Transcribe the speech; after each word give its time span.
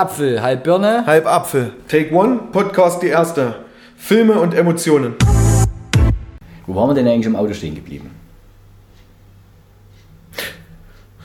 Apfel, 0.00 0.40
halb 0.40 0.64
Birne. 0.64 1.04
Halb 1.04 1.26
Apfel. 1.26 1.72
Take 1.86 2.14
One, 2.14 2.40
Podcast 2.52 3.02
die 3.02 3.08
erste. 3.08 3.56
Filme 3.98 4.40
und 4.40 4.54
Emotionen. 4.54 5.14
Wo 6.66 6.74
waren 6.74 6.88
wir 6.88 6.94
denn 6.94 7.06
eigentlich 7.06 7.26
im 7.26 7.36
Auto 7.36 7.52
stehen 7.52 7.74
geblieben? 7.74 8.10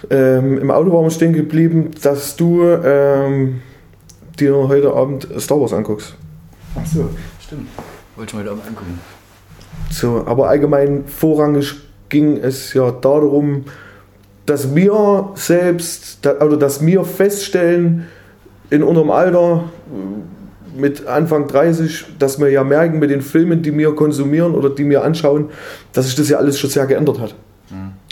Ähm, 0.09 0.58
Im 0.58 0.72
Auto 0.72 0.91
waren 0.91 1.05
wir 1.05 1.09
stehen 1.09 1.32
geblieben, 1.32 1.91
dass 2.04 2.36
du 2.36 2.64
ähm, 2.66 3.62
dir 4.38 4.54
heute 4.68 4.92
Abend 4.92 5.26
Star 5.39 5.62
Wars 5.62 5.71
anguckst. 5.71 6.14
Ach 6.78 6.86
so, 6.86 7.10
stimmt. 7.42 7.70
Wollte 8.18 8.32
ich 8.32 8.34
mal 8.34 8.39
heute 8.42 8.52
Abend 8.52 8.68
angucken. 8.68 9.00
So, 9.89 10.26
aber 10.28 10.49
allgemein 10.49 11.07
vorrangig 11.07 11.76
ging 12.10 12.35
es 12.35 12.73
ja 12.73 12.91
darum, 12.91 13.63
dass 14.46 14.76
wir 14.76 15.30
selbst 15.35 16.27
oder 16.27 16.57
dass 16.57 16.85
wir 16.85 17.05
feststellen 17.05 18.07
in 18.70 18.84
unserem 18.84 19.12
Alter 19.12 19.66
mit 20.76 21.05
Anfang 21.05 21.48
30, 21.48 22.05
dass 22.20 22.40
wir 22.40 22.50
ja 22.50 22.64
merken 22.64 23.00
mit 23.00 23.10
den 23.10 23.22
Filmen, 23.22 23.62
die 23.62 23.76
wir 23.78 23.96
konsumieren 23.96 24.54
oder 24.54 24.70
die 24.70 24.90
wir 24.90 25.04
anschauen, 25.04 25.50
dass 25.94 26.05
sich 26.08 26.16
das 26.16 26.30
ja 26.30 26.38
alles 26.38 26.60
schon 26.60 26.70
sehr 26.70 26.86
geändert 26.86 27.20
hat. 27.20 27.36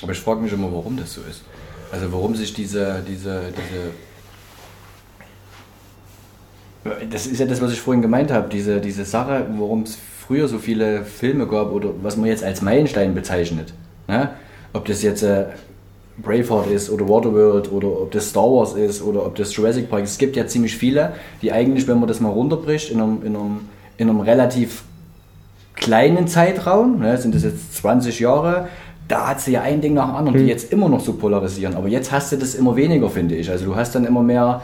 Aber 0.02 0.12
ich 0.12 0.20
frage 0.20 0.42
mich 0.42 0.52
immer, 0.52 0.72
warum 0.72 0.98
das 0.98 1.14
so 1.14 1.22
ist. 1.30 1.44
Also 1.92 2.12
warum 2.12 2.36
sich 2.36 2.54
diese, 2.54 3.02
diese, 3.08 3.42
diese. 3.56 3.92
Das 7.10 7.28
ist 7.28 7.40
ja 7.40 7.46
das, 7.46 7.62
was 7.62 7.72
ich 7.72 7.80
vorhin 7.80 8.02
gemeint 8.02 8.32
habe, 8.32 8.50
diese, 8.50 8.82
diese 8.82 9.06
Sache, 9.06 9.46
warum 9.58 9.84
es 9.84 9.98
früher 10.26 10.48
so 10.48 10.60
viele 10.60 11.06
Filme 11.06 11.48
gab 11.48 11.72
oder 11.72 11.90
was 12.02 12.18
man 12.18 12.28
jetzt 12.28 12.44
als 12.44 12.62
Meilenstein 12.62 13.16
bezeichnet. 13.16 13.74
Ne? 14.08 14.32
Ob 14.74 14.86
das 14.86 15.02
jetzt 15.04 15.24
äh, 15.24 15.46
Braveheart 16.18 16.70
ist 16.70 16.90
oder 16.90 17.08
Waterworld 17.10 17.72
oder 17.72 17.88
ob 17.88 18.12
das 18.12 18.30
Star 18.30 18.44
Wars 18.44 18.74
ist 18.74 19.02
oder 19.02 19.26
ob 19.26 19.36
das 19.36 19.56
Jurassic 19.56 19.90
Park 19.90 20.04
ist. 20.04 20.12
Es 20.12 20.18
gibt 20.18 20.36
ja 20.36 20.46
ziemlich 20.46 20.78
viele, 20.78 21.14
die 21.42 21.52
eigentlich, 21.52 21.88
wenn 21.88 22.00
man 22.00 22.08
das 22.08 22.20
mal 22.20 22.30
runterbricht, 22.30 22.92
in 22.92 23.02
einem, 23.02 23.24
in 23.24 23.36
einem, 23.36 23.60
in 23.98 24.10
einem 24.10 24.20
relativ 24.20 24.84
kleinen 25.76 26.28
Zeitraum, 26.28 27.00
ne, 27.00 27.18
sind 27.18 27.34
das 27.34 27.44
jetzt 27.44 27.76
20 27.76 28.20
Jahre, 28.20 28.68
da 29.08 29.28
hat 29.28 29.42
sie 29.42 29.52
ja 29.52 29.62
ein 29.62 29.82
Ding 29.82 29.96
nach 29.96 30.08
dem 30.08 30.16
anderen, 30.16 30.38
die 30.38 30.46
jetzt 30.46 30.72
immer 30.72 30.88
noch 30.88 31.02
so 31.02 31.14
polarisieren. 31.14 31.76
Aber 31.76 31.88
jetzt 31.88 32.12
hast 32.12 32.32
du 32.32 32.38
das 32.38 32.56
immer 32.56 32.76
weniger, 32.76 33.10
finde 33.10 33.36
ich. 33.36 33.50
Also 33.50 33.66
du 33.66 33.76
hast 33.76 33.96
dann 33.96 34.06
immer 34.06 34.24
mehr, 34.24 34.62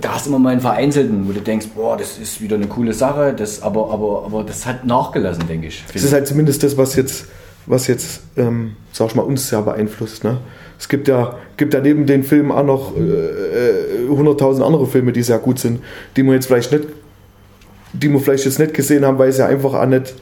da 0.00 0.14
hast 0.14 0.26
du 0.26 0.30
immer 0.30 0.38
mal 0.38 0.50
einen 0.50 0.60
vereinzelten, 0.60 1.28
wo 1.28 1.32
du 1.32 1.40
denkst, 1.40 1.68
boah, 1.74 1.96
das 1.96 2.18
ist 2.18 2.40
wieder 2.40 2.56
eine 2.56 2.66
coole 2.66 2.92
Sache, 2.92 3.34
das, 3.36 3.62
aber, 3.62 3.92
aber, 3.92 4.24
aber 4.24 4.44
das 4.44 4.64
hat 4.64 4.86
nachgelassen, 4.86 5.46
denke 5.48 5.66
ich. 5.66 5.84
Das 5.92 6.02
ist 6.02 6.12
halt 6.12 6.26
zumindest 6.26 6.62
das, 6.62 6.76
was 6.76 6.96
jetzt, 6.96 7.26
was 7.66 7.86
jetzt, 7.88 8.22
ähm, 8.36 8.76
sag 8.92 9.08
ich 9.08 9.14
mal, 9.14 9.22
uns 9.22 9.48
sehr 9.48 9.62
beeinflusst. 9.62 10.24
Ne? 10.24 10.38
Es 10.78 10.88
gibt 10.88 11.08
ja, 11.08 11.36
gibt 11.56 11.74
ja 11.74 11.80
neben 11.80 12.06
den 12.06 12.22
Filmen 12.22 12.52
auch 12.52 12.64
noch 12.64 12.96
äh, 12.96 13.00
äh, 13.00 14.08
100.000 14.08 14.62
andere 14.62 14.86
Filme, 14.86 15.12
die 15.12 15.22
sehr 15.22 15.38
gut 15.38 15.58
sind, 15.58 15.80
die 16.16 16.22
man 16.22 16.34
jetzt 16.34 16.46
vielleicht 16.46 16.72
nicht, 16.72 16.84
die 17.92 18.08
wir 18.08 18.20
vielleicht 18.20 18.44
jetzt 18.44 18.58
nicht 18.58 18.74
gesehen 18.74 19.04
haben, 19.04 19.18
weil 19.18 19.28
es 19.28 19.38
ja 19.38 19.46
einfach 19.46 19.74
auch 19.74 19.86
nicht 19.86 20.14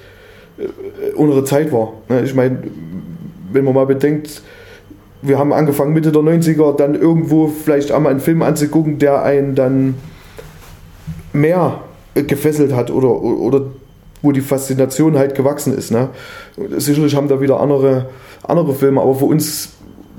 äh, 0.59 1.12
unsere 1.15 1.45
Zeit 1.45 1.72
war. 1.72 1.92
Ne? 2.09 2.22
Ich 2.22 2.34
meine, 2.34 2.59
wenn 3.53 3.65
man 3.65 3.75
mal 3.75 3.87
bedenkt, 3.87 4.42
wir 5.22 5.39
haben 5.39 5.53
angefangen 5.53 5.92
Mitte 5.92 6.12
der 6.12 6.22
90er, 6.22 6.77
dann 6.77 6.95
irgendwo 6.95 7.48
vielleicht 7.48 7.92
einmal 7.92 8.12
einen 8.12 8.20
Film 8.20 8.42
anzugucken, 8.42 8.98
der 8.98 9.22
einen 9.22 9.55
dann 9.55 9.95
mehr 11.33 11.81
äh, 12.15 12.22
gefesselt 12.22 12.75
hat 12.75 12.91
oder, 12.91 13.11
oder 13.22 13.62
wo 14.25 14.33
die 14.33 14.41
Faszination 14.41 15.17
halt 15.17 15.34
gewachsen 15.34 15.77
ist. 15.77 15.92
Ne? 15.92 16.08
Sicherlich 16.78 17.14
haben 17.14 17.28
da 17.28 17.41
wieder 17.41 17.61
andere, 17.61 18.06
andere 18.42 18.75
Filme, 18.75 19.00
aber 19.03 19.14
für 19.14 19.27
uns 19.27 19.69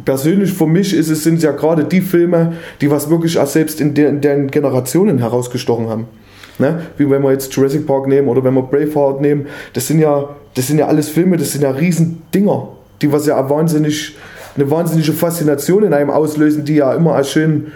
persönlich, 0.06 0.53
für 0.53 0.67
mich 0.67 0.94
ist 0.94 1.09
es, 1.09 1.23
sind 1.23 1.38
es 1.38 1.44
ja 1.44 1.52
gerade 1.52 1.84
die 1.84 2.02
Filme, 2.02 2.53
die 2.81 2.91
was 2.91 3.09
wirklich 3.09 3.40
auch 3.40 3.47
selbst 3.47 3.81
in, 3.81 3.96
der, 3.96 4.09
in 4.09 4.22
den 4.22 4.52
Generationen 4.52 5.18
herausgestochen 5.18 5.90
haben. 5.90 6.06
Ne? 6.59 6.81
Wie 6.97 7.09
wenn 7.09 7.24
wir 7.24 7.31
jetzt 7.31 7.53
Jurassic 7.53 7.88
Park 7.88 8.07
nehmen 8.07 8.28
oder 8.28 8.44
wenn 8.44 8.53
wir 8.53 8.62
Braveheart 8.62 9.22
nehmen, 9.22 9.47
das 9.74 9.88
sind 9.88 10.00
ja, 10.00 10.30
das 10.53 10.68
sind 10.68 10.78
ja 10.78 10.85
alles 10.85 11.09
Filme, 11.09 11.38
das 11.38 11.51
sind 11.51 11.63
ja 11.63 11.72
riesen 11.72 12.22
Dinger, 12.34 12.69
die 13.01 13.12
was 13.12 13.25
ja 13.25 13.50
wahnsinnig, 13.50 14.16
eine 14.56 14.69
wahnsinnige 14.69 15.13
Faszination 15.13 15.84
in 15.84 15.94
einem 15.94 16.12
auslösen, 16.12 16.63
die 16.63 16.75
ja 16.75 16.94
immer 16.94 17.22
schön 17.24 17.72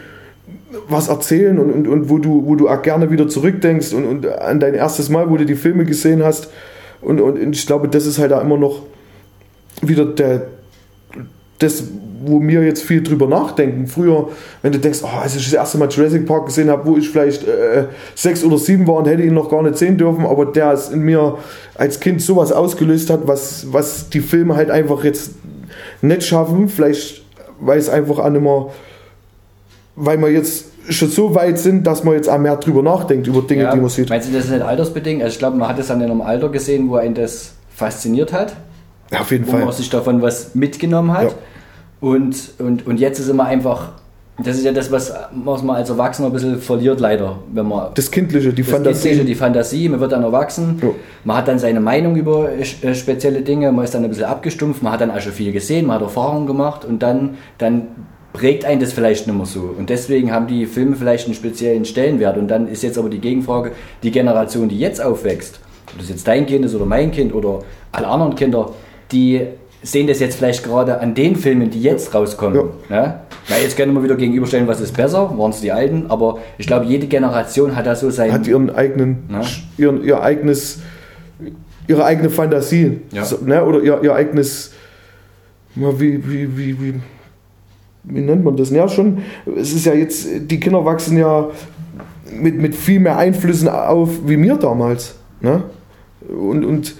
was 0.88 1.08
erzählen 1.08 1.58
und, 1.60 1.72
und, 1.72 1.88
und 1.88 2.10
wo, 2.10 2.18
du, 2.20 2.46
wo 2.46 2.56
du 2.56 2.70
auch 2.70 2.82
gerne 2.82 3.10
wieder 3.12 3.28
zurückdenkst 3.28 3.94
und, 3.94 4.06
und 4.06 4.28
an 4.28 4.60
dein 4.60 4.74
erstes 4.74 5.10
Mal, 5.10 5.30
wo 5.30 5.38
du 5.38 5.46
die 5.46 5.56
Filme 5.56 5.86
gesehen 5.86 6.24
hast. 6.24 6.50
Und, 7.02 7.22
und 7.22 7.56
ich 7.56 7.66
glaube, 7.66 7.88
das 7.88 8.06
ist 8.06 8.20
halt 8.20 8.34
auch 8.34 8.42
immer 8.42 8.58
noch 8.58 8.84
wieder 9.82 10.06
der, 10.06 10.48
das, 11.60 11.84
wo 12.24 12.42
wir 12.42 12.64
jetzt 12.64 12.84
viel 12.84 13.04
drüber 13.04 13.28
nachdenken. 13.28 13.88
Früher, 13.88 14.30
wenn 14.62 14.72
du 14.72 14.80
denkst, 14.80 15.00
oh, 15.04 15.20
als 15.22 15.36
ich 15.36 15.44
das 15.44 15.54
erste 15.54 15.78
Mal 15.78 15.90
Jurassic 15.90 16.26
Park 16.26 16.48
gesehen 16.48 16.70
habe, 16.70 16.86
wo 16.86 16.98
ich 16.98 17.10
vielleicht 17.10 17.48
äh, 17.48 17.86
sechs 18.16 18.44
oder 18.44 18.58
sieben 18.58 18.88
war 18.88 18.96
und 18.96 19.08
hätte 19.08 19.24
ihn 19.24 19.34
noch 19.34 19.50
gar 19.50 19.64
nicht 19.64 19.78
sehen 19.78 19.98
dürfen, 19.98 20.26
aber 20.26 20.46
der 20.46 20.72
es 20.72 20.90
in 20.90 21.02
mir 21.02 21.38
als 21.76 22.00
Kind 22.00 22.22
sowas 22.22 22.52
ausgelöst 22.52 23.10
hat, 23.10 23.28
was, 23.28 23.68
was 23.72 24.10
die 24.10 24.22
Filme 24.22 24.56
halt 24.56 24.72
einfach 24.72 25.04
jetzt 25.04 25.32
nicht 26.02 26.24
schaffen. 26.24 26.70
Vielleicht, 26.70 27.24
weil 27.60 27.78
es 27.78 27.90
einfach 27.90 28.28
nicht 28.30 28.42
mehr, 28.42 28.68
weil 30.00 30.18
wir 30.18 30.30
jetzt 30.30 30.66
schon 30.90 31.10
so 31.10 31.36
weit 31.36 31.60
sind, 31.60 31.86
dass 31.86 32.04
man 32.04 32.16
jetzt 32.16 32.28
auch 32.30 32.40
mehr 32.40 32.56
drüber 32.56 32.82
nachdenkt, 32.82 33.28
über 33.28 33.42
Dinge, 33.42 33.64
Ja, 33.64 33.74
die 33.76 33.80
man 33.80 33.90
sieht. 33.90 34.10
Meinst 34.10 34.28
du, 34.30 34.34
das 34.34 34.46
ist 34.46 34.52
nicht 34.52 34.62
altersbedingt? 34.64 35.22
Also 35.22 35.34
ich 35.34 35.40
glaube, 35.40 35.58
man 35.58 35.70
hat 35.70 35.78
es 35.78 35.88
dann 35.88 36.02
in 36.02 36.10
einem 36.10 36.22
Alter 36.22 36.50
gesehen, 36.50 36.90
wo 36.90 36.96
einen 36.96 37.14
das 37.14 37.54
fasziniert 37.76 38.34
hat, 38.34 38.56
Ja, 39.12 39.20
auf 39.22 39.32
jeden 39.32 39.46
wo 39.48 39.52
Fall. 39.52 39.66
man 39.66 39.74
sich 39.74 39.90
davon 39.90 40.22
was 40.22 40.56
mitgenommen 40.56 41.14
hat. 41.14 41.24
Ja. 41.26 41.30
Und, 42.02 42.36
und, 42.60 42.88
und 42.88 43.00
jetzt 43.00 43.20
ist 43.20 43.28
immer 43.30 43.46
einfach, 43.46 43.92
das 44.42 44.58
ist 44.58 44.64
ja 44.64 44.72
das, 44.72 44.90
was, 44.92 45.14
was 45.34 45.62
man 45.64 45.76
als 45.76 45.90
Erwachsener 45.90 46.28
ein 46.30 46.34
bisschen 46.34 46.60
verliert, 46.60 47.00
leider. 47.02 47.40
Wenn 47.54 47.68
man 47.68 47.90
Das 47.94 48.10
Kindliche, 48.10 48.54
die 48.54 48.62
das 48.64 48.72
Fantasie. 48.72 49.10
Kindliche, 49.10 49.26
die 49.28 49.36
Fantasie, 49.36 49.90
man 49.90 50.00
wird 50.00 50.14
dann 50.14 50.24
erwachsen, 50.24 50.80
Ja. 50.82 50.90
man 51.26 51.38
hat 51.38 51.48
dann 51.50 51.60
seine 51.60 51.82
Meinung 51.82 52.16
über 52.16 52.50
äh, 52.52 52.64
spezielle 52.96 53.42
Dinge, 53.42 53.72
man 53.74 53.84
ist 53.84 53.94
dann 53.94 54.04
ein 54.06 54.10
bisschen 54.10 54.26
abgestumpft, 54.26 54.82
man 54.82 54.94
hat 54.94 55.02
dann 55.02 55.12
auch 55.12 55.20
schon 55.20 55.34
viel 55.34 55.52
gesehen, 55.52 55.86
man 55.88 55.98
hat 55.98 56.04
Erfahrungen 56.04 56.48
gemacht 56.48 56.86
und 56.86 57.04
dann, 57.04 57.38
dann 57.58 57.88
prägt 58.34 58.66
einen 58.66 58.80
das 58.80 58.94
vielleicht 58.94 59.28
nicht 59.28 59.36
mehr 59.36 59.46
so. 59.46 59.74
Und 59.78 59.90
deswegen 59.90 60.32
haben 60.32 60.48
die 60.48 60.66
Filme 60.66 60.96
vielleicht 60.96 61.26
einen 61.26 61.36
speziellen 61.36 61.86
Stellenwert. 61.86 62.38
Und 62.38 62.48
dann 62.48 62.68
ist 62.68 62.84
jetzt 62.84 62.98
aber 62.98 63.10
die 63.10 63.20
Gegenfrage, 63.20 63.72
die 64.04 64.12
Generation, 64.12 64.70
die 64.70 64.80
jetzt 64.80 65.02
aufwächst, 65.02 65.60
ob 65.92 66.00
das 66.00 66.10
jetzt 66.10 66.28
dein 66.28 66.46
Kind 66.46 66.66
ist 66.66 66.76
oder 66.76 66.86
mein 66.86 67.12
Kind 67.12 67.34
oder 67.34 67.60
alle 67.92 68.08
anderen 68.08 68.36
Kinder, 68.36 68.74
die 69.12 69.42
sehen 69.82 70.08
das 70.08 70.20
jetzt 70.20 70.36
vielleicht 70.38 70.64
gerade 70.64 71.00
an 71.00 71.16
den 71.16 71.36
Filmen, 71.36 71.70
die 71.70 71.82
jetzt 71.82 72.14
rauskommen. 72.14 72.70
Ja. 72.90 73.22
Weil 73.48 73.64
jetzt 73.64 73.78
können 73.78 73.94
wir 73.94 74.04
wieder 74.04 74.16
gegenüberstellen, 74.16 74.68
was 74.68 74.82
ist 74.82 74.96
besser, 74.96 75.36
waren 75.38 75.52
es 75.52 75.62
die 75.62 75.72
alten, 75.72 76.06
aber 76.10 76.40
ich 76.58 76.68
glaube, 76.68 76.86
jede 76.86 77.08
Generation 77.08 77.76
hat 77.76 77.86
da 77.88 77.96
so 77.96 78.10
sein... 78.10 78.32
hat 78.32 78.46
ihren 78.46 78.70
eigenen, 78.70 79.24
Ja. 79.32 79.42
ihren, 79.78 80.04
ihr 80.04 80.22
eigenes, 80.22 80.80
ihre 81.88 82.04
eigene 82.06 82.30
Fantasie, 82.30 83.00
Ja. 83.12 83.24
so, 83.24 83.38
ne? 83.44 83.64
oder 83.64 83.82
ihr, 83.82 84.04
ihr 84.04 84.14
eigenes, 84.14 84.74
ja, 85.76 86.00
wie, 86.00 86.30
wie, 86.30 86.58
wie, 86.58 86.80
wie, 86.82 86.94
wie 88.10 88.22
nennt 88.22 88.44
man 88.44 88.58
das? 88.58 88.70
Ja, 88.72 88.88
schon, 88.88 89.20
es 89.56 89.74
ist 89.74 89.86
ja 89.86 89.94
jetzt, 89.94 90.28
die 90.40 90.60
Kinder 90.60 90.86
wachsen 90.86 91.18
ja 91.18 91.50
mit, 92.32 92.60
mit 92.60 92.76
viel 92.76 93.00
mehr 93.00 93.18
Einflüssen 93.18 93.68
auf, 93.68 94.10
wie 94.26 94.38
mir 94.38 94.56
damals. 94.56 95.16
Ne? 95.42 95.64
Und, 96.28 96.66
und 96.66 96.96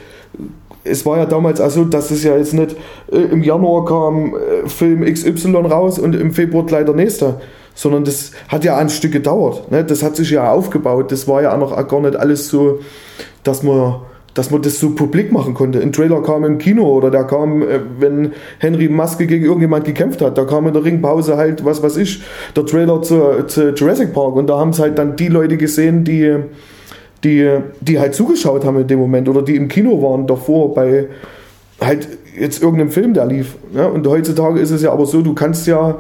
es 0.84 1.06
war 1.06 1.18
ja 1.18 1.26
damals 1.26 1.62
auch 1.62 1.70
so, 1.70 1.86
dass 1.86 2.12
es 2.12 2.24
ja 2.24 2.38
jetzt 2.38 2.54
nicht 2.54 2.76
äh, 3.12 3.18
im 3.18 3.44
Januar 3.44 3.86
kam 3.86 4.36
äh, 4.36 4.68
Film 4.68 5.04
XY 5.06 5.56
raus 5.56 6.00
und 6.00 6.16
im 6.16 6.34
Februar 6.34 6.66
gleich 6.66 6.86
der 6.86 6.96
nächste, 6.96 7.42
sondern 7.76 8.04
das 8.04 8.32
hat 8.48 8.64
ja 8.64 8.78
ein 8.78 8.90
Stück 8.90 9.12
gedauert. 9.12 9.72
Ne? 9.72 9.84
Das 9.84 10.04
hat 10.04 10.16
sich 10.16 10.32
ja 10.32 10.52
aufgebaut. 10.52 11.12
Das 11.12 11.28
war 11.28 11.42
ja 11.42 11.54
auch 11.54 11.60
noch 11.60 11.88
gar 11.88 12.02
nicht 12.02 12.16
alles 12.16 12.48
so, 12.48 12.80
dass 13.44 13.64
man, 13.64 13.96
dass 14.34 14.52
man 14.52 14.62
das 14.62 14.80
so 14.80 14.92
publik 14.92 15.32
machen 15.32 15.54
konnte. 15.54 15.82
Ein 15.82 15.92
Trailer 15.92 16.22
kam 16.22 16.44
im 16.44 16.58
Kino 16.58 16.84
oder 16.84 17.12
der 17.12 17.26
kam, 17.26 17.62
äh, 17.62 17.80
wenn 18.00 18.34
Henry 18.60 18.90
Maske 18.90 19.28
gegen 19.28 19.46
irgendjemand 19.46 19.86
gekämpft 19.86 20.22
hat, 20.22 20.38
da 20.38 20.46
kam 20.46 20.68
in 20.68 20.74
der 20.74 20.84
Ringpause 20.84 21.38
halt, 21.38 21.66
was 21.66 21.82
weiß 21.82 21.98
ich, 21.98 22.22
der 22.56 22.66
Trailer 22.66 23.02
zu, 23.02 23.46
zu 23.48 23.74
Jurassic 23.74 24.14
Park 24.14 24.36
und 24.36 24.48
da 24.48 24.58
haben 24.58 24.70
es 24.70 24.80
halt 24.80 24.98
dann 24.98 25.16
die 25.16 25.28
Leute 25.28 25.58
gesehen, 25.58 26.04
die 26.04 26.38
die, 27.24 27.60
die 27.82 28.00
halt 28.00 28.16
zugeschaut 28.16 28.64
haben 28.66 28.80
in 28.80 28.88
dem 28.88 29.00
Moment 29.00 29.28
oder 29.28 29.42
die 29.42 29.56
im 29.56 29.68
Kino 29.68 30.02
waren 30.02 30.26
davor 30.26 30.74
bei 30.74 31.08
halt 31.82 32.08
jetzt 32.38 32.62
irgendeinem 32.62 32.92
Film, 32.92 33.14
der 33.14 33.26
lief. 33.26 33.56
Ja? 33.74 33.88
Und 33.88 34.08
heutzutage 34.08 34.60
ist 34.60 34.72
es 34.72 34.82
ja 34.82 34.92
aber 34.92 35.06
so, 35.06 35.22
du 35.22 35.34
kannst 35.34 35.68
ja, 35.68 35.98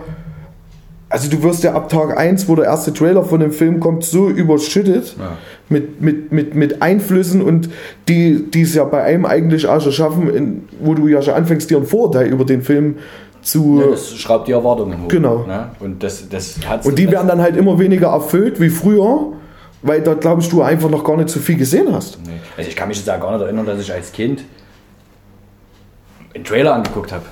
also 1.09 1.29
du 1.29 1.41
wirst 1.41 1.63
ja 1.63 1.73
ab 1.73 1.89
Tag 1.89 2.17
1, 2.17 2.47
wo 2.47 2.55
der 2.55 2.65
erste 2.65 2.93
Trailer 2.93 3.23
von 3.23 3.39
dem 3.39 3.51
Film 3.51 3.79
kommt, 3.79 4.03
so 4.03 4.29
überschüttet 4.29 5.15
Ja. 5.19 5.37
mit, 5.67 6.01
mit, 6.01 6.31
mit, 6.31 6.53
mit 6.55 6.81
Einflüssen 6.81 7.41
und 7.41 7.69
die, 8.07 8.49
die 8.51 8.61
es 8.61 8.75
ja 8.75 8.83
bei 8.83 9.03
einem 9.03 9.25
eigentlich 9.25 9.67
auch 9.67 9.81
schon 9.81 9.91
schaffen, 9.91 10.29
in, 10.33 10.69
wo 10.79 10.93
du 10.93 11.07
ja 11.07 11.21
schon 11.21 11.33
anfängst, 11.33 11.69
dir 11.69 11.77
ein 11.77 11.85
Vorurteil 11.85 12.27
über 12.27 12.45
den 12.45 12.61
Film 12.61 12.97
zu... 13.41 13.81
Ja, 13.81 13.91
das 13.91 14.15
schraubt 14.15 14.47
die 14.47 14.51
Erwartungen 14.51 15.03
hoch. 15.03 15.07
Genau. 15.07 15.45
Ne? 15.47 15.71
Und 15.79 16.03
das, 16.03 16.29
das 16.29 16.59
und 16.83 16.99
die 16.99 17.09
werden 17.09 17.27
dann 17.27 17.41
halt 17.41 17.57
immer 17.57 17.79
weniger 17.79 18.09
erfüllt 18.09 18.59
wie 18.59 18.69
früher, 18.69 19.33
weil 19.81 20.01
da 20.01 20.13
glaubst 20.13 20.51
du 20.51 20.61
einfach 20.61 20.89
noch 20.89 21.03
gar 21.03 21.17
nicht 21.17 21.29
so 21.29 21.39
viel 21.39 21.57
gesehen 21.57 21.87
hast. 21.91 22.19
Nee. 22.25 22.33
Also 22.55 22.69
ich 22.69 22.75
kann 22.75 22.87
mich 22.87 22.97
jetzt 22.97 23.09
auch 23.09 23.19
gar 23.19 23.31
nicht 23.31 23.41
erinnern, 23.41 23.65
dass 23.65 23.79
ich 23.79 23.91
als 23.91 24.11
Kind 24.11 24.43
einen 26.35 26.43
Trailer 26.43 26.75
angeguckt 26.75 27.11
habe. 27.11 27.23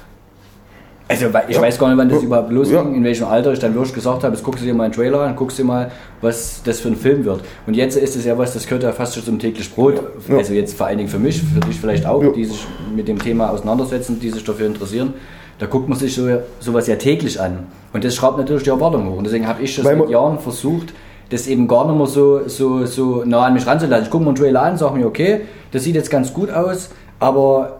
Also 1.09 1.27
ich 1.47 1.55
Ja. 1.55 1.61
weiß 1.61 1.79
gar 1.79 1.87
nicht, 1.87 1.97
wann 1.97 2.09
das 2.09 2.19
Ja. 2.19 2.25
überhaupt 2.25 2.51
losging, 2.51 2.95
in 2.95 3.03
welchem 3.03 3.27
Alter 3.27 3.53
ich 3.53 3.59
dann 3.59 3.73
wirklich 3.73 3.93
gesagt 3.93 4.23
habe, 4.23 4.35
jetzt 4.35 4.43
guckst 4.43 4.61
du 4.61 4.65
dir 4.65 4.73
mal 4.73 4.83
einen 4.85 4.93
Trailer 4.93 5.21
an, 5.21 5.35
guckst 5.35 5.57
dir 5.57 5.63
mal, 5.63 5.89
was 6.21 6.61
das 6.63 6.81
für 6.81 6.89
ein 6.89 6.97
Film 6.97 7.23
wird. 7.23 7.41
Und 7.65 7.75
jetzt 7.75 7.95
ist 7.95 8.15
es 8.17 8.25
ja 8.25 8.37
was, 8.37 8.53
das 8.53 8.65
gehört 8.65 8.83
ja 8.83 8.91
fast 8.91 9.15
schon 9.15 9.23
zum 9.23 9.39
täglich 9.39 9.73
Brot. 9.73 10.01
Ja. 10.27 10.37
Also 10.37 10.53
jetzt 10.53 10.75
vor 10.77 10.87
allen 10.87 10.97
Dingen 10.97 11.09
für 11.09 11.19
mich, 11.19 11.41
für 11.41 11.59
dich 11.61 11.79
vielleicht 11.79 12.05
auch, 12.05 12.23
die 12.33 12.43
sich 12.45 12.65
mit 12.93 13.07
dem 13.07 13.19
Thema 13.19 13.49
auseinandersetzen, 13.51 14.19
die 14.19 14.29
sich 14.29 14.43
dafür 14.43 14.67
interessieren. 14.67 15.13
Da 15.59 15.65
guckt 15.65 15.87
man 15.89 15.97
sich 15.97 16.13
so, 16.13 16.27
sowas 16.59 16.87
ja 16.87 16.97
täglich 16.97 17.39
an. 17.39 17.67
Und 17.93 18.03
das 18.03 18.13
schraubt 18.13 18.37
natürlich 18.37 18.63
die 18.63 18.69
Erwartung 18.69 19.09
hoch. 19.09 19.17
Und 19.17 19.23
deswegen 19.23 19.47
habe 19.47 19.61
ich 19.63 19.73
schon 19.73 19.85
Weil 19.85 19.97
seit 19.97 20.09
Jahren 20.09 20.37
versucht, 20.39 20.93
das 21.29 21.47
eben 21.47 21.67
gar 21.67 21.87
nicht 21.87 21.97
mehr 21.97 22.05
so, 22.07 22.41
so, 22.47 22.85
so 22.85 23.23
nah 23.25 23.45
an 23.45 23.53
mich 23.53 23.65
ranzulassen. 23.65 24.05
Ich 24.05 24.11
gucke 24.11 24.23
mir 24.23 24.29
einen 24.29 24.37
Trailer 24.37 24.61
an, 24.61 24.77
sage 24.77 24.97
mir, 24.97 25.07
okay, 25.07 25.41
das 25.71 25.83
sieht 25.83 25.95
jetzt 25.95 26.09
ganz 26.11 26.33
gut 26.33 26.51
aus, 26.51 26.89
aber 27.19 27.76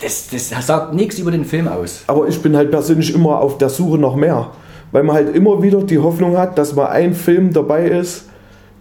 das, 0.00 0.28
das 0.28 0.66
sagt 0.66 0.94
nichts 0.94 1.18
über 1.18 1.30
den 1.30 1.44
Film 1.44 1.68
aus. 1.68 2.04
Aber 2.06 2.26
ich 2.28 2.40
bin 2.40 2.56
halt 2.56 2.70
persönlich 2.70 3.14
immer 3.14 3.40
auf 3.40 3.58
der 3.58 3.68
Suche 3.68 3.98
nach 3.98 4.14
mehr. 4.14 4.50
Weil 4.92 5.04
man 5.04 5.14
halt 5.14 5.36
immer 5.36 5.62
wieder 5.62 5.82
die 5.82 5.98
Hoffnung 5.98 6.36
hat, 6.36 6.58
dass 6.58 6.74
mal 6.74 6.86
ein 6.86 7.14
Film 7.14 7.52
dabei 7.52 7.86
ist, 7.86 8.24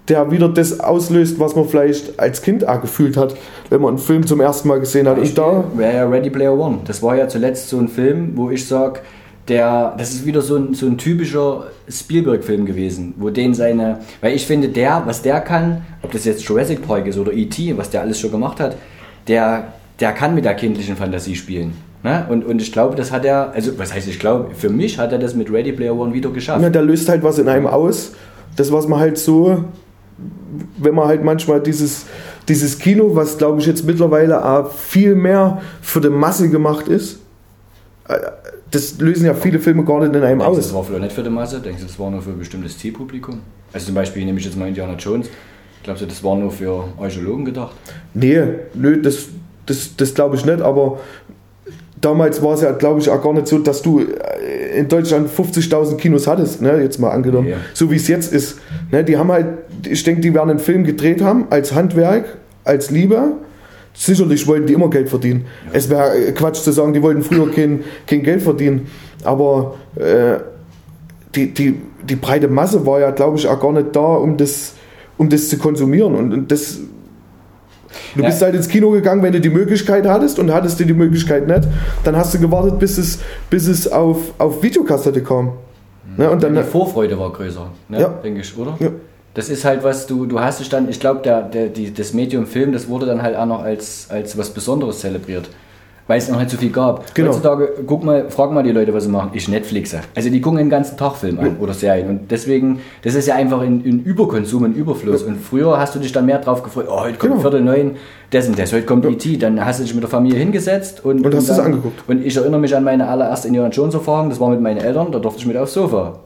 der 0.07 0.31
wieder 0.31 0.49
das 0.49 0.79
auslöst, 0.79 1.39
was 1.39 1.55
man 1.55 1.67
vielleicht 1.67 2.19
als 2.19 2.41
Kind 2.41 2.67
auch 2.67 2.81
gefühlt 2.81 3.15
hat, 3.15 3.35
wenn 3.69 3.81
man 3.81 3.89
einen 3.89 3.97
Film 3.99 4.25
zum 4.25 4.41
ersten 4.41 4.67
Mal 4.67 4.79
gesehen 4.79 5.07
hat. 5.07 5.19
Und 5.19 5.37
da, 5.37 5.63
wäre 5.75 5.95
ja 5.95 6.09
Ready 6.09 6.31
Player 6.31 6.57
One. 6.57 6.79
Das 6.85 7.03
war 7.03 7.15
ja 7.15 7.27
zuletzt 7.27 7.69
so 7.69 7.77
ein 7.77 7.87
Film, 7.87 8.31
wo 8.35 8.49
ich 8.49 8.67
sage, 8.67 9.01
der, 9.47 9.93
das 9.97 10.11
ist 10.11 10.25
wieder 10.25 10.41
so 10.41 10.55
ein, 10.55 10.73
so 10.73 10.87
ein 10.87 10.97
typischer 10.97 11.67
Spielberg-Film 11.87 12.65
gewesen, 12.65 13.13
wo 13.17 13.29
den 13.29 13.53
seine, 13.53 13.99
weil 14.21 14.35
ich 14.35 14.45
finde, 14.47 14.69
der, 14.69 15.03
was 15.05 15.21
der 15.21 15.41
kann, 15.41 15.83
ob 16.01 16.11
das 16.11 16.25
jetzt 16.25 16.43
Jurassic 16.43 16.85
Park 16.87 17.07
ist 17.07 17.17
oder 17.17 17.33
E.T., 17.33 17.77
was 17.77 17.89
der 17.89 18.01
alles 18.01 18.19
schon 18.19 18.31
gemacht 18.31 18.59
hat, 18.59 18.77
der, 19.27 19.73
der 19.99 20.13
kann 20.13 20.35
mit 20.35 20.45
der 20.45 20.55
kindlichen 20.55 20.95
Fantasie 20.95 21.35
spielen. 21.35 21.73
Ne? 22.03 22.25
Und, 22.29 22.45
und 22.45 22.61
ich 22.61 22.71
glaube, 22.71 22.95
das 22.95 23.11
hat 23.11 23.25
er, 23.25 23.51
also 23.51 23.77
was 23.77 23.93
heißt 23.93 24.07
ich 24.07 24.19
glaube, 24.19 24.55
für 24.55 24.69
mich 24.69 24.97
hat 24.97 25.11
er 25.11 25.19
das 25.19 25.35
mit 25.35 25.51
Ready 25.51 25.73
Player 25.73 25.95
One 25.95 26.13
wieder 26.13 26.29
geschafft. 26.29 26.61
ja, 26.61 26.69
der 26.69 26.81
löst 26.81 27.09
halt 27.09 27.23
was 27.23 27.39
in 27.39 27.49
einem 27.49 27.67
aus. 27.67 28.13
Das, 28.55 28.71
was 28.71 28.87
man 28.87 28.99
halt 28.99 29.17
so, 29.17 29.65
wenn 30.77 30.95
man 30.95 31.07
halt 31.07 31.23
manchmal 31.23 31.61
dieses, 31.61 32.05
dieses 32.47 32.79
Kino, 32.79 33.15
was 33.15 33.37
glaube 33.37 33.59
ich 33.59 33.67
jetzt 33.67 33.85
mittlerweile 33.85 34.43
auch 34.43 34.71
viel 34.71 35.15
mehr 35.15 35.61
für 35.81 35.99
die 35.99 36.09
Masse 36.09 36.49
gemacht 36.49 36.87
ist, 36.87 37.19
äh, 38.07 38.17
das 38.71 38.99
lösen 38.99 39.25
ja 39.25 39.33
viele 39.33 39.59
Filme 39.59 39.83
gar 39.83 39.99
nicht 39.99 40.15
in 40.15 40.21
einem 40.21 40.39
Denkst 40.39 40.45
aus. 40.45 40.57
das 40.57 40.73
war 40.73 40.83
vielleicht 40.83 41.03
nicht 41.03 41.13
für 41.13 41.23
die 41.23 41.29
Masse? 41.29 41.59
Denkst 41.59 41.81
du, 41.81 41.87
das 41.87 41.99
war 41.99 42.09
nur 42.11 42.21
für 42.21 42.29
ein 42.29 42.39
bestimmtes 42.39 42.77
Zielpublikum? 42.77 43.39
Also 43.73 43.87
zum 43.87 43.95
Beispiel 43.95 44.23
nehme 44.23 44.39
ich 44.39 44.45
jetzt 44.45 44.57
mal 44.57 44.67
Indiana 44.67 44.93
Jones. 44.93 45.29
Glaubst 45.83 46.01
du, 46.01 46.05
das 46.07 46.23
war 46.23 46.35
nur 46.35 46.51
für 46.51 46.85
Archäologen 46.97 47.45
gedacht? 47.45 47.75
Nee, 48.13 48.43
nö, 48.73 49.01
das, 49.01 49.27
das, 49.69 49.95
das 49.95 50.13
glaube 50.13 50.35
ich 50.35 50.45
nicht, 50.45 50.61
aber 50.61 50.99
damals 52.01 52.41
war 52.41 52.53
es 52.53 52.61
ja, 52.61 52.71
glaube 52.71 52.99
ich, 52.99 53.09
auch 53.09 53.21
gar 53.21 53.33
nicht 53.33 53.47
so, 53.47 53.59
dass 53.59 53.81
du 53.81 53.99
äh, 53.99 54.77
in 54.79 54.87
Deutschland 54.87 55.29
50.000 55.29 55.95
Kinos 55.97 56.27
hattest, 56.27 56.61
ne, 56.61 56.81
jetzt 56.81 56.99
mal 56.99 57.09
angenommen, 57.11 57.49
Ja. 57.49 57.57
so 57.73 57.91
wie 57.91 57.95
es 57.95 58.07
jetzt 58.07 58.33
ist. 58.33 58.57
Ne, 58.91 59.03
die 59.03 59.17
haben 59.17 59.31
halt, 59.31 59.47
ich 59.87 60.03
denke, 60.03 60.21
die 60.21 60.33
werden 60.33 60.49
einen 60.49 60.59
Film 60.59 60.83
gedreht 60.83 61.21
haben, 61.21 61.47
als 61.49 61.73
Handwerk, 61.73 62.37
als 62.63 62.89
Liebe. 62.91 63.33
Sicherlich 63.93 64.47
wollten 64.47 64.67
die 64.67 64.73
immer 64.73 64.89
Geld 64.89 65.09
verdienen. 65.09 65.45
Es 65.73 65.89
wäre 65.89 66.15
äh, 66.17 66.31
Quatsch 66.31 66.61
zu 66.61 66.71
sagen, 66.71 66.93
die 66.93 67.01
wollten 67.01 67.21
früher 67.21 67.51
kein, 67.51 67.83
kein 68.07 68.23
Geld 68.23 68.41
verdienen. 68.41 68.87
Aber 69.23 69.75
äh, 69.95 70.37
die, 71.35 71.53
die, 71.53 71.75
die 72.07 72.15
breite 72.15 72.47
Masse 72.47 72.85
war 72.85 73.01
ja, 73.01 73.11
glaube 73.11 73.37
ich, 73.37 73.47
auch 73.47 73.59
gar 73.59 73.73
nicht 73.73 73.93
da, 73.95 73.99
um 73.99 74.37
das, 74.37 74.73
um 75.17 75.27
das 75.29 75.49
zu 75.49 75.57
konsumieren. 75.57 76.15
Und, 76.15 76.33
und 76.33 76.51
das, 76.51 76.79
du 78.15 78.21
Ja. 78.21 78.27
bist 78.27 78.41
halt 78.41 78.55
ins 78.55 78.67
Kino 78.67 78.91
gegangen, 78.91 79.21
wenn 79.23 79.33
du 79.33 79.39
die 79.41 79.49
Möglichkeit 79.49 80.07
hattest 80.07 80.39
und 80.39 80.51
hattest 80.53 80.79
du 80.79 80.85
die 80.85 80.93
Möglichkeit 80.93 81.47
nicht, 81.47 81.67
dann 82.03 82.15
hast 82.15 82.33
du 82.33 82.39
gewartet, 82.39 82.79
bis 82.79 82.97
es, 82.97 83.19
bis 83.49 83.67
es 83.67 83.91
auf, 83.91 84.17
auf 84.37 84.61
Videokassette 84.63 85.21
kam. 85.23 85.53
Ne, 86.17 86.29
und 86.29 86.41
dann, 86.43 86.55
die 86.55 86.63
Vorfreude 86.63 87.17
war 87.19 87.31
größer, 87.31 87.67
ne? 87.87 88.01
Ja. 88.01 88.07
denke 88.09 88.41
ich, 88.41 88.57
oder? 88.57 88.75
Ja. 88.79 88.89
Das 89.35 89.47
ist 89.49 89.63
halt 89.63 89.83
was, 89.83 90.07
du, 90.07 90.25
du 90.25 90.39
hast 90.39 90.59
dich 90.59 90.69
dann, 90.69 90.89
ich 90.89 90.99
glaube, 90.99 91.21
der, 91.23 91.43
der, 91.43 91.67
die, 91.67 91.93
das 91.93 92.13
Medium 92.13 92.45
Film, 92.47 92.73
das 92.73 92.89
wurde 92.89 93.05
dann 93.05 93.21
halt 93.21 93.35
auch 93.37 93.45
noch 93.45 93.61
als, 93.61 94.07
als 94.09 94.37
was 94.37 94.49
Besonderes 94.49 94.99
zelebriert. 94.99 95.49
Weil 96.09 96.17
es 96.17 96.27
noch 96.27 96.39
nicht 96.39 96.49
so 96.49 96.57
viel 96.57 96.71
gab. 96.71 97.13
Genau. 97.13 97.29
Heutzutage, 97.29 97.69
guck 97.85 98.03
mal, 98.03 98.31
frag 98.31 98.51
mal 98.51 98.63
die 98.63 98.71
Leute, 98.71 98.91
was 98.95 99.03
sie 99.03 99.11
machen. 99.11 99.29
Ich 99.33 99.47
Netflixe. 99.47 100.01
Also 100.15 100.31
die 100.31 100.41
gucken 100.41 100.57
den 100.57 100.71
ganzen 100.71 100.97
Tag 100.97 101.17
Film 101.17 101.39
an 101.39 101.57
oder 101.59 101.75
Serien. 101.75 102.09
Und 102.09 102.31
deswegen, 102.31 102.79
das 103.03 103.13
ist 103.13 103.27
ja 103.27 103.35
einfach 103.35 103.61
ein, 103.61 103.83
ein 103.85 104.03
Überkonsum, 104.03 104.63
ein 104.63 104.73
Überfluss. 104.73 105.21
Und 105.21 105.37
früher 105.37 105.77
hast 105.77 105.93
du 105.93 105.99
dich 105.99 106.11
dann 106.11 106.25
mehr 106.25 106.39
drauf 106.39 106.63
gefreut, 106.63 106.87
oh, 106.89 107.01
heute 107.01 107.19
kommt 107.19 107.33
Genau. 107.33 107.41
Viertel 107.41 107.61
neun, 107.61 107.91
das 108.31 108.47
und 108.47 108.57
das, 108.57 108.73
heute 108.73 108.87
kommt 108.87 109.05
E.T., 109.05 109.37
dann 109.37 109.63
hast 109.63 109.81
du 109.81 109.83
dich 109.83 109.93
mit 109.93 110.01
der 110.01 110.09
Familie 110.09 110.39
hingesetzt 110.39 111.05
und, 111.05 111.23
Und 111.23 111.35
hast 111.35 111.47
dann, 111.47 111.59
es 111.59 111.61
angeguckt. 111.63 112.09
Und 112.09 112.25
ich 112.25 112.35
erinnere 112.35 112.59
mich 112.59 112.75
an 112.75 112.83
meine 112.83 113.07
allererste 113.07 113.47
Indiana 113.47 113.69
Jones 113.69 113.93
Erfahrung, 113.93 114.29
das 114.29 114.39
war 114.39 114.49
mit 114.49 114.61
meinen 114.61 114.79
Eltern, 114.79 115.11
da 115.11 115.19
durfte 115.19 115.41
ich 115.41 115.45
mit 115.45 115.57
aufs 115.57 115.73
Sofa. 115.73 116.21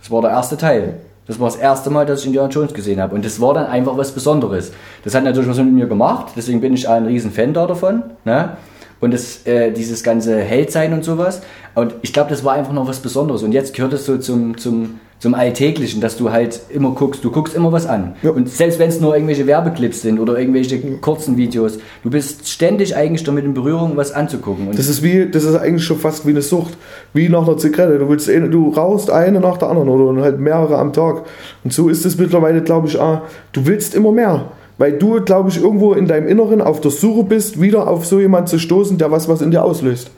Das 0.00 0.10
war 0.10 0.20
der 0.20 0.32
erste 0.32 0.56
Teil. 0.56 0.94
Das 1.28 1.38
war 1.38 1.46
das 1.46 1.54
erste 1.54 1.90
Mal, 1.90 2.06
dass 2.06 2.22
ich 2.22 2.26
Indiana 2.26 2.48
Jones 2.48 2.74
gesehen 2.74 3.00
habe. 3.00 3.14
Und 3.14 3.24
das 3.24 3.40
war 3.40 3.54
dann 3.54 3.66
einfach 3.66 3.96
was 3.96 4.10
Besonderes. 4.10 4.72
Das 5.04 5.14
hat 5.14 5.22
natürlich 5.22 5.48
was 5.48 5.58
mit 5.58 5.72
mir 5.72 5.86
gemacht, 5.86 6.32
deswegen 6.34 6.60
bin 6.60 6.74
ich 6.74 6.88
ein 6.88 7.06
riesen 7.06 7.30
Fan 7.30 7.54
da 7.54 7.68
davon. 7.68 8.02
Ne? 8.24 8.56
Und 9.02 9.12
das, 9.12 9.44
äh, 9.46 9.72
dieses 9.72 10.04
ganze 10.04 10.38
Heldsein 10.38 10.92
und 10.92 11.02
sowas. 11.02 11.42
Und 11.74 11.92
ich 12.02 12.12
glaube, 12.12 12.30
das 12.30 12.44
war 12.44 12.54
einfach 12.54 12.72
noch 12.72 12.86
was 12.86 13.00
Besonderes. 13.00 13.42
Und 13.42 13.50
jetzt 13.50 13.74
gehört 13.74 13.92
es 13.92 14.06
so 14.06 14.16
zum, 14.16 14.56
zum, 14.56 15.00
zum 15.18 15.34
Alltäglichen, 15.34 16.00
dass 16.00 16.16
du 16.16 16.30
halt 16.30 16.60
immer 16.70 16.92
guckst. 16.92 17.24
Du 17.24 17.32
guckst 17.32 17.56
immer 17.56 17.72
was 17.72 17.84
an. 17.86 18.14
Ja. 18.22 18.30
Und 18.30 18.48
selbst 18.48 18.78
wenn 18.78 18.90
es 18.90 19.00
nur 19.00 19.16
irgendwelche 19.16 19.44
Werbeclips 19.48 20.02
sind 20.02 20.20
oder 20.20 20.38
irgendwelche 20.38 20.78
kurzen 20.98 21.36
Videos, 21.36 21.78
du 22.04 22.10
bist 22.10 22.48
ständig 22.48 22.94
eigentlich 22.94 23.24
damit 23.24 23.44
in 23.44 23.54
Berührung, 23.54 23.96
was 23.96 24.12
anzugucken. 24.12 24.68
Und 24.68 24.78
das 24.78 24.88
ist 24.88 25.02
wie, 25.02 25.28
das 25.28 25.42
ist 25.42 25.56
eigentlich 25.56 25.84
schon 25.84 25.98
fast 25.98 26.24
wie 26.24 26.30
eine 26.30 26.42
Sucht, 26.42 26.78
wie 27.12 27.28
nach 27.28 27.42
einer 27.42 27.56
Zigarette. 27.56 27.98
Du 27.98 28.08
willst, 28.08 28.28
du 28.28 28.68
rauchst 28.68 29.10
eine 29.10 29.40
nach 29.40 29.56
der 29.56 29.68
anderen 29.68 29.88
oder 29.88 30.22
halt 30.22 30.38
mehrere 30.38 30.78
am 30.78 30.92
Tag. 30.92 31.24
Und 31.64 31.72
so 31.72 31.88
ist 31.88 32.06
es 32.06 32.18
mittlerweile, 32.18 32.62
glaube 32.62 32.86
ich, 32.86 32.98
auch. 33.00 33.22
Du 33.52 33.66
willst 33.66 33.96
immer 33.96 34.12
mehr. 34.12 34.44
Weil 34.82 34.94
du, 34.94 35.20
glaube 35.20 35.48
ich, 35.48 35.62
irgendwo 35.62 35.92
in 35.92 36.08
deinem 36.08 36.26
Inneren 36.26 36.60
auf 36.60 36.80
der 36.80 36.90
Suche 36.90 37.22
bist, 37.22 37.60
wieder 37.60 37.86
auf 37.86 38.04
so 38.04 38.18
jemanden 38.18 38.48
zu 38.48 38.58
stoßen, 38.58 38.98
der 38.98 39.12
was, 39.12 39.28
was 39.28 39.40
in 39.40 39.52
dir 39.52 39.62
auslöst. 39.62 40.10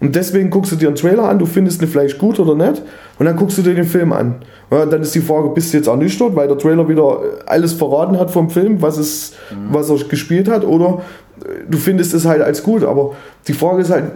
Und 0.00 0.16
deswegen 0.16 0.50
guckst 0.50 0.72
du 0.72 0.76
dir 0.76 0.88
einen 0.88 0.96
Trailer 0.96 1.28
an, 1.28 1.38
du 1.38 1.46
findest 1.46 1.80
ihn 1.80 1.86
vielleicht 1.86 2.18
gut 2.18 2.40
oder 2.40 2.56
nicht, 2.56 2.82
und 3.20 3.26
dann 3.26 3.36
guckst 3.36 3.58
du 3.58 3.62
dir 3.62 3.76
den 3.76 3.84
Film 3.84 4.12
an. 4.12 4.42
Ja, 4.72 4.86
dann 4.86 5.02
ist 5.02 5.14
die 5.14 5.20
Frage, 5.20 5.50
bist 5.50 5.72
du 5.72 5.76
jetzt 5.76 5.86
ernüchtert, 5.86 6.34
weil 6.34 6.48
der 6.48 6.58
Trailer 6.58 6.88
wieder 6.88 7.20
alles 7.46 7.74
verraten 7.74 8.18
hat 8.18 8.32
vom 8.32 8.50
Film, 8.50 8.82
was, 8.82 8.98
es, 8.98 9.34
was 9.70 9.88
er 9.88 9.98
gespielt 10.08 10.48
hat, 10.48 10.64
oder 10.64 11.02
äh, 11.44 11.70
du 11.70 11.78
findest 11.78 12.12
es 12.12 12.26
halt 12.26 12.42
als 12.42 12.64
gut. 12.64 12.82
Aber 12.82 13.12
die 13.46 13.52
Frage 13.52 13.82
ist 13.82 13.90
halt, 13.90 14.06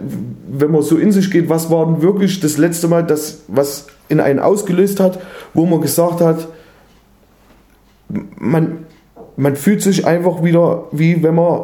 wenn 0.51 0.71
man 0.71 0.81
so 0.81 0.97
in 0.97 1.13
sich 1.13 1.31
geht, 1.31 1.47
was 1.47 1.71
war 1.71 1.85
denn 1.85 2.01
wirklich 2.01 2.41
das 2.41 2.57
letzte 2.57 2.89
Mal, 2.89 3.05
das, 3.05 3.43
was 3.47 3.87
in 4.09 4.19
einen 4.19 4.39
ausgelöst 4.39 4.99
hat, 4.99 5.17
wo 5.53 5.65
man 5.65 5.79
gesagt 5.79 6.19
hat, 6.19 6.49
man, 8.37 8.79
man 9.37 9.55
fühlt 9.55 9.81
sich 9.81 10.05
einfach 10.05 10.43
wieder, 10.43 10.85
wie 10.91 11.23
wenn 11.23 11.35
man 11.35 11.61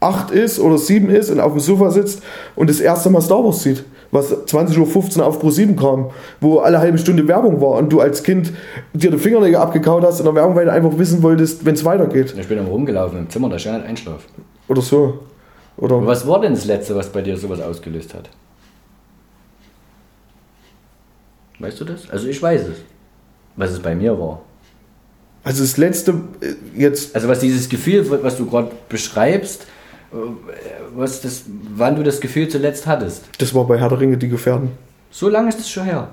acht 0.00 0.30
ist 0.30 0.60
oder 0.60 0.78
sieben 0.78 1.10
ist 1.10 1.30
und 1.30 1.40
auf 1.40 1.52
dem 1.52 1.60
Sofa 1.60 1.90
sitzt 1.90 2.22
und 2.54 2.70
das 2.70 2.78
erste 2.78 3.10
Mal 3.10 3.20
Star 3.20 3.42
Wars 3.42 3.62
sieht, 3.62 3.84
was 4.12 4.32
20.15 4.46 5.18
Uhr 5.18 5.26
auf 5.26 5.40
Pro 5.40 5.50
7 5.50 5.74
kam, 5.74 6.10
wo 6.40 6.58
alle 6.60 6.78
halbe 6.78 6.98
Stunde 6.98 7.26
Werbung 7.26 7.60
war 7.60 7.72
und 7.72 7.92
du 7.92 8.00
als 8.00 8.22
Kind 8.22 8.52
dir 8.92 9.10
die 9.10 9.18
Fingernägel 9.18 9.56
abgekaut 9.56 10.04
hast 10.04 10.20
in 10.20 10.24
der 10.26 10.34
Werbung, 10.34 10.54
weil 10.54 10.66
du 10.66 10.72
einfach 10.72 10.96
wissen 10.98 11.22
wolltest, 11.22 11.64
wenn 11.64 11.74
es 11.74 11.84
weitergeht. 11.84 12.34
ich 12.38 12.46
bin 12.46 12.58
dann 12.58 12.68
rumgelaufen 12.68 13.18
im 13.18 13.30
Zimmer, 13.30 13.48
da 13.48 13.58
stand 13.58 13.78
halt 13.78 13.86
Einschlaf. 13.86 14.22
Oder 14.68 14.82
so. 14.82 15.20
Oder 15.78 16.04
Was 16.06 16.26
war 16.26 16.40
denn 16.40 16.54
das 16.54 16.64
Letzte, 16.64 16.94
was 16.94 17.08
bei 17.08 17.22
dir 17.22 17.36
sowas 17.36 17.60
ausgelöst 17.60 18.14
hat? 18.14 18.28
Weißt 21.58 21.80
du 21.80 21.84
das? 21.84 22.08
Also 22.10 22.28
ich 22.28 22.40
weiß 22.40 22.62
es. 22.62 22.76
Was 23.56 23.72
es 23.72 23.80
bei 23.80 23.94
mir 23.94 24.18
war. 24.18 24.40
Also 25.44 25.62
das 25.62 25.76
letzte 25.76 26.12
äh, 26.40 26.54
jetzt, 26.76 27.14
Also 27.14 27.28
was 27.28 27.40
dieses 27.40 27.68
Gefühl, 27.68 28.06
was 28.22 28.36
du 28.36 28.46
gerade 28.46 28.70
beschreibst, 28.88 29.66
äh, 30.12 30.16
was 30.94 31.20
das, 31.20 31.44
wann 31.74 31.96
du 31.96 32.02
das 32.02 32.20
Gefühl 32.20 32.48
zuletzt 32.48 32.86
hattest. 32.86 33.24
das 33.38 33.54
war 33.54 33.66
bei 33.66 33.78
Herr 33.78 33.88
der 33.88 34.00
Ringe, 34.00 34.16
die 34.16 34.28
Gefährden. 34.28 34.70
So 35.10 35.28
lange 35.28 35.48
ist 35.48 35.60
es 35.60 35.70
schon 35.70 35.84
her. 35.84 36.10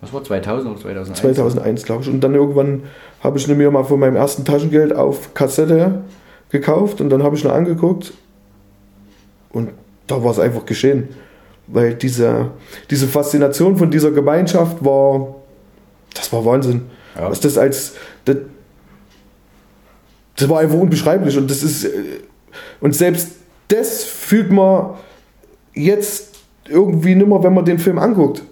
Was 0.00 0.12
war 0.12 0.22
2000 0.22 0.70
oder 0.70 0.80
2001? 0.80 1.20
2001, 1.20 1.84
glaube 1.84 2.02
ich. 2.02 2.08
Und 2.08 2.20
dann 2.20 2.34
irgendwann 2.34 2.84
habe 3.20 3.38
ich 3.38 3.48
mir 3.48 3.70
mal 3.70 3.84
von 3.84 3.98
meinem 3.98 4.14
ersten 4.14 4.44
Taschengeld 4.44 4.94
auf 4.94 5.34
Kassette 5.34 6.02
gekauft 6.50 7.00
und 7.00 7.10
dann 7.10 7.22
habe 7.22 7.34
ich 7.34 7.42
noch 7.42 7.52
angeguckt 7.52 8.12
und 9.50 9.70
da 10.06 10.22
war 10.22 10.30
es 10.30 10.38
einfach 10.38 10.66
geschehen. 10.66 11.08
Weil 11.66 11.94
diese, 11.94 12.52
diese 12.90 13.08
Faszination 13.08 13.76
von 13.76 13.90
dieser 13.90 14.10
Gemeinschaft 14.10 14.82
war, 14.84 15.34
das 16.14 16.32
war 16.32 16.44
Wahnsinn. 16.44 16.82
Ja. 17.18 17.30
Was 17.30 17.40
das 17.40 17.58
als, 17.58 17.94
das, 18.24 18.36
das 20.36 20.48
war 20.48 20.60
einfach 20.60 20.78
unbeschreiblich 20.78 21.36
und 21.36 21.50
das 21.50 21.62
ist, 21.62 21.84
äh, 21.84 22.20
und 22.80 22.94
selbst 22.94 23.32
das 23.68 24.04
fühlt 24.04 24.50
man 24.50 24.94
jetzt 25.74 26.36
irgendwie 26.68 27.14
nimmer, 27.14 27.42
wenn 27.42 27.54
man 27.54 27.64
den 27.64 27.78
Film 27.78 27.98
anguckt. 27.98 28.42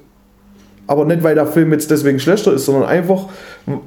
Aber 0.88 1.04
nicht, 1.04 1.24
weil 1.24 1.34
der 1.34 1.46
Film 1.46 1.72
jetzt 1.72 1.90
deswegen 1.90 2.20
schlechter 2.20 2.52
ist, 2.52 2.66
sondern 2.66 2.84
einfach, 2.84 3.26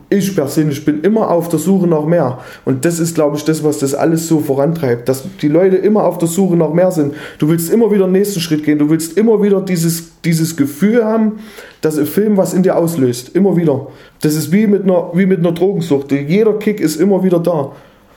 ich 0.09 0.35
persönlich 0.35 0.83
bin 0.83 1.01
immer 1.01 1.31
auf 1.31 1.47
der 1.47 1.59
Suche 1.59 1.87
nach 1.87 2.03
mehr. 2.03 2.39
Und 2.65 2.83
das 2.83 2.99
ist, 2.99 3.15
glaube 3.15 3.37
ich, 3.37 3.45
das, 3.45 3.63
was 3.63 3.79
das 3.79 3.93
alles 3.93 4.27
so 4.27 4.39
vorantreibt, 4.41 5.07
dass 5.07 5.23
die 5.41 5.47
Leute 5.47 5.77
immer 5.77 6.03
auf 6.03 6.17
der 6.17 6.27
Suche 6.27 6.57
nach 6.57 6.73
mehr 6.73 6.91
sind. 6.91 7.13
Du 7.37 7.47
willst 7.47 7.71
immer 7.71 7.89
wieder 7.91 8.05
den 8.05 8.11
nächsten 8.11 8.41
Schritt 8.41 8.65
gehen, 8.65 8.79
du 8.79 8.89
willst 8.89 9.17
immer 9.17 9.41
wieder 9.41 9.61
dieses, 9.61 10.19
dieses 10.25 10.57
Gefühl 10.57 11.05
haben, 11.05 11.39
dass 11.79 11.97
ein 11.97 12.05
Film 12.05 12.35
was 12.35 12.53
in 12.53 12.63
dir 12.63 12.75
auslöst. 12.75 13.33
Immer 13.33 13.55
wieder. 13.55 13.87
Das 14.21 14.35
ist 14.35 14.51
wie 14.51 14.67
mit 14.67 14.83
einer, 14.83 15.11
wie 15.13 15.25
mit 15.25 15.39
einer 15.39 15.53
Drogensucht. 15.53 16.11
Jeder 16.11 16.53
Kick 16.53 16.81
ist 16.81 16.99
immer 16.99 17.23
wieder 17.23 17.39
da. 17.39 17.71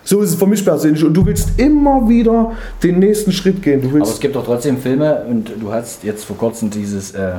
So 0.04 0.20
ist 0.20 0.30
es 0.30 0.34
für 0.34 0.46
mich 0.46 0.64
persönlich. 0.64 1.04
Und 1.04 1.14
du 1.14 1.24
willst 1.24 1.60
immer 1.60 2.08
wieder 2.08 2.52
den 2.82 2.98
nächsten 2.98 3.30
Schritt 3.30 3.62
gehen. 3.62 3.80
Du 3.82 3.92
willst 3.92 4.06
Aber 4.06 4.14
es 4.14 4.20
gibt 4.20 4.34
doch 4.34 4.44
trotzdem 4.44 4.78
Filme 4.78 5.24
und 5.28 5.52
du 5.60 5.72
hast 5.72 6.02
jetzt 6.02 6.24
vor 6.24 6.36
kurzem 6.36 6.70
dieses, 6.70 7.12
äh, 7.12 7.34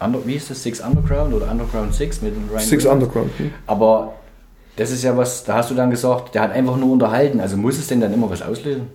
Under, 0.00 0.20
wie 0.24 0.32
hieß 0.32 0.48
das, 0.48 0.62
Six 0.62 0.80
Underground 0.80 1.34
oder 1.34 1.50
Underground 1.50 1.94
Six 1.94 2.22
mit 2.22 2.34
Ryan 2.50 2.60
Six 2.60 2.84
Reynolds? 2.84 3.04
Underground. 3.04 3.30
Hm? 3.38 3.50
Aber 3.66 4.14
das 4.76 4.90
ist 4.90 5.02
ja 5.02 5.16
was, 5.16 5.44
da 5.44 5.54
hast 5.54 5.70
du 5.70 5.74
dann 5.74 5.90
gesagt, 5.90 6.34
der 6.34 6.42
hat 6.42 6.52
einfach 6.52 6.76
nur 6.76 6.92
unterhalten. 6.92 7.40
Also 7.40 7.56
muss 7.56 7.78
es 7.78 7.88
denn 7.88 8.00
dann 8.00 8.14
immer 8.14 8.30
was 8.30 8.42
auslösen? 8.42 8.86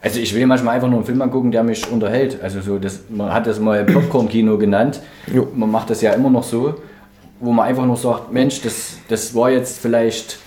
Also 0.00 0.18
ich 0.18 0.34
will 0.34 0.44
manchmal 0.46 0.74
einfach 0.74 0.88
nur 0.88 0.98
einen 0.98 1.06
Film 1.06 1.22
angucken, 1.22 1.52
der 1.52 1.62
mich 1.62 1.88
unterhält. 1.88 2.42
Also 2.42 2.60
so, 2.60 2.78
das, 2.78 3.02
man 3.08 3.32
hat 3.32 3.46
das 3.46 3.60
mal 3.60 3.84
Popcorn-Kino 3.84 4.58
genannt. 4.58 5.00
Jo. 5.32 5.46
Man 5.54 5.70
macht 5.70 5.90
das 5.90 6.00
ja 6.02 6.12
immer 6.12 6.28
noch 6.28 6.42
so, 6.42 6.74
wo 7.38 7.52
man 7.52 7.66
einfach 7.66 7.86
nur 7.86 7.96
sagt, 7.96 8.32
Mensch, 8.32 8.60
das, 8.62 8.94
das 9.08 9.32
war 9.32 9.50
jetzt 9.50 9.78
vielleicht 9.78 10.40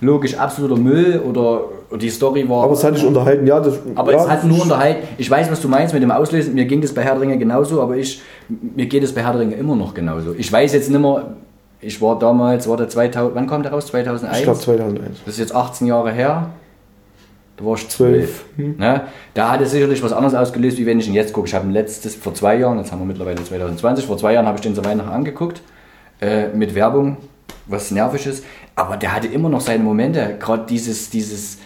logisch 0.00 0.36
absoluter 0.36 0.76
Müll 0.76 1.22
oder 1.24 1.60
die 1.94 2.10
Story 2.10 2.48
war... 2.48 2.64
Aber 2.64 2.72
es 2.72 2.84
hat 2.84 2.96
dich 2.96 3.04
unterhalten, 3.04 3.46
ja. 3.46 3.60
Das, 3.60 3.78
Aber 3.94 4.12
ja, 4.12 4.22
es 4.22 4.28
hat 4.28 4.44
nur 4.44 4.62
unterhalten. 4.62 5.06
Ich 5.18 5.30
weiß, 5.30 5.50
was 5.50 5.60
du 5.60 5.68
meinst 5.68 5.94
mit 5.94 6.02
dem 6.02 6.10
Auslösen. 6.10 6.54
Mir 6.54 6.64
ging 6.64 6.80
das 6.80 6.92
bei 6.92 7.02
Herr 7.02 7.12
der 7.12 7.22
Ringe 7.22 7.38
genauso, 7.38 7.80
aber 7.80 7.96
ich, 7.96 8.20
mir 8.48 8.86
geht 8.86 9.02
es 9.02 9.14
bei 9.14 9.22
Herr 9.22 9.32
der 9.32 9.42
Ringe 9.42 9.54
immer 9.54 9.76
noch 9.76 9.94
genauso. 9.94 10.34
Ich 10.36 10.50
weiß 10.52 10.72
jetzt 10.72 10.90
nicht 10.90 11.00
mehr, 11.00 11.36
ich 11.80 12.00
war 12.00 12.18
damals, 12.18 12.68
war 12.68 12.76
der 12.76 12.88
2000, 12.88 13.34
wann 13.34 13.46
kam 13.46 13.62
der 13.62 13.72
raus? 13.72 13.86
2001? 13.86 14.38
Ich 14.38 14.44
glaube 14.44 14.58
2001. 14.58 15.18
Das 15.24 15.34
ist 15.34 15.40
jetzt 15.40 15.54
18 15.54 15.86
Jahre 15.86 16.12
her. 16.12 16.50
Da 17.56 17.64
war 17.64 17.74
ich 17.74 17.88
12. 17.88 17.96
Zwölf. 17.96 18.44
Hm. 18.56 18.76
Ne? 18.78 19.02
Da 19.34 19.52
hat 19.52 19.60
es 19.60 19.70
sicherlich 19.70 20.02
was 20.02 20.12
anderes 20.12 20.34
ausgelöst, 20.34 20.78
wie 20.78 20.86
wenn 20.86 20.98
ich 20.98 21.08
ihn 21.08 21.14
jetzt 21.14 21.32
gucke. 21.32 21.48
Ich 21.48 21.54
habe 21.54 21.66
ihn 21.66 21.72
letztes, 21.72 22.14
vor 22.14 22.34
zwei 22.34 22.56
Jahren, 22.56 22.78
jetzt 22.78 22.92
haben 22.92 22.98
wir 23.00 23.06
mittlerweile 23.06 23.42
2020, 23.42 24.06
vor 24.06 24.18
zwei 24.18 24.34
Jahren 24.34 24.46
habe 24.46 24.56
ich 24.56 24.62
den 24.62 24.74
zu 24.74 24.84
Weihnachten 24.84 25.10
angeguckt, 25.10 25.62
äh, 26.20 26.48
mit 26.48 26.74
Werbung, 26.74 27.16
was 27.66 27.90
nervig 27.90 28.26
ist. 28.26 28.44
Aber 28.74 28.96
der 28.96 29.14
hatte 29.14 29.26
immer 29.28 29.48
noch 29.48 29.62
seine 29.62 29.82
Momente. 29.82 30.36
Gerade 30.38 30.66
dieses, 30.68 31.08
dieses, 31.08 31.58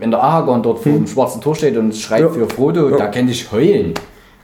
wenn 0.00 0.10
der 0.10 0.22
Aragorn 0.22 0.62
dort 0.62 0.80
vor 0.80 0.92
dem 0.92 1.06
schwarzen 1.06 1.40
Tor 1.40 1.54
steht 1.54 1.76
und 1.76 1.94
schreit 1.94 2.20
Hm. 2.20 2.26
Ja. 2.26 2.32
für 2.32 2.54
Frodo, 2.54 2.90
Ja. 2.90 2.96
da 2.96 3.06
könnte 3.08 3.32
ich 3.32 3.52
heulen. 3.52 3.94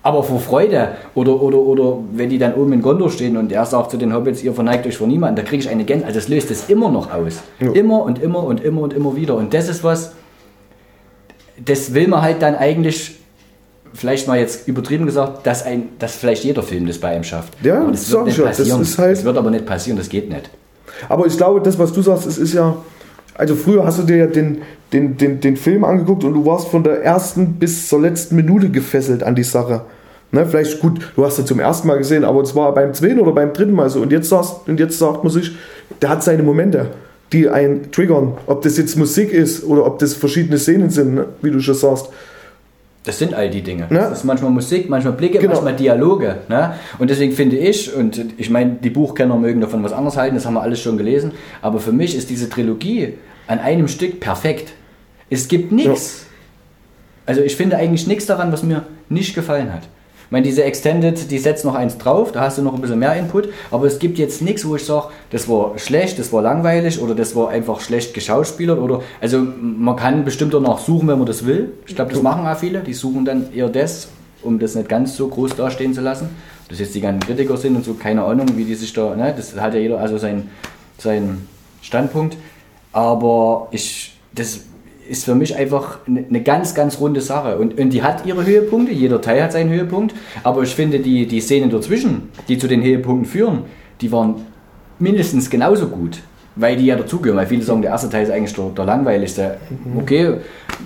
Aber 0.02 0.22
vor 0.22 0.38
Freude. 0.38 0.90
Oder, 1.16 1.42
oder, 1.42 1.58
oder 1.58 1.98
wenn 2.12 2.28
die 2.30 2.38
dann 2.38 2.54
oben 2.54 2.74
in 2.74 2.82
Gondor 2.82 3.10
stehen 3.10 3.36
und 3.36 3.50
er 3.50 3.66
sagt 3.66 3.90
zu 3.90 3.96
den 3.96 4.14
Hobbits, 4.14 4.40
ihr 4.44 4.52
verneigt 4.52 4.86
euch 4.86 4.96
vor 4.96 5.08
niemanden, 5.08 5.34
da 5.36 5.42
kriege 5.42 5.62
ich 5.64 5.68
eine 5.68 5.84
Gänsehaut. 5.84 6.14
Also 6.14 6.20
das 6.20 6.28
löst 6.28 6.50
es 6.52 6.68
immer 6.68 6.88
noch 6.90 7.12
aus. 7.12 7.40
Ja. 7.58 7.72
Immer 7.72 8.02
und 8.04 8.22
immer 8.22 8.44
und 8.44 8.62
immer 8.62 8.82
und 8.82 8.92
immer 8.92 9.16
wieder. 9.16 9.34
Und 9.34 9.52
das 9.52 9.68
ist 9.68 9.82
was, 9.82 10.12
das 11.64 11.92
will 11.94 12.06
man 12.08 12.22
halt 12.22 12.40
dann 12.42 12.54
eigentlich, 12.54 13.16
vielleicht 13.94 14.28
mal 14.28 14.38
jetzt 14.38 14.68
übertrieben 14.68 15.06
gesagt, 15.06 15.46
dass, 15.46 15.64
ein, 15.64 15.88
dass 15.98 16.14
vielleicht 16.16 16.44
jeder 16.44 16.62
Film 16.62 16.86
das 16.86 16.98
bei 16.98 17.08
einem 17.08 17.24
schafft. 17.24 17.54
Ja, 17.64 17.80
aber 17.80 17.90
das 17.92 18.10
wird 18.10 18.20
ich 18.20 18.26
nicht 18.26 18.38
ja. 18.38 18.44
Das 18.44 18.58
passieren. 18.58 18.82
ist 18.82 18.98
halt- 18.98 19.16
das 19.16 19.24
wird 19.24 19.36
aber 19.36 19.50
nicht 19.50 19.66
passieren, 19.66 19.96
das 19.98 20.08
geht 20.08 20.28
nicht. 20.28 20.50
Aber 21.08 21.26
ich 21.26 21.36
glaube, 21.36 21.60
das, 21.60 21.78
was 21.78 21.92
du 21.92 22.02
sagst, 22.02 22.26
es 22.26 22.38
ist 22.38 22.54
ja. 22.54 22.76
Also 23.38 23.54
früher 23.54 23.84
hast 23.84 23.98
du 23.98 24.02
dir 24.04 24.16
ja 24.16 24.26
den, 24.26 24.62
den, 24.92 25.16
den, 25.16 25.40
den 25.40 25.56
Film 25.56 25.84
angeguckt 25.84 26.24
und 26.24 26.32
du 26.32 26.46
warst 26.46 26.68
von 26.68 26.82
der 26.82 27.02
ersten 27.02 27.54
bis 27.54 27.88
zur 27.88 28.00
letzten 28.00 28.36
Minute 28.36 28.70
gefesselt 28.70 29.22
an 29.22 29.34
die 29.34 29.44
Sache. 29.44 29.82
Ne, 30.32 30.44
vielleicht 30.44 30.80
gut, 30.80 31.12
du 31.14 31.24
hast 31.24 31.38
ihn 31.38 31.46
zum 31.46 31.60
ersten 31.60 31.86
Mal 31.86 31.98
gesehen, 31.98 32.24
aber 32.24 32.42
es 32.42 32.54
war 32.54 32.74
beim 32.74 32.92
zweiten 32.94 33.20
oder 33.20 33.32
beim 33.32 33.52
dritten 33.52 33.74
Mal 33.74 33.90
so. 33.90 34.00
Und 34.00 34.10
jetzt, 34.10 34.28
sagst, 34.28 34.68
und 34.68 34.80
jetzt 34.80 34.98
sagt 34.98 35.22
man 35.22 35.32
sich, 35.32 35.52
der 36.02 36.08
hat 36.08 36.22
seine 36.22 36.42
Momente, 36.42 36.88
die 37.32 37.48
einen 37.48 37.92
triggern. 37.92 38.34
Ob 38.46 38.62
das 38.62 38.76
jetzt 38.76 38.96
Musik 38.96 39.32
ist 39.32 39.64
oder 39.64 39.86
ob 39.86 39.98
das 39.98 40.14
verschiedene 40.14 40.58
Szenen 40.58 40.90
sind, 40.90 41.14
ne, 41.14 41.26
wie 41.42 41.50
du 41.50 41.60
schon 41.60 41.74
sagst. 41.74 42.08
Das 43.06 43.18
sind 43.20 43.34
all 43.34 43.48
die 43.48 43.62
Dinge. 43.62 43.86
Ja. 43.88 44.08
Das 44.10 44.18
ist 44.18 44.24
manchmal 44.24 44.50
Musik, 44.50 44.90
manchmal 44.90 45.14
Blicke, 45.14 45.38
Genau. 45.38 45.52
manchmal 45.54 45.76
Dialoge. 45.76 46.38
Ne? 46.48 46.74
Und 46.98 47.08
deswegen 47.08 47.32
finde 47.32 47.56
ich, 47.56 47.94
und 47.94 48.20
ich 48.36 48.50
meine, 48.50 48.72
die 48.82 48.90
Buchkenner 48.90 49.36
mögen 49.36 49.60
davon 49.60 49.82
was 49.84 49.92
anderes 49.92 50.16
halten, 50.16 50.34
das 50.34 50.44
haben 50.44 50.54
wir 50.54 50.62
alles 50.62 50.80
schon 50.80 50.98
gelesen, 50.98 51.30
aber 51.62 51.78
für 51.78 51.92
mich 51.92 52.16
ist 52.16 52.30
diese 52.30 52.50
Trilogie 52.50 53.14
an 53.46 53.60
einem 53.60 53.86
Stück 53.86 54.18
perfekt. 54.18 54.72
Es 55.30 55.46
gibt 55.46 55.70
nichts. 55.70 56.26
Also 57.26 57.42
ich 57.42 57.54
finde 57.56 57.76
eigentlich 57.76 58.08
nichts 58.08 58.26
daran, 58.26 58.50
was 58.52 58.64
mir 58.64 58.82
nicht 59.08 59.34
gefallen 59.36 59.72
hat. 59.72 59.82
Ich 60.26 60.32
meine, 60.32 60.44
diese 60.44 60.64
Extended, 60.64 61.30
die 61.30 61.38
setzt 61.38 61.64
noch 61.64 61.76
eins 61.76 61.98
drauf, 61.98 62.32
da 62.32 62.40
hast 62.40 62.58
du 62.58 62.62
noch 62.62 62.74
ein 62.74 62.80
bisschen 62.80 62.98
mehr 62.98 63.14
Input, 63.14 63.48
aber 63.70 63.86
es 63.86 64.00
gibt 64.00 64.18
jetzt 64.18 64.42
nichts, 64.42 64.66
wo 64.66 64.74
ich 64.74 64.84
sage, 64.84 65.10
das 65.30 65.48
war 65.48 65.78
schlecht, 65.78 66.18
das 66.18 66.32
war 66.32 66.42
langweilig 66.42 67.00
oder 67.00 67.14
das 67.14 67.36
war 67.36 67.50
einfach 67.50 67.80
schlecht 67.80 68.12
geschauspielert 68.12 68.80
oder, 68.80 69.02
also 69.20 69.38
man 69.38 69.94
kann 69.94 70.24
bestimmt 70.24 70.52
danach 70.52 70.78
suchen, 70.80 71.06
wenn 71.06 71.18
man 71.18 71.28
das 71.28 71.46
will. 71.46 71.74
Ich 71.86 71.94
glaube, 71.94 72.12
das 72.12 72.22
machen 72.22 72.44
auch 72.44 72.56
viele, 72.56 72.80
die 72.80 72.92
suchen 72.92 73.24
dann 73.24 73.52
eher 73.54 73.68
das, 73.68 74.08
um 74.42 74.58
das 74.58 74.74
nicht 74.74 74.88
ganz 74.88 75.16
so 75.16 75.28
groß 75.28 75.54
dastehen 75.54 75.94
zu 75.94 76.00
lassen. 76.00 76.28
Ob 76.64 76.70
Das 76.70 76.80
jetzt 76.80 76.96
die 76.96 77.00
ganzen 77.00 77.20
Kritiker 77.20 77.56
sind 77.56 77.76
und 77.76 77.84
so, 77.84 77.94
keine 77.94 78.24
Ahnung, 78.24 78.48
wie 78.56 78.64
die 78.64 78.74
sich 78.74 78.92
da, 78.92 79.14
ne, 79.14 79.32
das 79.36 79.54
hat 79.54 79.74
ja 79.74 79.80
jeder 79.80 80.00
also 80.00 80.18
seinen 80.18 80.50
sein 80.98 81.46
Standpunkt, 81.82 82.36
aber 82.92 83.68
ich, 83.70 84.18
das 84.34 84.62
ist 85.08 85.24
für 85.24 85.34
mich 85.34 85.56
einfach 85.56 85.98
eine 86.06 86.24
eine 86.28 86.42
ganz, 86.42 86.74
ganz 86.74 87.00
runde 87.00 87.20
Sache. 87.20 87.58
Und, 87.58 87.78
und 87.78 87.90
die 87.90 88.02
hat 88.02 88.26
ihre 88.26 88.44
Höhepunkte, 88.44 88.92
jeder 88.92 89.20
Teil 89.20 89.42
hat 89.42 89.52
seinen 89.52 89.70
Höhepunkt, 89.70 90.14
aber 90.42 90.62
ich 90.62 90.74
finde, 90.74 91.00
die, 91.00 91.26
die 91.26 91.40
Szenen 91.40 91.70
dazwischen, 91.70 92.28
die 92.48 92.58
zu 92.58 92.68
den 92.68 92.82
Höhepunkten 92.82 93.26
führen, 93.26 93.62
die 94.00 94.10
waren 94.12 94.36
mindestens 94.98 95.50
genauso 95.50 95.88
gut. 95.88 96.20
Weil 96.58 96.76
die 96.76 96.86
ja 96.86 96.96
dazugehören, 96.96 97.36
weil 97.36 97.46
viele 97.46 97.62
sagen, 97.62 97.82
der 97.82 97.90
erste 97.90 98.08
Teil 98.08 98.22
ist 98.22 98.30
eigentlich 98.30 98.54
der, 98.54 98.70
der 98.70 98.84
langweiligste. 98.86 99.58
Okay, 99.98 100.36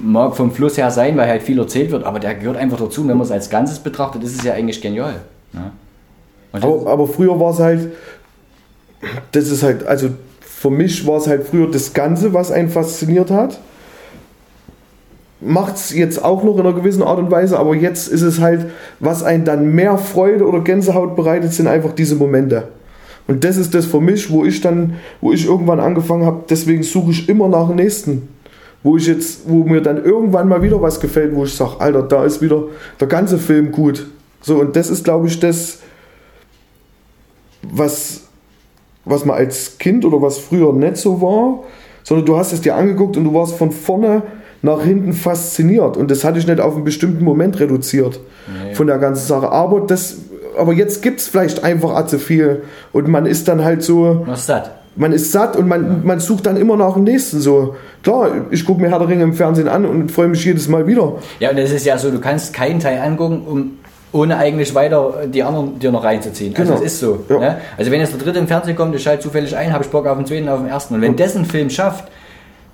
mag 0.02 0.36
vom 0.36 0.50
Fluss 0.50 0.76
her 0.76 0.90
sein, 0.90 1.16
weil 1.16 1.28
halt 1.28 1.42
viel 1.42 1.60
erzählt 1.60 1.92
wird, 1.92 2.02
aber 2.02 2.18
der 2.18 2.34
gehört 2.34 2.56
einfach 2.56 2.78
dazu. 2.78 3.02
Und 3.02 3.08
wenn 3.08 3.16
man 3.16 3.24
es 3.24 3.30
als 3.30 3.50
Ganzes 3.50 3.78
betrachtet, 3.78 4.24
ist 4.24 4.36
es 4.36 4.42
ja 4.42 4.54
eigentlich 4.54 4.80
genial. 4.80 5.20
Ja. 5.52 5.70
Aber, 6.52 6.90
aber 6.90 7.06
früher 7.06 7.38
war 7.38 7.52
es 7.52 7.60
halt, 7.60 7.92
das 9.30 9.48
ist 9.48 9.62
halt, 9.62 9.86
also 9.86 10.08
für 10.40 10.70
mich 10.70 11.06
war 11.06 11.18
es 11.18 11.28
halt 11.28 11.44
früher 11.46 11.70
das 11.70 11.94
Ganze, 11.94 12.34
was 12.34 12.50
einen 12.50 12.68
fasziniert 12.68 13.30
hat. 13.30 13.60
Macht 15.40 15.76
es 15.76 15.94
jetzt 15.94 16.22
auch 16.22 16.42
noch 16.44 16.54
in 16.54 16.60
einer 16.60 16.74
gewissen 16.74 17.02
Art 17.02 17.18
und 17.18 17.30
Weise, 17.30 17.58
aber 17.58 17.74
jetzt 17.74 18.08
ist 18.08 18.22
es 18.22 18.40
halt, 18.40 18.66
was 18.98 19.22
einen 19.22 19.44
dann 19.44 19.74
mehr 19.74 19.96
Freude 19.96 20.46
oder 20.46 20.60
Gänsehaut 20.60 21.16
bereitet, 21.16 21.54
sind 21.54 21.66
einfach 21.66 21.92
diese 21.92 22.16
Momente. 22.16 22.68
Und 23.26 23.44
das 23.44 23.56
ist 23.56 23.74
das 23.74 23.86
für 23.86 24.00
mich, 24.00 24.30
wo 24.30 24.44
ich 24.44 24.60
dann, 24.60 24.94
wo 25.20 25.32
ich 25.32 25.46
irgendwann 25.46 25.80
angefangen 25.80 26.26
habe, 26.26 26.44
deswegen 26.50 26.82
suche 26.82 27.12
ich 27.12 27.28
immer 27.28 27.48
nach 27.48 27.68
dem 27.68 27.76
nächsten. 27.76 28.28
Wo 28.82 28.96
ich 28.96 29.06
jetzt, 29.06 29.48
wo 29.48 29.64
mir 29.64 29.80
dann 29.80 30.02
irgendwann 30.04 30.48
mal 30.48 30.62
wieder 30.62 30.82
was 30.82 31.00
gefällt, 31.00 31.34
wo 31.34 31.44
ich 31.44 31.54
sage, 31.54 31.80
Alter, 31.80 32.02
da 32.02 32.24
ist 32.24 32.42
wieder 32.42 32.64
der 32.98 33.08
ganze 33.08 33.38
Film 33.38 33.72
gut. 33.72 34.06
So, 34.40 34.58
und 34.58 34.74
das 34.74 34.90
ist, 34.90 35.04
glaube 35.04 35.28
ich, 35.28 35.38
das, 35.38 35.78
was, 37.62 38.22
was 39.04 39.24
man 39.24 39.36
als 39.36 39.78
Kind 39.78 40.04
oder 40.04 40.20
was 40.20 40.38
früher 40.38 40.72
nicht 40.72 40.96
so 40.96 41.20
war, 41.20 41.62
sondern 42.02 42.26
du 42.26 42.36
hast 42.36 42.52
es 42.52 42.62
dir 42.62 42.74
angeguckt 42.74 43.16
und 43.16 43.24
du 43.24 43.34
warst 43.34 43.54
von 43.54 43.70
vorne 43.70 44.22
nach 44.62 44.82
hinten 44.82 45.12
fasziniert. 45.12 45.96
Und 45.96 46.10
das 46.10 46.24
hatte 46.24 46.38
ich 46.38 46.46
nicht 46.46 46.60
auf 46.60 46.74
einen 46.74 46.84
bestimmten 46.84 47.24
Moment 47.24 47.58
reduziert 47.60 48.20
Nee. 48.46 48.74
von 48.74 48.86
der 48.86 48.98
ganzen 48.98 49.26
Sache. 49.26 49.50
Aber, 49.50 49.80
das, 49.80 50.16
aber 50.58 50.72
jetzt 50.72 51.02
gibt 51.02 51.20
es 51.20 51.28
vielleicht 51.28 51.64
einfach 51.64 52.06
zu 52.06 52.18
viel 52.18 52.62
und 52.92 53.08
man 53.08 53.26
ist 53.26 53.48
dann 53.48 53.64
halt 53.64 53.82
so, 53.82 54.22
was 54.26 54.40
ist 54.40 54.48
das? 54.48 54.70
man 54.96 55.12
ist 55.12 55.30
satt 55.32 55.56
und 55.56 55.68
man, 55.68 56.04
man 56.04 56.18
sucht 56.20 56.46
dann 56.46 56.56
immer 56.56 56.76
nach 56.76 56.94
dem 56.94 57.04
nächsten. 57.04 57.40
So, 57.40 57.76
klar, 58.02 58.28
ich 58.50 58.64
gucke 58.66 58.82
mir 58.82 58.90
Herr 58.90 58.98
der 58.98 59.08
Ringe 59.08 59.22
im 59.22 59.32
Fernsehen 59.32 59.68
an 59.68 59.84
und 59.86 60.10
freue 60.10 60.28
mich 60.28 60.44
jedes 60.44 60.68
Mal 60.68 60.86
wieder. 60.86 61.14
Ja, 61.38 61.50
und 61.50 61.58
das 61.58 61.70
ist 61.70 61.86
ja 61.86 61.96
so, 61.96 62.10
du 62.10 62.18
kannst 62.20 62.52
keinen 62.52 62.80
Teil 62.80 63.00
angucken, 63.00 63.42
um 63.46 63.70
ohne 64.12 64.36
eigentlich 64.36 64.74
weiter 64.74 65.14
die 65.32 65.42
anderen 65.44 65.78
dir 65.78 65.92
noch 65.92 66.02
reinzuziehen. 66.02 66.52
Also 66.56 66.64
Genau. 66.72 66.82
das 66.82 66.92
ist 66.92 66.98
so. 67.00 67.20
Ja. 67.28 67.38
Ne? 67.38 67.56
Also 67.78 67.90
wenn 67.92 68.00
jetzt 68.00 68.12
der 68.12 68.18
dritte 68.20 68.40
im 68.40 68.48
Fernsehen 68.48 68.74
kommt, 68.74 68.94
ich 68.96 69.02
schalte 69.04 69.22
zufällig 69.22 69.56
ein, 69.56 69.72
habe 69.72 69.84
ich 69.84 69.90
Bock 69.90 70.06
auf 70.08 70.16
den 70.16 70.26
zweiten, 70.26 70.48
auf 70.48 70.58
den 70.58 70.68
ersten. 70.68 70.94
Und 70.96 71.02
wenn 71.02 71.14
das 71.14 71.36
ein 71.36 71.44
Film 71.44 71.70
schafft, 71.70 72.06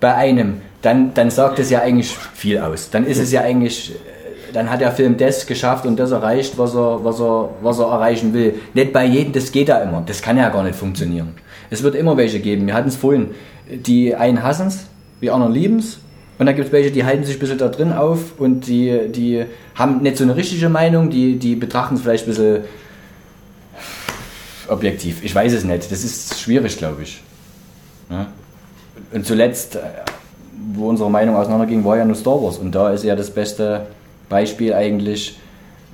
bei 0.06 0.14
einem, 0.14 0.60
dann, 0.82 1.14
dann 1.14 1.30
sagt 1.30 1.58
es 1.58 1.68
ja 1.68 1.80
eigentlich 1.80 2.16
viel 2.32 2.60
aus. 2.60 2.90
Dann 2.90 3.04
ist 3.06 3.18
es 3.18 3.32
ja 3.32 3.40
eigentlich, 3.40 3.90
äh, 3.90 4.52
dann 4.52 4.70
hat 4.70 4.80
der 4.80 4.92
Film 4.92 5.16
das 5.16 5.48
geschafft 5.48 5.84
und 5.84 5.96
das 5.96 6.12
erreicht, 6.12 6.58
was 6.58 6.76
er, 6.76 7.02
was 7.02 7.18
er, 7.18 7.48
was 7.60 7.80
er 7.80 7.86
erreichen 7.86 8.32
will. 8.32 8.54
Nicht 8.72 8.92
bei 8.92 9.04
jedem, 9.04 9.32
das 9.32 9.50
geht 9.50 9.66
ja 9.66 9.78
immer. 9.78 10.04
Das 10.06 10.22
kann 10.22 10.36
ja 10.36 10.48
gar 10.48 10.62
nicht 10.62 10.76
funktionieren. 10.76 11.34
Es 11.70 11.82
wird 11.82 11.96
immer 11.96 12.16
welche 12.16 12.38
geben. 12.38 12.68
Wir 12.68 12.74
hatten 12.74 12.86
es 12.86 12.94
vorhin. 12.94 13.30
Die 13.68 14.14
einen 14.14 14.44
hassen 14.44 14.68
es, 14.68 14.86
die 15.20 15.28
anderen 15.28 15.52
lieben 15.52 15.80
es. 15.80 15.98
Und 16.38 16.46
dann 16.46 16.54
gibt 16.54 16.68
es 16.68 16.72
welche, 16.72 16.92
die 16.92 17.04
halten 17.04 17.24
sich 17.24 17.34
ein 17.34 17.40
bisschen 17.40 17.58
da 17.58 17.66
drin 17.66 17.92
auf 17.92 18.38
und 18.38 18.68
die, 18.68 19.08
die 19.08 19.44
haben 19.74 20.02
nicht 20.02 20.18
so 20.18 20.22
eine 20.22 20.36
richtige 20.36 20.68
Meinung, 20.68 21.10
die, 21.10 21.36
die 21.36 21.56
betrachten 21.56 21.96
es 21.96 22.02
vielleicht 22.02 22.26
ein 22.26 22.30
bisschen 22.30 22.64
objektiv. 24.68 25.24
Ich 25.24 25.34
weiß 25.34 25.52
es 25.52 25.64
nicht. 25.64 25.90
Das 25.90 26.04
ist 26.04 26.38
schwierig, 26.38 26.78
glaube 26.78 27.02
ich. 27.02 27.20
Ja? 28.08 28.28
Und 29.12 29.26
zuletzt, 29.26 29.76
äh, 29.76 29.80
wo 30.74 30.88
unsere 30.88 31.10
Meinung 31.10 31.36
auseinanderging, 31.36 31.84
war 31.84 31.96
ja 31.96 32.04
nur 32.04 32.16
Star 32.16 32.42
Wars. 32.42 32.58
Und 32.58 32.74
da 32.74 32.90
ist 32.90 33.04
ja 33.04 33.16
das 33.16 33.30
beste 33.30 33.86
Beispiel 34.28 34.74
eigentlich 34.74 35.38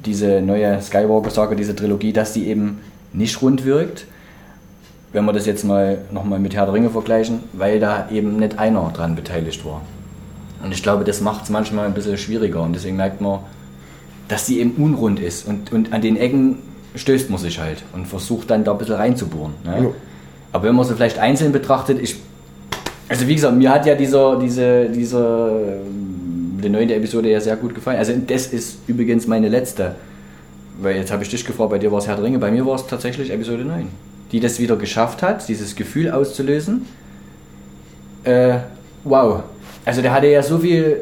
diese 0.04 0.40
neue 0.40 0.80
Skywalker-Saga, 0.80 1.54
diese 1.54 1.76
Trilogie, 1.76 2.12
dass 2.12 2.32
die 2.32 2.48
eben 2.48 2.80
nicht 3.12 3.40
rund 3.42 3.64
wirkt. 3.64 4.06
Wenn 5.12 5.24
wir 5.24 5.32
das 5.32 5.46
jetzt 5.46 5.64
mal 5.64 5.98
nochmal 6.10 6.38
mit 6.38 6.54
Herr 6.54 6.64
der 6.64 6.74
Ringe 6.74 6.90
vergleichen, 6.90 7.40
weil 7.52 7.78
da 7.78 8.08
eben 8.10 8.36
nicht 8.36 8.58
einer 8.58 8.90
dran 8.94 9.14
beteiligt 9.14 9.64
war. 9.64 9.82
Und 10.62 10.72
ich 10.72 10.82
glaube, 10.82 11.04
das 11.04 11.20
macht 11.20 11.44
es 11.44 11.50
manchmal 11.50 11.86
ein 11.86 11.94
bisschen 11.94 12.16
schwieriger 12.16 12.62
und 12.62 12.72
deswegen 12.72 12.96
merkt 12.96 13.20
man, 13.20 13.40
dass 14.28 14.46
die 14.46 14.60
eben 14.60 14.72
unrund 14.82 15.20
ist 15.20 15.46
und, 15.46 15.72
und 15.72 15.92
an 15.92 16.00
den 16.00 16.16
Ecken 16.16 16.58
stößt 16.94 17.30
man 17.30 17.38
sich 17.38 17.58
halt 17.58 17.82
und 17.92 18.06
versucht 18.06 18.50
dann 18.50 18.64
da 18.64 18.72
ein 18.72 18.78
bisschen 18.78 18.94
reinzubohren. 18.94 19.54
Ne? 19.64 19.82
Ja. 19.82 19.90
Aber 20.52 20.64
wenn 20.64 20.74
man 20.74 20.86
sie 20.86 20.94
vielleicht 20.94 21.18
einzeln 21.18 21.52
betrachtet, 21.52 21.98
ich, 22.00 22.16
also 23.12 23.28
wie 23.28 23.34
gesagt, 23.34 23.54
mir 23.54 23.70
hat 23.70 23.84
ja 23.84 23.94
dieser, 23.94 24.38
diese, 24.38 24.88
dieser, 24.88 25.50
die 26.64 26.68
neunte 26.70 26.94
Episode 26.94 27.30
ja 27.30 27.42
sehr 27.42 27.56
gut 27.56 27.74
gefallen. 27.74 27.98
Also 27.98 28.14
das 28.26 28.46
ist 28.46 28.78
übrigens 28.86 29.26
meine 29.26 29.50
letzte, 29.50 29.96
weil 30.80 30.96
jetzt 30.96 31.12
habe 31.12 31.22
ich 31.22 31.28
dich 31.28 31.44
gefragt, 31.44 31.68
bei 31.68 31.78
dir 31.78 31.92
war 31.92 31.98
es 31.98 32.08
Herr 32.08 32.22
Ringe, 32.22 32.38
bei 32.38 32.50
mir 32.50 32.64
war 32.64 32.74
es 32.76 32.86
tatsächlich 32.86 33.30
Episode 33.30 33.66
9, 33.66 33.86
die 34.32 34.40
das 34.40 34.58
wieder 34.58 34.76
geschafft 34.76 35.22
hat, 35.22 35.46
dieses 35.46 35.76
Gefühl 35.76 36.10
auszulösen. 36.10 36.86
Äh, 38.24 38.60
wow. 39.04 39.42
Also 39.84 40.00
der 40.00 40.14
hatte 40.14 40.28
ja 40.28 40.42
so 40.42 40.60
viele 40.60 41.00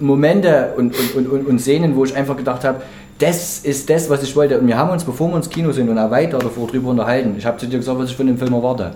Momente 0.00 0.74
und, 0.76 0.94
und, 1.16 1.26
und, 1.28 1.46
und 1.46 1.58
Szenen, 1.60 1.96
wo 1.96 2.04
ich 2.04 2.14
einfach 2.14 2.36
gedacht 2.36 2.62
habe, 2.62 2.82
das 3.18 3.60
ist 3.60 3.88
das, 3.88 4.10
was 4.10 4.22
ich 4.22 4.36
wollte. 4.36 4.60
Und 4.60 4.66
wir 4.66 4.76
haben 4.76 4.90
uns, 4.90 5.02
bevor 5.02 5.30
wir 5.30 5.36
ins 5.38 5.48
Kino 5.48 5.72
sind 5.72 5.88
und 5.88 5.96
auch 5.96 6.10
weiter 6.10 6.40
davor 6.40 6.66
drüber 6.66 6.90
unterhalten, 6.90 7.36
ich 7.38 7.46
habe 7.46 7.56
zu 7.56 7.66
dir 7.66 7.78
gesagt, 7.78 7.98
was 7.98 8.10
ich 8.10 8.16
von 8.16 8.26
dem 8.26 8.36
Film 8.36 8.52
erwarte. 8.52 8.92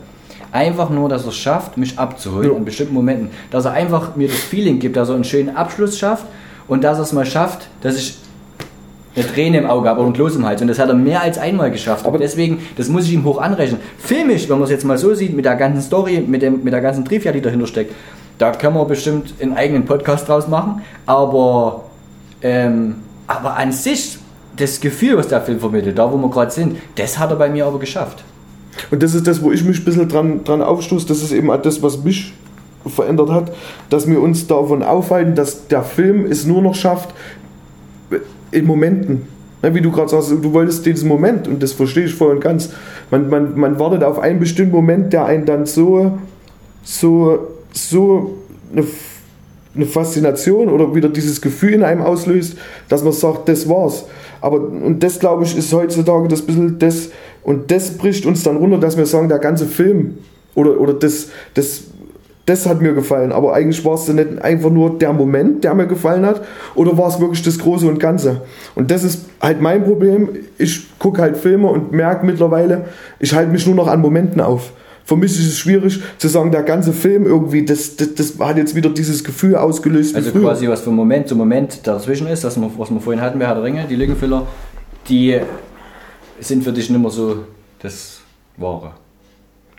Einfach 0.53 0.91
nur, 0.91 1.09
dass 1.09 1.25
er 1.25 1.31
es 1.31 1.37
schafft, 1.37 1.77
mich 1.77 1.99
abzuholen 1.99 2.51
ja. 2.51 2.57
in 2.57 2.65
bestimmten 2.65 2.95
Momenten. 2.95 3.31
Dass 3.51 3.65
er 3.65 3.73
einfach 3.73 4.17
mir 4.17 4.29
das 4.29 4.39
Feeling 4.39 4.79
gibt, 4.79 4.97
dass 4.97 5.09
er 5.09 5.15
einen 5.15 5.25
schönen 5.25 5.57
Abschluss 5.57 5.99
schafft 5.99 6.27
und 6.69 6.85
dass 6.85 6.99
er 6.99 7.05
es 7.05 7.13
mal 7.13 7.27
schafft, 7.27 7.69
dass 7.81 7.97
ich 7.97 8.19
eine 9.15 9.27
Träne 9.27 9.59
im 9.59 9.67
Auge 9.67 9.89
habe 9.89 10.03
ein 10.03 10.13
Kloß 10.13 10.37
im 10.37 10.47
Hals. 10.47 10.63
Und 10.63 10.69
das 10.69 10.79
hat 10.79 10.89
er 10.89 10.95
mehr 10.95 11.23
als 11.23 11.39
einmal 11.39 11.71
geschafft. 11.71 12.07
Aber 12.07 12.19
deswegen, 12.19 12.61
das 12.77 12.89
muss 12.89 13.07
ich 13.07 13.13
ihm 13.13 13.25
hoch 13.25 13.41
anrechnen. 13.41 13.81
Filmisch, 13.99 14.49
wenn 14.49 14.57
man 14.57 14.65
es 14.65 14.71
jetzt 14.71 14.85
mal 14.85 14.97
so 14.97 15.15
sieht, 15.15 15.35
mit 15.35 15.45
der 15.45 15.57
ganzen 15.57 15.83
Story, 15.83 16.21
mit, 16.27 16.43
dem, 16.43 16.63
mit 16.63 16.73
der 16.73 16.81
ganzen 16.81 17.05
Trivia, 17.05 17.33
die 17.33 17.41
dahinter 17.41 17.67
steckt, 17.67 17.95
da 18.39 18.53
können 18.53 18.75
wir 18.75 18.85
bestimmt 18.85 19.35
einen 19.41 19.55
eigenen 19.55 19.85
Podcast 19.85 20.29
draus 20.29 20.49
machen. 20.49 20.83
Aber 21.07 21.85
ähm, 22.43 22.97
aber 23.27 23.57
an 23.57 23.73
sich, 23.73 24.19
das 24.57 24.81
Gefühl, 24.81 25.17
was 25.17 25.29
der 25.29 25.41
Film 25.41 25.61
vermittelt, 25.61 25.97
da 25.97 26.13
wo 26.13 26.17
wir 26.19 26.29
gerade 26.29 26.51
sind, 26.51 26.77
das 26.97 27.19
hat 27.19 27.31
er 27.31 27.37
bei 27.37 27.49
mir 27.49 27.67
aber 27.67 27.79
geschafft. 27.79 28.23
Und 28.91 29.03
das 29.03 29.15
ist 29.15 29.27
das, 29.27 29.43
wo 29.43 29.53
ich 29.53 29.65
mich 29.65 29.81
ein 29.81 29.85
bisschen 29.85 30.09
dran, 30.09 30.45
dran 30.45 30.63
aufstoße. 30.63 31.07
Das 31.07 31.23
ist 31.23 31.33
eben 31.33 31.51
das, 31.63 31.83
was 31.83 32.03
mich 32.03 32.33
verändert 32.87 33.31
hat, 33.31 33.53
dass 33.91 34.09
wir 34.09 34.21
uns 34.21 34.47
davon 34.47 34.83
aufhalten, 34.83 35.35
dass 35.35 35.69
der 35.69 35.83
Film 35.83 36.27
es 36.27 36.47
nur 36.47 36.63
noch 36.63 36.75
schafft, 36.75 37.15
in 38.51 38.67
Momenten. 38.67 39.23
Wie 39.63 39.81
du 39.81 39.93
gerade 39.93 40.09
sagst, 40.09 40.31
du 40.31 40.53
wolltest 40.53 40.85
diesen 40.85 41.09
Moment, 41.09 41.47
und 41.47 41.63
das 41.63 41.73
verstehe 41.73 42.07
ich 42.07 42.15
voll 42.15 42.35
und 42.35 42.41
ganz. 42.41 42.71
Man, 43.13 43.29
man, 43.31 43.59
man 43.59 43.79
wartet 43.79 44.03
auf 44.03 44.19
einen 44.19 44.41
bestimmten 44.41 44.73
Moment, 44.73 45.13
der 45.13 45.25
einen 45.27 45.47
dann 45.47 45.67
so, 45.67 46.19
so, 46.83 47.49
so 47.73 48.39
eine 48.73 48.85
eine 49.75 49.87
Faszination 49.87 50.69
oder 50.69 50.95
wieder 50.95 51.09
dieses 51.09 51.41
Gefühl 51.41 51.75
in 51.75 51.83
einem 51.83 52.03
auslöst, 52.03 52.57
dass 52.89 53.03
man 53.03 53.13
sagt, 53.13 53.49
das 53.49 53.69
war's. 53.69 54.05
Aber 54.41 54.61
und 54.61 55.03
das 55.03 55.19
glaube 55.19 55.45
ich 55.45 55.57
ist 55.57 55.73
heutzutage 55.73 56.29
das 56.29 56.43
bisschen 56.43 56.79
das 56.79 57.11
und 57.45 57.71
das 57.71 57.97
bricht 57.97 58.27
uns 58.27 58.43
dann 58.43 58.57
runter, 58.57 58.79
dass 58.79 58.97
wir 58.97 59.07
sagen, 59.07 59.29
der 59.29 59.39
ganze 59.39 59.67
Film 59.67 60.19
oder, 60.55 60.81
oder 60.81 60.95
das, 60.95 61.29
das, 61.55 61.85
das 62.47 62.67
hat 62.67 62.81
mir 62.81 62.93
gefallen. 62.93 63.33
Aber 63.33 63.55
eigentlich 63.55 63.85
war 63.85 63.95
es 63.95 64.07
dann 64.07 64.17
nicht 64.17 64.43
einfach 64.43 64.71
nur 64.71 64.99
der 64.99 65.13
Moment, 65.13 65.65
der 65.65 65.75
mir 65.75 65.87
gefallen 65.87 66.25
hat, 66.25 66.43
oder 66.75 66.97
war 66.97 67.09
es 67.09 67.21
wirklich 67.21 67.43
das 67.43 67.59
Große 67.59 67.87
und 67.87 67.99
Ganze. 67.99 68.43
Und 68.75 68.91
das 68.91 69.05
ist 69.05 69.27
halt 69.41 69.61
mein 69.61 69.85
Problem. 69.85 70.29
Ich 70.59 70.99
gucke 70.99 71.23
halt 71.23 71.37
Filme 71.37 71.69
und 71.69 71.93
merke 71.93 72.27
mittlerweile, 72.27 72.87
ich 73.19 73.35
halte 73.35 73.51
mich 73.51 73.67
nur 73.67 73.75
noch 73.75 73.89
an 73.89 74.01
Momenten 74.01 74.41
auf 74.41 74.73
für 75.05 75.17
mich 75.17 75.33
ist 75.33 75.47
es 75.47 75.59
schwierig 75.59 76.01
zu 76.19 76.29
sagen, 76.29 76.51
der 76.51 76.63
ganze 76.63 76.93
Film 76.93 77.27
irgendwie, 77.27 77.65
das, 77.65 77.97
das, 77.97 78.15
das 78.15 78.39
hat 78.39 78.57
jetzt 78.57 78.75
wieder 78.75 78.91
dieses 78.91 79.25
Gefühl 79.25 79.57
ausgelöst. 79.57 80.15
Also 80.15 80.31
quasi 80.31 80.69
was 80.69 80.83
von 80.83 80.95
Moment 80.95 81.29
zu 81.29 81.37
Moment 81.37 81.87
dazwischen 81.87 82.29
ist, 82.29 82.45
das, 82.45 82.59
was 82.79 82.91
wir 82.91 83.01
vorhin 83.01 83.21
hatten 83.21 83.39
bei 83.39 83.47
Herr 83.47 83.55
der 83.55 83.65
Ringe, 83.65 83.85
die 83.89 83.97
Lückenfüller, 83.97 84.47
die 85.09 85.41
sind 86.41 86.65
für 86.65 86.73
dich 86.73 86.91
nicht 86.91 87.01
mehr 87.01 87.11
so 87.11 87.39
das 87.81 88.21
Wahre. 88.57 88.93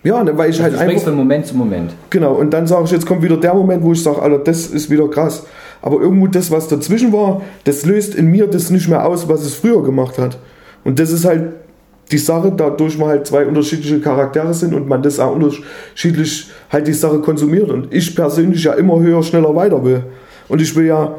Ja, 0.04 0.22
ne, 0.24 0.38
weil 0.38 0.50
ich 0.50 0.62
also 0.62 0.78
halt 0.78 0.90
einfach. 0.90 1.04
von 1.06 1.16
Moment 1.16 1.48
zu 1.48 1.56
Moment. 1.56 1.94
Genau, 2.10 2.34
und 2.34 2.52
dann 2.52 2.68
sage 2.68 2.84
ich, 2.86 2.92
jetzt 2.92 3.06
kommt 3.06 3.24
wieder 3.24 3.38
der 3.38 3.54
Moment, 3.54 3.84
wo 3.84 3.94
ich 3.94 4.04
sage, 4.04 4.22
Alter, 4.22 4.40
das 4.40 4.68
ist 4.68 4.90
wieder 4.90 5.08
krass. 5.08 5.46
Aber 5.82 6.02
irgendwo 6.02 6.28
das, 6.28 6.52
was 6.52 6.68
dazwischen 6.68 7.14
war, 7.14 7.42
das 7.64 7.86
löst 7.86 8.16
in 8.16 8.28
mir 8.30 8.48
das 8.48 8.70
nicht 8.70 8.90
mehr 8.90 9.06
aus, 9.06 9.30
was 9.30 9.42
es 9.42 9.56
früher 9.56 9.82
gemacht 9.84 10.18
hat. 10.18 10.38
Und 10.84 11.00
das 11.00 11.12
ist 11.12 11.24
halt 11.24 11.54
die 12.12 12.18
Sache, 12.18 12.54
dadurch 12.56 12.98
man 12.98 13.10
halt 13.10 13.28
zwei 13.28 13.46
unterschiedliche 13.46 14.00
Charaktere 14.02 14.54
sind 14.54 14.74
und 14.74 14.88
man 14.88 15.02
das 15.02 15.20
auch 15.20 15.34
unterschiedlich 15.34 16.50
halt 16.70 16.88
die 16.88 16.94
Sache 16.94 17.20
konsumiert. 17.20 17.70
Und 17.70 17.94
ich 17.94 18.14
persönlich 18.14 18.64
ja 18.64 18.74
immer 18.74 19.00
höher, 19.00 19.24
schneller 19.24 19.56
weiter 19.56 19.84
will. 19.84 20.04
Und 20.50 20.62
ich 20.62 20.76
will 20.76 20.86
ja, 20.86 21.16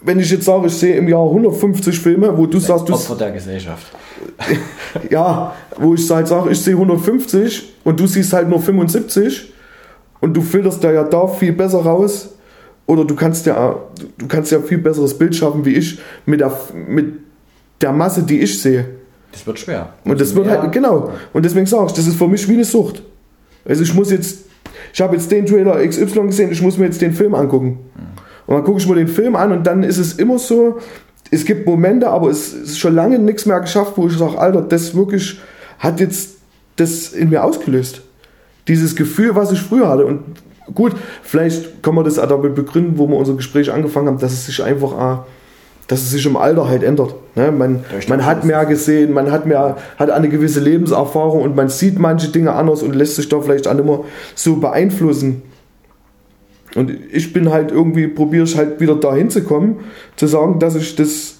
wenn 0.00 0.20
ich 0.20 0.30
jetzt 0.30 0.44
sage, 0.44 0.66
ich 0.66 0.74
sehe 0.74 0.96
im 0.96 1.08
Jahr 1.08 1.24
150 1.24 1.98
Filme, 1.98 2.36
wo 2.36 2.46
du 2.46 2.58
sagst, 2.58 2.88
du. 2.88 2.94
Opfer 2.94 3.16
der 3.16 3.32
Gesellschaft. 3.32 3.86
ja, 5.10 5.54
wo 5.76 5.94
ich 5.94 6.08
halt 6.10 6.28
sage, 6.28 6.50
ich 6.50 6.60
sehe 6.60 6.74
150 6.74 7.74
und 7.84 7.98
du 7.98 8.06
siehst 8.06 8.32
halt 8.32 8.48
nur 8.48 8.60
75 8.60 9.52
und 10.20 10.34
du 10.34 10.40
filterst 10.40 10.82
da 10.82 10.92
ja 10.92 11.04
da 11.04 11.26
viel 11.26 11.52
besser 11.52 11.78
raus. 11.78 12.30
Oder 12.86 13.04
du 13.04 13.14
kannst 13.14 13.44
ja, 13.44 13.76
du 14.16 14.26
kannst 14.28 14.50
ja 14.50 14.60
viel 14.60 14.78
besseres 14.78 15.16
Bild 15.16 15.36
schaffen 15.36 15.64
wie 15.64 15.74
ich 15.74 15.98
mit 16.24 16.40
der, 16.40 16.58
mit 16.74 17.18
der 17.82 17.92
Masse, 17.92 18.22
die 18.22 18.40
ich 18.40 18.60
sehe. 18.60 18.86
Das 19.30 19.46
wird 19.46 19.58
schwer. 19.58 19.92
Und 20.04 20.18
das 20.20 20.34
wird 20.34 20.48
halt, 20.48 20.72
genau. 20.72 21.12
Und 21.34 21.44
deswegen 21.44 21.66
sage 21.66 21.86
ich, 21.88 21.92
das 21.92 22.06
ist 22.06 22.16
für 22.16 22.26
mich 22.26 22.48
wie 22.48 22.54
eine 22.54 22.64
Sucht. 22.64 23.02
Also 23.66 23.82
ich 23.82 23.92
muss 23.92 24.10
jetzt, 24.10 24.46
ich 24.94 25.00
habe 25.02 25.16
jetzt 25.16 25.30
den 25.30 25.44
Trailer 25.44 25.86
XY 25.86 26.28
gesehen, 26.28 26.50
ich 26.50 26.62
muss 26.62 26.78
mir 26.78 26.86
jetzt 26.86 27.02
den 27.02 27.12
Film 27.12 27.34
angucken. 27.34 27.78
Und 28.48 28.54
dann 28.54 28.64
gucke 28.64 28.78
ich 28.80 28.88
mir 28.88 28.94
den 28.94 29.08
Film 29.08 29.36
an 29.36 29.52
und 29.52 29.66
dann 29.66 29.82
ist 29.82 29.98
es 29.98 30.14
immer 30.14 30.38
so, 30.38 30.78
es 31.30 31.44
gibt 31.44 31.66
Momente, 31.66 32.08
aber 32.08 32.30
es 32.30 32.54
ist 32.54 32.78
schon 32.78 32.94
lange 32.94 33.18
nichts 33.18 33.44
mehr 33.44 33.60
geschafft, 33.60 33.92
wo 33.96 34.06
ich 34.06 34.16
sage, 34.16 34.38
Alter, 34.38 34.62
das 34.62 34.96
wirklich 34.96 35.38
hat 35.78 36.00
jetzt 36.00 36.38
das 36.76 37.12
in 37.12 37.28
mir 37.28 37.44
ausgelöst. 37.44 38.00
Dieses 38.66 38.96
Gefühl, 38.96 39.36
was 39.36 39.52
ich 39.52 39.60
früher 39.60 39.88
hatte. 39.88 40.06
Und 40.06 40.22
gut, 40.74 40.96
vielleicht 41.22 41.82
kann 41.82 41.94
man 41.94 42.06
das 42.06 42.18
auch 42.18 42.26
damit 42.26 42.54
begründen, 42.54 42.96
wo 42.96 43.06
wir 43.06 43.16
unser 43.16 43.34
Gespräch 43.34 43.70
angefangen 43.70 44.08
haben, 44.08 44.18
dass 44.18 44.32
es 44.32 44.46
sich 44.46 44.62
einfach 44.64 44.92
auch 44.92 45.24
dass 45.88 46.02
es 46.02 46.10
sich 46.10 46.26
im 46.26 46.36
Alter 46.36 46.68
halt 46.68 46.82
ändert. 46.82 47.14
Ne? 47.34 47.50
Man, 47.50 47.82
man 48.08 48.24
hat 48.26 48.44
mehr 48.44 48.66
gesehen, 48.66 49.12
man 49.14 49.32
hat 49.32 49.46
mehr, 49.46 49.78
hat 49.98 50.10
eine 50.10 50.28
gewisse 50.28 50.60
Lebenserfahrung 50.60 51.40
und 51.40 51.56
man 51.56 51.70
sieht 51.70 51.98
manche 51.98 52.28
Dinge 52.28 52.52
anders 52.52 52.82
und 52.82 52.94
lässt 52.94 53.16
sich 53.16 53.28
da 53.30 53.40
vielleicht 53.40 53.66
auch 53.66 53.72
mehr 53.72 54.00
so 54.34 54.56
beeinflussen. 54.56 55.42
Und 56.78 56.92
ich 57.12 57.32
bin 57.32 57.50
halt 57.50 57.72
irgendwie, 57.72 58.06
probiere 58.06 58.44
ich 58.44 58.56
halt 58.56 58.80
wieder 58.80 58.94
dahin 58.94 59.30
zu 59.30 59.42
kommen, 59.42 59.80
zu 60.16 60.26
sagen, 60.26 60.60
dass 60.60 60.76
ich 60.76 60.94
das. 60.94 61.38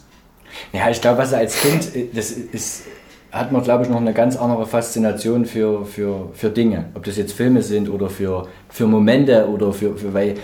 Ja, 0.72 0.90
ich 0.90 1.01
glaube, 1.01 1.18
was 1.18 1.33
als 1.33 1.61
Kind, 1.61 1.88
das 2.14 2.33
ist, 2.33 2.83
hat 3.31 3.53
man, 3.53 3.62
glaube 3.62 3.85
ich, 3.85 3.90
noch 3.90 4.01
eine 4.01 4.12
ganz 4.12 4.37
andere 4.37 4.66
Faszination 4.66 5.46
für, 5.46 5.85
für, 5.85 6.31
für 6.33 6.51
Dinge. 6.51 6.87
Ob 6.94 7.05
das 7.05 7.16
jetzt 7.16 7.33
Filme 7.33 7.62
sind 7.62 7.88
oder 7.88 8.11
für, 8.11 8.48
für 8.68 8.87
Momente 8.87 9.48
oder 9.48 9.72
für, 9.72 9.96
für 9.96 10.12
weil 10.12 10.35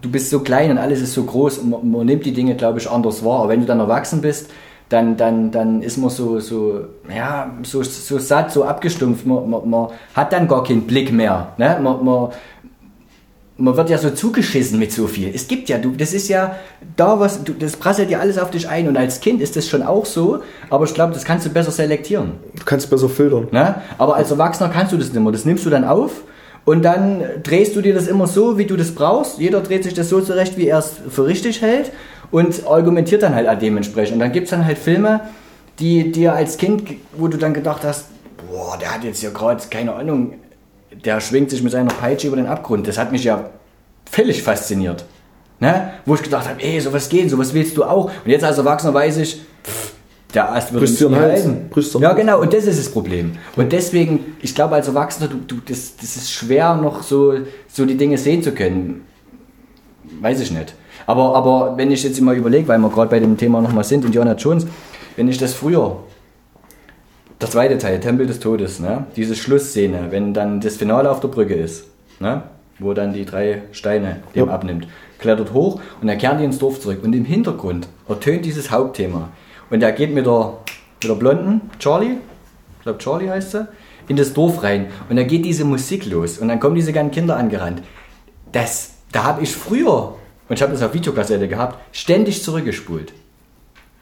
du 0.00 0.10
bist 0.10 0.30
so 0.30 0.40
klein 0.40 0.70
und 0.70 0.78
alles 0.78 1.00
ist 1.00 1.14
so 1.14 1.24
groß 1.24 1.58
und 1.58 1.70
man, 1.70 1.90
man 1.90 2.06
nimmt 2.06 2.24
die 2.24 2.32
Dinge, 2.32 2.54
glaube 2.54 2.78
ich, 2.78 2.88
anders 2.88 3.24
wahr. 3.24 3.40
Aber 3.40 3.48
wenn 3.48 3.60
du 3.60 3.66
dann 3.66 3.80
erwachsen 3.80 4.20
bist, 4.20 4.50
dann, 4.88 5.16
dann, 5.16 5.50
dann 5.50 5.82
ist 5.82 5.98
man 5.98 6.08
so, 6.10 6.40
so, 6.40 6.80
ja, 7.14 7.54
so, 7.62 7.82
so 7.82 8.18
satt, 8.18 8.52
so 8.52 8.64
abgestumpft. 8.64 9.26
Man, 9.26 9.50
man, 9.50 9.68
man 9.68 9.88
hat 10.14 10.32
dann 10.32 10.48
gar 10.48 10.64
keinen 10.64 10.86
Blick 10.86 11.12
mehr. 11.12 11.52
Ne? 11.58 11.78
Man, 11.82 12.04
man, 12.04 12.30
man 13.58 13.76
wird 13.76 13.90
ja 13.90 13.98
so 13.98 14.10
zugeschissen 14.10 14.78
mit 14.78 14.92
so 14.92 15.08
viel. 15.08 15.32
Es 15.34 15.48
gibt 15.48 15.68
ja, 15.68 15.78
du, 15.78 15.90
das 15.90 16.14
ist 16.14 16.28
ja 16.28 16.56
da 16.96 17.18
was, 17.18 17.42
du, 17.42 17.52
das 17.52 17.76
prasselt 17.76 18.08
ja 18.08 18.20
alles 18.20 18.38
auf 18.38 18.50
dich 18.50 18.68
ein 18.68 18.86
und 18.86 18.96
als 18.96 19.20
Kind 19.20 19.42
ist 19.42 19.56
das 19.56 19.68
schon 19.68 19.82
auch 19.82 20.06
so, 20.06 20.42
aber 20.70 20.84
ich 20.84 20.94
glaube, 20.94 21.12
das 21.12 21.24
kannst 21.24 21.44
du 21.44 21.50
besser 21.50 21.72
selektieren. 21.72 22.34
Du 22.56 22.64
kannst 22.64 22.88
besser 22.88 23.08
filtern. 23.08 23.48
Ne? 23.50 23.74
Aber 23.98 24.14
als 24.14 24.30
Erwachsener 24.30 24.70
kannst 24.70 24.92
du 24.92 24.96
das 24.96 25.12
nicht 25.12 25.20
mehr. 25.20 25.32
Das 25.32 25.44
nimmst 25.44 25.66
du 25.66 25.70
dann 25.70 25.84
auf 25.84 26.22
und 26.64 26.84
dann 26.84 27.24
drehst 27.42 27.74
du 27.74 27.82
dir 27.82 27.94
das 27.94 28.06
immer 28.06 28.28
so, 28.28 28.58
wie 28.58 28.64
du 28.64 28.76
das 28.76 28.92
brauchst. 28.92 29.38
Jeder 29.38 29.60
dreht 29.60 29.82
sich 29.82 29.94
das 29.94 30.08
so 30.08 30.20
zurecht, 30.20 30.56
wie 30.56 30.68
er 30.68 30.78
es 30.78 30.92
für 31.10 31.26
richtig 31.26 31.60
hält 31.60 31.90
und 32.30 32.64
argumentiert 32.64 33.24
dann 33.24 33.34
halt 33.34 33.60
dementsprechend. 33.60 34.14
Und 34.14 34.20
dann 34.20 34.32
gibt 34.32 34.44
es 34.44 34.50
dann 34.50 34.64
halt 34.64 34.78
Filme, 34.78 35.20
die 35.80 36.12
dir 36.12 36.32
als 36.32 36.58
Kind, 36.58 36.84
wo 37.16 37.26
du 37.26 37.38
dann 37.38 37.54
gedacht 37.54 37.82
hast, 37.82 38.06
boah, 38.48 38.78
der 38.80 38.94
hat 38.94 39.02
jetzt 39.02 39.20
ja 39.20 39.30
gerade, 39.30 39.62
keine 39.68 39.94
Ahnung, 39.94 40.34
der 41.04 41.20
schwingt 41.20 41.50
sich 41.50 41.62
mit 41.62 41.72
seiner 41.72 41.92
Peitsche 41.92 42.28
über 42.28 42.36
den 42.36 42.46
Abgrund. 42.46 42.86
Das 42.86 42.98
hat 42.98 43.12
mich 43.12 43.24
ja 43.24 43.50
völlig 44.10 44.42
fasziniert. 44.42 45.04
Ne? 45.60 45.92
Wo 46.06 46.14
ich 46.14 46.22
gedacht 46.22 46.48
habe, 46.48 46.62
ey, 46.62 46.80
sowas 46.80 47.08
geht, 47.08 47.30
sowas 47.30 47.52
willst 47.52 47.76
du 47.76 47.84
auch. 47.84 48.06
Und 48.24 48.30
jetzt 48.30 48.44
als 48.44 48.58
Erwachsener 48.58 48.94
weiß 48.94 49.18
ich, 49.18 49.40
pff, 49.64 49.92
der 50.34 50.52
Ast 50.52 50.72
wird 50.72 50.82
uns 50.82 51.00
halten. 51.00 51.70
Ja, 52.00 52.12
genau, 52.12 52.40
und 52.40 52.52
das 52.52 52.66
ist 52.66 52.78
das 52.78 52.90
Problem. 52.90 53.32
Und 53.56 53.72
deswegen, 53.72 54.36
ich 54.42 54.54
glaube, 54.54 54.74
als 54.74 54.86
Erwachsener, 54.86 55.28
du, 55.28 55.38
du, 55.38 55.56
das, 55.66 55.96
das 55.96 56.16
ist 56.16 56.30
schwer, 56.30 56.74
noch 56.76 57.02
so, 57.02 57.34
so 57.66 57.86
die 57.86 57.96
Dinge 57.96 58.18
sehen 58.18 58.42
zu 58.42 58.52
können. 58.52 59.06
Weiß 60.20 60.40
ich 60.40 60.50
nicht. 60.50 60.74
Aber, 61.06 61.34
aber 61.34 61.76
wenn 61.76 61.90
ich 61.90 62.02
jetzt 62.02 62.18
immer 62.18 62.34
überlege, 62.34 62.68
weil 62.68 62.78
wir 62.78 62.90
gerade 62.90 63.10
bei 63.10 63.20
dem 63.20 63.36
Thema 63.36 63.62
nochmal 63.62 63.84
sind, 63.84 64.04
Indiana 64.04 64.34
Jones, 64.34 64.66
wenn 65.16 65.28
ich 65.28 65.38
das 65.38 65.54
früher 65.54 65.96
Der 67.40 67.48
zweite 67.48 67.78
Teil, 67.78 68.00
Tempel 68.00 68.26
des 68.26 68.40
Todes, 68.40 68.80
ne? 68.80 69.06
Diese 69.14 69.36
Schlussszene, 69.36 70.08
wenn 70.10 70.34
dann 70.34 70.60
das 70.60 70.76
Finale 70.76 71.10
auf 71.10 71.20
der 71.20 71.28
Brücke 71.28 71.54
ist, 71.54 71.84
ne? 72.18 72.42
Wo 72.80 72.94
dann 72.94 73.12
die 73.12 73.24
drei 73.24 73.62
Steine 73.72 74.20
dem 74.34 74.46
Ja. 74.46 74.52
abnimmt. 74.54 74.88
Klettert 75.18 75.52
hoch 75.52 75.80
und 76.00 76.08
er 76.08 76.16
kehrt 76.16 76.40
ins 76.40 76.58
Dorf 76.58 76.80
zurück. 76.80 77.00
Und 77.02 77.12
im 77.12 77.24
Hintergrund 77.24 77.88
ertönt 78.08 78.44
dieses 78.44 78.70
Hauptthema. 78.70 79.28
Und 79.70 79.82
er 79.82 79.92
geht 79.92 80.14
mit 80.14 80.26
der, 80.26 80.54
mit 81.02 81.10
der 81.10 81.14
Blonden, 81.16 81.70
Charlie, 81.78 82.16
ich 82.78 82.82
glaube 82.82 82.98
Charlie 82.98 83.28
heißt 83.28 83.52
sie, 83.52 83.68
in 84.08 84.16
das 84.16 84.32
Dorf 84.32 84.62
rein. 84.62 84.86
Und 85.08 85.16
da 85.16 85.22
geht 85.24 85.44
diese 85.44 85.64
Musik 85.64 86.06
los. 86.06 86.38
Und 86.38 86.48
dann 86.48 86.60
kommen 86.60 86.74
diese 86.76 86.92
ganzen 86.92 87.12
Kinder 87.12 87.36
angerannt. 87.36 87.82
Das, 88.52 88.94
da 89.12 89.24
habe 89.24 89.42
ich 89.42 89.54
früher, 89.54 90.14
und 90.48 90.56
ich 90.56 90.62
habe 90.62 90.72
das 90.72 90.82
auf 90.82 90.94
Videokassette 90.94 91.46
gehabt, 91.48 91.78
ständig 91.92 92.42
zurückgespult. 92.42 93.12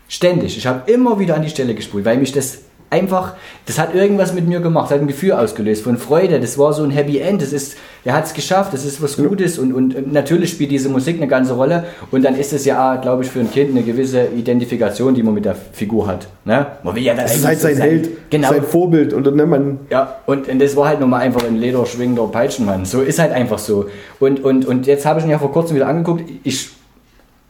Ständig. 0.08 0.56
Ich 0.56 0.66
habe 0.66 0.90
immer 0.90 1.18
wieder 1.18 1.34
an 1.34 1.42
die 1.42 1.48
Stelle 1.50 1.74
gespult, 1.74 2.04
weil 2.04 2.18
mich 2.18 2.32
das 2.32 2.58
einfach, 2.90 3.34
das 3.66 3.78
hat 3.78 3.94
irgendwas 3.94 4.32
mit 4.32 4.46
mir 4.46 4.60
gemacht, 4.60 4.90
hat 4.90 5.00
ein 5.00 5.06
Gefühl 5.06 5.32
ausgelöst 5.32 5.82
von 5.82 5.96
Freude. 5.96 6.38
Das 6.40 6.56
war 6.58 6.72
so 6.72 6.84
ein 6.84 6.90
Happy 6.90 7.18
End. 7.18 7.42
Das 7.42 7.52
ist, 7.52 7.76
er 8.04 8.14
hat 8.14 8.26
es 8.26 8.34
geschafft, 8.34 8.72
das 8.72 8.84
ist 8.84 9.02
was 9.02 9.16
Gutes 9.16 9.58
und, 9.58 9.72
und 9.72 10.12
natürlich 10.12 10.50
spielt 10.50 10.70
diese 10.70 10.88
Musik 10.88 11.16
eine 11.16 11.26
ganze 11.26 11.54
Rolle. 11.54 11.84
Und 12.10 12.24
dann 12.24 12.36
ist 12.36 12.52
es 12.52 12.64
ja, 12.64 12.96
glaube 12.96 13.24
ich, 13.24 13.30
für 13.30 13.40
ein 13.40 13.50
Kind 13.50 13.70
eine 13.70 13.82
gewisse 13.82 14.26
Identifikation, 14.26 15.14
die 15.14 15.22
man 15.22 15.34
mit 15.34 15.44
der 15.44 15.54
Figur 15.54 16.06
hat. 16.06 16.28
Ne? 16.44 16.66
Man 16.82 16.94
will 16.94 17.02
ja 17.02 17.14
dann 17.14 17.24
Das 17.24 17.36
ist 17.36 17.44
halt 17.44 17.60
sein 17.60 17.74
sein. 17.74 17.88
Held, 17.88 18.30
Genau. 18.30 18.48
sein 18.48 18.62
Vorbild. 18.62 19.12
Und 19.12 19.26
dann 19.26 19.34
nennt 19.36 19.50
man. 19.50 19.78
Ja, 19.90 20.18
und, 20.26 20.48
und 20.48 20.58
das 20.60 20.76
war 20.76 20.88
halt 20.88 21.00
nochmal 21.00 21.22
einfach 21.22 21.44
ein 21.44 21.56
lederschwingender 21.56 22.26
Peitschenmann. 22.28 22.84
So 22.84 23.02
ist 23.02 23.18
halt 23.18 23.32
einfach 23.32 23.58
so. 23.58 23.86
Und, 24.20 24.42
und, 24.44 24.64
und 24.66 24.86
jetzt 24.86 25.04
habe 25.06 25.18
ich 25.20 25.26
ihn 25.26 25.30
ja 25.30 25.38
vor 25.38 25.52
kurzem 25.52 25.76
wieder 25.76 25.88
angeguckt. 25.88 26.22
Ich 26.44 26.70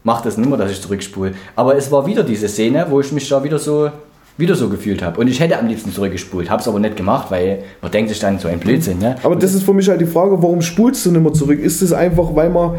mache 0.05 0.25
das 0.25 0.37
nicht 0.39 0.49
mehr, 0.49 0.57
dass 0.59 0.71
ich 0.71 0.81
zurückspule. 0.81 1.33
Aber 1.57 1.77
es 1.77 1.91
war 1.91 2.07
wieder 2.07 2.23
diese 2.23 2.49
Szene, 2.49 2.87
wo 2.89 3.01
ich 3.01 3.11
mich 3.13 3.29
da 3.29 3.43
wieder 3.43 3.59
so, 3.59 3.91
wieder 4.39 4.55
so 4.55 4.69
gefühlt 4.69 5.03
habe. 5.03 5.21
Und 5.21 5.29
ich 5.29 5.41
hätte 5.41 5.59
am 5.59 5.67
liebsten 5.67 5.93
zurückgespult, 5.93 6.51
habe 6.51 6.61
es 6.61 6.69
aber 6.69 6.79
nicht 6.79 6.97
gemacht, 6.97 7.31
weil 7.31 7.61
man 7.81 7.91
denkt 7.91 8.11
sich 8.11 8.19
dann 8.19 8.39
so 8.39 8.49
ein 8.49 8.59
Blödsinn. 8.59 8.99
Ne? 8.99 9.17
Aber 9.23 9.37
das 9.37 9.55
ist 9.55 9.63
für 9.63 9.73
mich 9.73 9.89
halt 9.89 10.01
die 10.01 10.07
Frage, 10.07 10.43
warum 10.43 10.61
spulst 10.63 11.07
du 11.07 11.11
nicht 11.11 11.23
mehr 11.23 11.33
zurück? 11.33 11.59
Ist 11.61 11.83
es 11.83 11.93
einfach, 11.93 12.35
weil 12.35 12.51
man. 12.51 12.77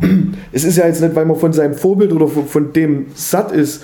Es 0.50 0.64
ist 0.64 0.78
ja 0.78 0.86
jetzt 0.86 1.02
nicht, 1.02 1.14
weil 1.14 1.26
man 1.26 1.36
von 1.36 1.52
seinem 1.52 1.74
Vorbild 1.74 2.12
oder 2.12 2.26
von, 2.26 2.72
dem 2.72 3.06
satt 3.14 3.52
ist. 3.52 3.82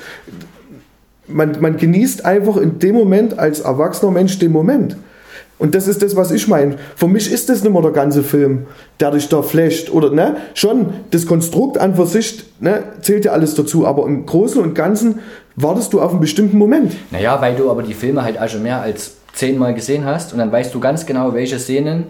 Man, 1.27 1.57
man 1.61 1.77
genießt 1.77 2.25
einfach 2.25 2.57
in 2.57 2.79
dem 2.79 2.95
Moment 2.95 3.39
als 3.39 3.61
erwachsener 3.61 4.11
Mensch 4.11 4.39
den 4.39 4.51
Moment. 4.51 4.97
Und 5.59 5.75
das 5.75 5.87
ist 5.87 6.03
das, 6.03 6.17
was 6.17 6.31
ich 6.31 6.49
meine. 6.49 6.77
Für 6.97 7.07
mich 7.07 7.31
ist 7.31 7.49
das 7.49 7.63
nicht 7.63 7.73
mehr 7.73 7.83
der 7.83 7.93
ganze 7.93 8.23
Film, 8.23 8.67
der 8.99 9.13
dich 9.13 9.29
da 9.29 9.43
flasht. 9.43 9.91
Oder, 9.91 10.11
ne? 10.11 10.37
Schon, 10.55 10.95
das 11.11 11.27
Konstrukt 11.27 11.79
an 11.79 11.95
für 11.95 12.07
sich 12.07 12.45
ne, 12.61 12.83
zählt 13.03 13.25
ja 13.25 13.33
alles 13.33 13.55
dazu. 13.55 13.87
Aber 13.87 14.07
im 14.07 14.27
Großen 14.27 14.61
und 14.61 14.75
Ganzen 14.75 15.21
wartest 15.57 15.93
du 15.93 16.01
auf 16.01 16.11
einen 16.11 16.21
bestimmten 16.21 16.59
Moment. 16.59 16.95
Naja, 17.11 17.41
weil 17.41 17.55
du 17.55 17.71
aber 17.71 17.83
die 17.83 17.95
Filme 17.95 18.23
halt 18.23 18.41
auch 18.41 18.49
schon 18.49 18.63
mehr 18.63 18.81
als 18.81 19.17
zehnmal 19.33 19.75
gesehen 19.75 20.05
hast 20.05 20.33
und 20.33 20.39
dann 20.39 20.51
weißt 20.51 20.75
du 20.75 20.81
ganz 20.81 21.07
genau, 21.07 21.35
welche 21.35 21.59
Szenen 21.59 22.07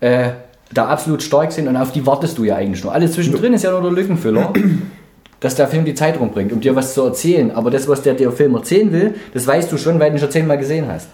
äh, 0.00 0.30
da 0.72 0.86
absolut 0.86 1.22
stark 1.22 1.52
sind 1.52 1.68
und 1.68 1.76
auf 1.76 1.92
die 1.92 2.06
wartest 2.06 2.38
du 2.38 2.44
ja 2.44 2.56
eigentlich 2.56 2.82
nur. 2.84 2.92
Alles 2.92 3.12
zwischendrin 3.12 3.54
ist 3.54 3.64
ja 3.64 3.70
nur 3.70 3.82
der 3.82 3.92
Lückenfüller, 3.92 4.52
dass 5.40 5.54
der 5.54 5.68
Film 5.68 5.84
die 5.84 5.94
Zeit 5.94 6.18
rumbringt, 6.18 6.52
um 6.52 6.60
dir 6.60 6.74
was 6.74 6.94
zu 6.94 7.02
erzählen. 7.02 7.50
Aber 7.50 7.70
das, 7.70 7.88
was 7.88 8.02
der 8.02 8.14
dir 8.14 8.32
Film 8.32 8.54
erzählen 8.54 8.92
will, 8.92 9.14
das 9.32 9.46
weißt 9.46 9.70
du 9.70 9.78
schon, 9.78 9.98
weil 10.00 10.10
du 10.10 10.16
ihn 10.16 10.20
schon 10.20 10.30
zehnmal 10.30 10.58
gesehen 10.58 10.86
hast. 10.88 11.08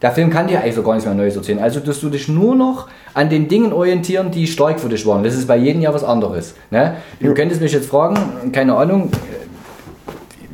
Der 0.00 0.12
Film 0.12 0.30
kann 0.30 0.46
dir 0.46 0.60
eigentlich 0.60 0.76
so 0.76 0.82
gar 0.84 0.92
nichts 0.92 1.06
mehr 1.06 1.14
Neues 1.14 1.34
erzählen. 1.34 1.58
Also 1.58 1.80
tust 1.80 2.02
du 2.04 2.08
dich 2.08 2.28
nur 2.28 2.54
noch 2.54 2.88
an 3.14 3.30
den 3.30 3.48
Dingen 3.48 3.72
orientieren, 3.72 4.30
die 4.30 4.46
stark 4.46 4.78
für 4.78 4.88
dich 4.88 5.04
waren. 5.06 5.24
Das 5.24 5.34
ist 5.34 5.48
bei 5.48 5.56
jedem 5.56 5.82
Jahr 5.82 5.92
was 5.92 6.04
anderes. 6.04 6.54
Ne? 6.70 6.94
Du 7.18 7.34
könntest 7.34 7.60
mich 7.60 7.72
jetzt 7.72 7.88
fragen, 7.88 8.16
keine 8.52 8.76
Ahnung, 8.76 9.10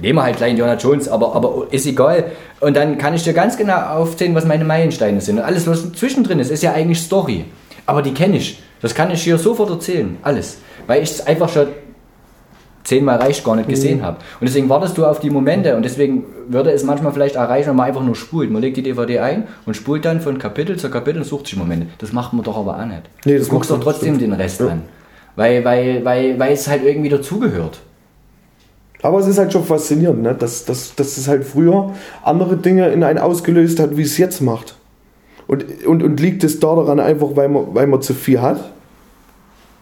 nehmen 0.05 0.19
wir 0.19 0.23
halt 0.25 0.37
gleich 0.37 0.51
Indiana 0.51 0.75
Jones, 0.77 1.09
aber, 1.09 1.35
aber 1.35 1.67
ist 1.71 1.87
egal. 1.87 2.25
Und 2.61 2.77
dann 2.77 2.99
kann 2.99 3.15
ich 3.15 3.23
dir 3.23 3.33
ganz 3.33 3.57
genau 3.57 3.79
aufzählen, 3.97 4.35
was 4.35 4.45
meine 4.45 4.65
Meilensteine 4.65 5.21
sind. 5.21 5.39
Und 5.39 5.45
alles, 5.45 5.67
was 5.67 5.93
zwischendrin 5.93 6.39
ist, 6.39 6.51
ist 6.51 6.63
ja 6.63 6.73
eigentlich 6.73 7.01
Story. 7.01 7.47
Aber 7.87 8.03
die 8.03 8.13
kenne 8.15 8.37
ich. 8.37 8.63
Das 8.83 8.95
kann 8.95 9.11
ich 9.11 9.23
hier 9.23 9.39
sofort 9.39 9.71
erzählen. 9.71 10.17
Alles. 10.23 10.59
Weil 10.87 11.03
ich 11.03 11.11
es 11.11 11.27
einfach 11.27 11.49
schon 11.49 11.69
zehnmal 12.85 13.17
reicht 13.17 13.45
gar 13.45 13.57
nicht 13.57 13.69
gesehen 13.69 14.03
habe. 14.03 14.19
Und 14.41 14.47
deswegen 14.47 14.69
wartest 14.69 14.99
du 14.99 15.07
auf 15.07 15.19
die 15.21 15.31
Momente 15.31 15.75
und 15.75 15.85
deswegen 15.85 16.25
würde 16.49 16.71
es 16.71 16.85
manchmal 16.85 17.13
vielleicht 17.15 17.37
erreichen, 17.37 17.71
wenn 17.71 17.77
man 17.77 17.87
einfach 17.87 18.03
nur 18.03 18.15
spult. 18.15 18.51
Man 18.51 18.61
legt 18.61 18.77
die 18.77 18.83
DVD 18.83 19.21
ein 19.21 19.45
und 19.65 19.75
spult 19.75 20.05
dann 20.05 20.21
von 20.21 20.39
Kapitel 20.39 20.77
zu 20.77 20.91
Kapitel 20.91 21.21
und 21.21 21.25
sucht 21.25 21.47
sich 21.47 21.57
Momente. 21.57 21.87
Das 21.99 22.13
macht 22.13 22.35
man 22.35 22.45
doch 22.45 22.59
aber 22.59 22.79
auch 22.79 22.85
nicht. 22.85 23.03
Nee, 23.25 23.39
das 23.39 23.47
du 23.47 23.53
guckst 23.55 23.71
doch 23.71 23.81
trotzdem 23.81 24.13
nicht, 24.13 24.23
den 24.25 24.35
Rest 24.35 24.61
Ja. 24.61 24.67
an. 24.69 24.83
Weil, 25.37 25.65
weil, 25.65 26.05
weil, 26.05 26.39
weil 26.39 26.53
es 26.53 26.69
halt 26.69 26.85
irgendwie 26.85 27.09
dazugehört. 27.09 27.79
Aber 29.05 29.19
es 29.19 29.27
ist 29.27 29.37
halt 29.37 29.53
schon 29.53 29.65
faszinierend, 29.65 30.23
ne? 30.23 30.35
dass, 30.35 30.65
dass, 30.65 30.95
dass 30.95 31.19
es 31.19 31.29
halt 31.29 31.45
früher 31.45 31.93
andere 32.23 32.57
Dinge 32.57 32.89
in 32.89 33.05
einen 33.05 33.19
ausgelöst 33.19 33.79
hat, 33.79 33.99
wie 33.99 34.03
es 34.03 34.17
jetzt 34.17 34.41
macht. 34.41 34.77
Und, 35.47 35.85
und, 35.85 36.03
und 36.03 36.21
liegt 36.21 36.43
es 36.43 36.59
da 36.59 36.75
daran 36.75 36.99
einfach, 36.99 37.29
weil 37.35 37.51
man, 37.51 37.67
weil 37.75 37.87
man 37.87 38.01
zu 38.01 38.15
viel 38.15 38.41
hat? 38.41 38.73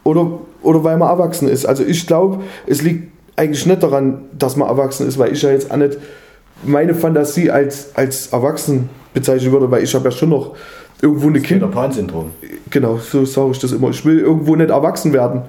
Oder, 0.02 0.40
oder 0.62 0.82
weil 0.82 0.96
man 0.96 1.08
erwachsen 1.08 1.48
ist? 1.48 1.66
Also 1.66 1.84
ich 1.84 2.04
glaube, 2.08 2.40
es 2.66 2.82
liegt 2.82 3.12
eigentlich 3.36 3.64
nicht 3.64 3.84
daran, 3.84 4.24
dass 4.36 4.56
man 4.56 4.66
erwachsen 4.66 5.06
ist, 5.06 5.20
weil 5.20 5.32
ich 5.32 5.40
ja 5.40 5.52
jetzt 5.52 5.70
auch 5.70 5.76
nicht 5.76 5.98
meine 6.64 6.92
Fantasie 6.92 7.48
als, 7.48 7.94
als 7.94 8.26
erwachsen 8.32 8.90
bezeichnen 9.14 9.52
würde, 9.52 9.70
weil 9.70 9.84
ich 9.84 9.94
habe 9.94 10.06
ja 10.06 10.10
schon 10.10 10.30
noch 10.30 10.56
irgendwo 11.00 11.28
eine 11.28 11.38
Kind, 11.38 11.60
Peter 11.60 11.72
Pan-Syndrom. 11.72 12.32
Genau, 12.70 12.98
so 12.98 13.24
sage 13.24 13.52
ich 13.52 13.60
das 13.60 13.70
immer. 13.70 13.90
Ich 13.90 14.04
will 14.04 14.18
irgendwo 14.18 14.56
nicht 14.56 14.70
erwachsen 14.70 15.12
werden. 15.12 15.42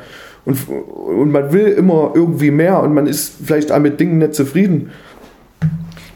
Und, 0.46 0.68
und 0.68 1.32
man 1.32 1.52
will 1.54 1.68
immer 1.68 2.12
irgendwie 2.14 2.52
mehr 2.52 2.82
und 2.82 2.94
man 2.94 3.08
ist 3.08 3.34
vielleicht 3.46 3.72
auch 3.72 3.80
mit 3.80 4.00
Dingen 4.00 4.18
nicht 4.18 4.36
zufrieden. 4.36 4.92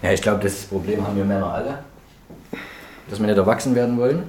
Ja, 0.01 0.11
ich 0.11 0.21
glaube, 0.21 0.43
das 0.43 0.53
Problem 0.65 1.05
haben 1.05 1.15
wir 1.15 1.23
Männer 1.25 1.51
alle. 1.51 1.79
Dass 3.09 3.19
wir 3.19 3.27
nicht 3.27 3.37
erwachsen 3.37 3.73
werden 3.73 3.97
wollen. 3.97 4.23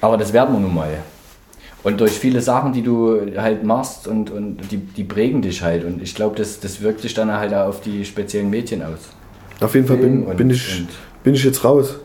Aber 0.00 0.16
das 0.16 0.32
werden 0.32 0.54
wir 0.54 0.60
nun 0.60 0.74
mal. 0.74 0.88
Und 1.82 2.00
durch 2.00 2.12
viele 2.12 2.40
Sachen, 2.40 2.72
die 2.72 2.80
du 2.82 3.20
halt 3.36 3.62
machst 3.62 4.08
und, 4.08 4.30
und 4.30 4.56
die, 4.70 4.78
die 4.78 5.04
prägen 5.04 5.42
dich 5.42 5.62
halt. 5.62 5.84
Und 5.84 6.02
ich 6.02 6.14
glaube, 6.14 6.34
das, 6.36 6.60
das 6.60 6.80
wirkt 6.80 7.00
sich 7.00 7.12
dann 7.12 7.30
halt 7.30 7.52
auch 7.52 7.66
auf 7.68 7.80
die 7.82 8.06
speziellen 8.06 8.48
Mädchen 8.48 8.82
aus. 8.82 9.10
Auf 9.60 9.74
jeden 9.74 9.86
Fall 9.86 9.98
bin, 9.98 10.24
Und- 10.24 10.36
bin, 10.38 10.48
ich, 10.48 10.86
bin 11.22 11.34
ich 11.34 11.44
jetzt 11.44 11.62
raus. 11.62 11.96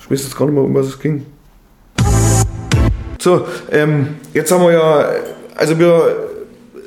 Ich 0.00 0.10
weiß 0.10 0.24
jetzt 0.24 0.36
gar 0.36 0.46
nicht 0.46 0.54
mehr, 0.54 0.64
um 0.64 0.74
was 0.74 0.86
es 0.86 0.98
ging. 0.98 1.24
So, 3.20 3.46
ähm, 3.70 4.16
jetzt 4.34 4.50
haben 4.52 4.62
wir 4.64 4.72
ja, 4.72 5.08
also 5.54 5.78
wir 5.78 6.16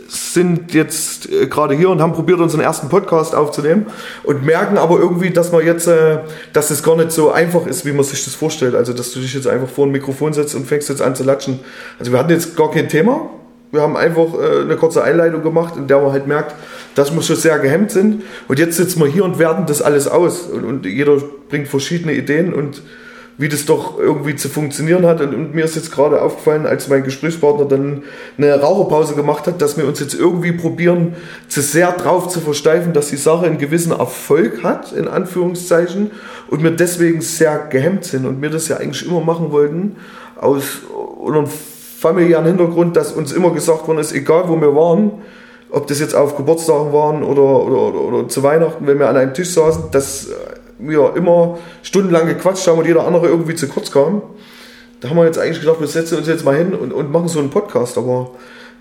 sind 0.08 0.74
jetzt 0.74 1.30
äh, 1.30 1.48
gerade 1.48 1.76
hier 1.76 1.90
und 1.90 2.02
haben 2.02 2.14
probiert, 2.14 2.40
unseren 2.40 2.62
ersten 2.62 2.90
Podcast 2.90 3.36
aufzunehmen 3.36 3.88
und 4.24 4.46
merken 4.46 4.78
aber 4.78 5.00
irgendwie, 5.00 5.32
dass 5.32 5.52
man 5.52 5.66
jetzt, 5.66 5.88
äh, 5.88 6.20
dass 6.54 6.70
es 6.72 6.84
gar 6.84 6.96
nicht 6.96 7.12
so 7.12 7.32
einfach 7.32 7.66
ist, 7.68 7.86
wie 7.86 7.92
man 7.92 8.04
sich 8.04 8.24
das 8.24 8.36
vorstellt. 8.36 8.76
Also, 8.76 8.94
dass 8.94 9.12
du 9.12 9.20
dich 9.20 9.34
jetzt 9.34 9.48
einfach 9.48 9.70
vor 9.70 9.86
ein 9.86 9.92
Mikrofon 9.92 10.34
setzt 10.34 10.56
und 10.56 10.66
fängst 10.66 10.90
jetzt 10.90 11.02
an 11.02 11.16
zu 11.16 11.24
latschen. 11.24 11.60
Also, 12.00 12.12
wir 12.12 12.20
hatten 12.20 12.32
jetzt 12.32 12.56
gar 12.56 12.72
kein 12.72 12.90
Thema. 12.90 13.30
Wir 13.72 13.82
haben 13.82 13.98
einfach 13.98 14.34
äh, 14.34 14.62
eine 14.62 14.78
kurze 14.78 15.04
Einleitung 15.04 15.44
gemacht, 15.44 15.76
in 15.76 15.88
der 15.88 16.00
man 16.00 16.12
halt 16.12 16.26
merkt, 16.26 16.56
dass 16.96 17.14
wir 17.14 17.22
schon 17.22 17.36
sehr 17.36 17.60
gehemmt 17.60 17.92
sind. 17.92 18.24
Und 18.48 18.60
jetzt 18.60 18.78
sitzen 18.78 19.00
wir 19.02 19.08
hier 19.08 19.26
und 19.26 19.40
werten 19.40 19.66
das 19.66 19.82
alles 19.82 20.08
aus. 20.08 20.44
Und, 20.44 20.64
und 20.64 20.86
jeder 20.86 21.18
bringt 21.50 21.68
verschiedene 21.68 22.14
Ideen 22.14 22.54
und 22.54 22.82
wie 23.38 23.50
das 23.50 23.66
doch 23.66 24.00
irgendwie 24.00 24.36
zu 24.36 24.50
funktionieren 24.50 25.06
hat. 25.06 25.22
Und, 25.22 25.34
und 25.34 25.54
mir 25.54 25.66
ist 25.66 25.76
jetzt 25.76 25.92
gerade 25.92 26.22
aufgefallen, 26.22 26.66
als 26.66 26.88
mein 26.88 27.04
Gesprächspartner 27.04 27.66
dann 27.66 28.04
eine 28.38 28.60
Raucherpause 28.60 29.14
gemacht 29.14 29.46
hat, 29.46 29.62
dass 29.62 29.78
wir 29.78 29.88
uns 29.88 30.00
jetzt 30.00 30.16
irgendwie 30.16 30.54
probieren, 30.54 31.16
zu 31.48 31.62
sehr 31.62 31.92
drauf 31.92 32.30
zu 32.30 32.40
versteifen, 32.40 32.94
dass 32.94 33.10
die 33.10 33.18
Sache 33.18 33.46
einen 33.46 33.60
gewissen 33.60 33.92
Erfolg 33.92 34.64
hat, 34.64 34.92
in 34.92 35.08
Anführungszeichen, 35.08 36.12
und 36.50 36.64
wir 36.64 36.72
deswegen 36.72 37.22
sehr 37.22 37.68
gehemmt 37.70 38.06
sind 38.06 38.26
und 38.26 38.42
wir 38.42 38.50
das 38.50 38.68
ja 38.70 38.78
eigentlich 38.78 39.06
immer 39.06 39.22
machen 39.22 39.52
wollten, 39.52 39.98
aus 40.40 40.64
unserem 41.20 41.48
familiären 41.48 42.46
Hintergrund, 42.46 42.96
dass 42.96 43.12
uns 43.12 43.32
immer 43.32 43.52
gesagt 43.52 43.88
worden 43.88 44.00
ist, 44.00 44.14
egal 44.14 44.48
wo 44.48 44.60
wir 44.60 44.76
waren, 44.76 45.12
ob 45.70 45.88
das 45.88 46.00
jetzt 46.00 46.16
auf 46.16 46.38
Geburtstagen 46.38 46.94
waren 46.94 47.24
oder, 47.24 47.42
oder, 47.42 47.82
oder, 47.82 48.02
oder 48.02 48.28
zu 48.30 48.42
Weihnachten, 48.44 48.88
wenn 48.88 49.00
wir 49.00 49.10
an 49.10 49.18
einem 49.18 49.34
Tisch 49.34 49.50
saßen, 49.50 49.86
dass 49.92 50.30
wir 50.80 51.16
immer 51.16 51.58
stundenlang 51.84 52.28
gequatscht 52.28 52.68
haben 52.68 52.80
und 52.80 52.86
jeder 52.86 53.06
andere 53.06 53.28
irgendwie 53.28 53.56
zu 53.56 53.68
kurz 53.68 53.92
kam. 53.92 54.22
Da 55.00 55.10
haben 55.10 55.18
wir 55.18 55.26
jetzt 55.26 55.38
eigentlich 55.38 55.60
gedacht, 55.60 55.80
wir 55.80 55.88
setzen 55.88 56.18
uns 56.18 56.28
jetzt 56.28 56.46
mal 56.46 56.56
hin 56.56 56.74
und, 56.74 56.92
und 56.92 57.12
machen 57.12 57.28
so 57.28 57.40
einen 57.40 57.50
Podcast, 57.50 57.98
aber 57.98 58.32